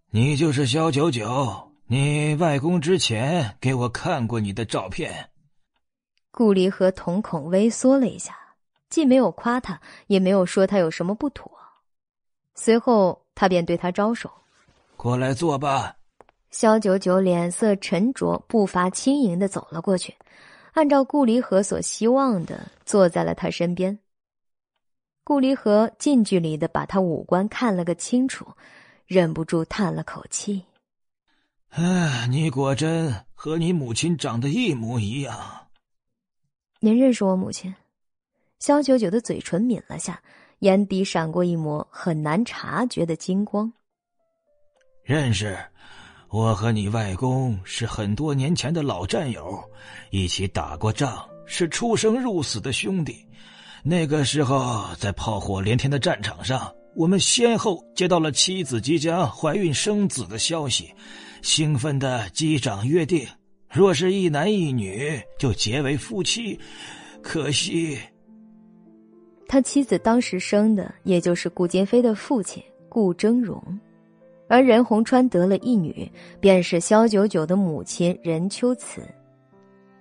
[0.09, 1.71] 你就是肖九九。
[1.87, 5.28] 你外公之前给我看过你的照片。
[6.39, 8.33] 顾离和瞳孔微缩了一下，
[8.89, 9.77] 既没有夸他，
[10.07, 11.51] 也没有说他有什么不妥。
[12.55, 14.31] 随后，他便对他招手
[14.95, 15.97] ：“过来坐吧。”
[16.49, 20.15] 萧九九脸色沉着，步伐轻盈的走了过去，
[20.71, 23.99] 按照顾离和所希望的坐在了他身边。
[25.25, 28.47] 顾离和近距离的把他五官看了个清楚，
[29.07, 30.63] 忍不住叹了口气。
[31.71, 35.37] 哎，你果真和你母亲长得一模一样。
[36.81, 37.75] 您认识我母亲？
[38.57, 40.21] 肖九九的嘴唇抿了下，
[40.59, 43.69] 眼底闪过一抹很难察觉的金光。
[45.03, 45.57] 认识，
[46.29, 49.61] 我和你外公是很多年前的老战友，
[50.09, 53.27] 一起打过仗，是出生入死的兄弟。
[53.83, 60.93] 那个时候，在炮火连天的战场上，我们先后接到了妻子即将怀孕生子的消息。
[61.41, 63.27] 兴奋的击掌约定，
[63.71, 66.59] 若是一男一女就结为夫妻。
[67.21, 67.97] 可惜，
[69.47, 73.61] 他妻子当时生的也就是顾金飞的父亲顾峥嵘，
[74.47, 79.01] 而任洪川得了一女，便是萧九九的母亲任秋慈。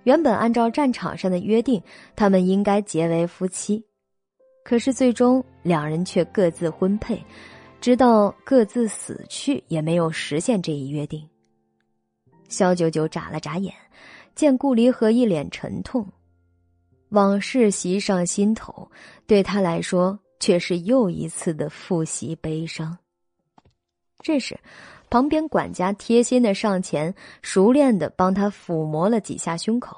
[0.03, 1.81] 原本按照战场上的约定，
[2.15, 3.83] 他们应该结为夫妻，
[4.63, 7.21] 可是最终两人却各自婚配。
[7.81, 11.25] 直到各自死去，也没有实现这一约定。
[12.49, 13.73] 萧九九眨了眨眼，
[14.35, 16.05] 见顾离和一脸沉痛，
[17.09, 18.91] 往事袭上心头，
[19.25, 22.97] 对他来说却是又一次的复习悲伤。
[24.21, 24.59] 这时，
[25.09, 29.95] 旁边管家贴心的上前，熟练的帮他抚摸了几下胸口，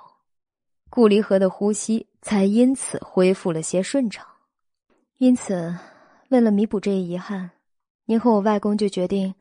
[0.89, 4.25] 顾离河的呼吸才因此恢复了些顺畅。
[5.17, 5.75] 因此，
[6.29, 7.49] 为了弥补这一遗憾，
[8.05, 9.33] 您和我外公就决定，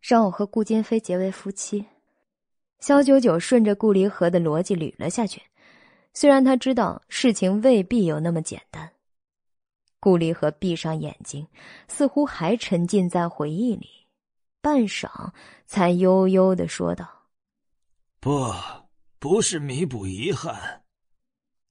[0.00, 1.86] 让我和顾金飞结为夫妻。
[2.80, 5.42] 肖九九顺着顾离河的逻辑捋了下去，
[6.14, 8.90] 虽然他知道事情未必有那么简单。
[10.00, 11.46] 顾离河闭上眼睛，
[11.86, 13.86] 似乎还沉浸在回忆里。
[14.62, 15.30] 半晌，
[15.66, 17.06] 才悠悠的说道
[18.18, 18.50] ：“不，
[19.18, 20.82] 不是弥补遗憾。”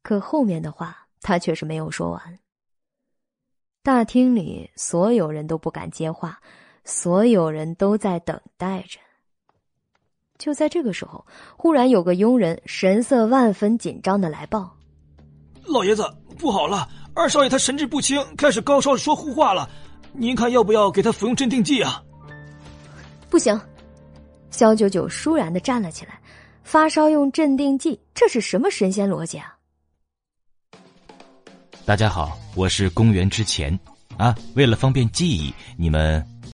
[0.04, 2.40] 可后面的话，他却是没有说完。
[3.82, 6.40] 大厅里所有人都不敢接话，
[6.84, 9.00] 所有人都在等待着。
[10.40, 11.24] 就在这个时候，
[11.58, 14.74] 忽然有个佣人神色万分紧张的来报
[15.68, 16.04] ：“老爷子，
[16.38, 16.88] 不好了！
[17.14, 19.70] 二少爷他神志不清，开始高烧，说胡话了。
[20.14, 22.02] 您看要不要给他服用镇定剂啊？”
[23.30, 23.60] 不行，
[24.50, 26.20] 肖九九倏然的站了起来。
[26.64, 29.58] 发烧用镇定剂，这是什么神仙逻辑啊？
[31.84, 33.78] 大家好，我是公元之前
[34.18, 34.34] 啊。
[34.56, 36.26] 为了方便记忆，你们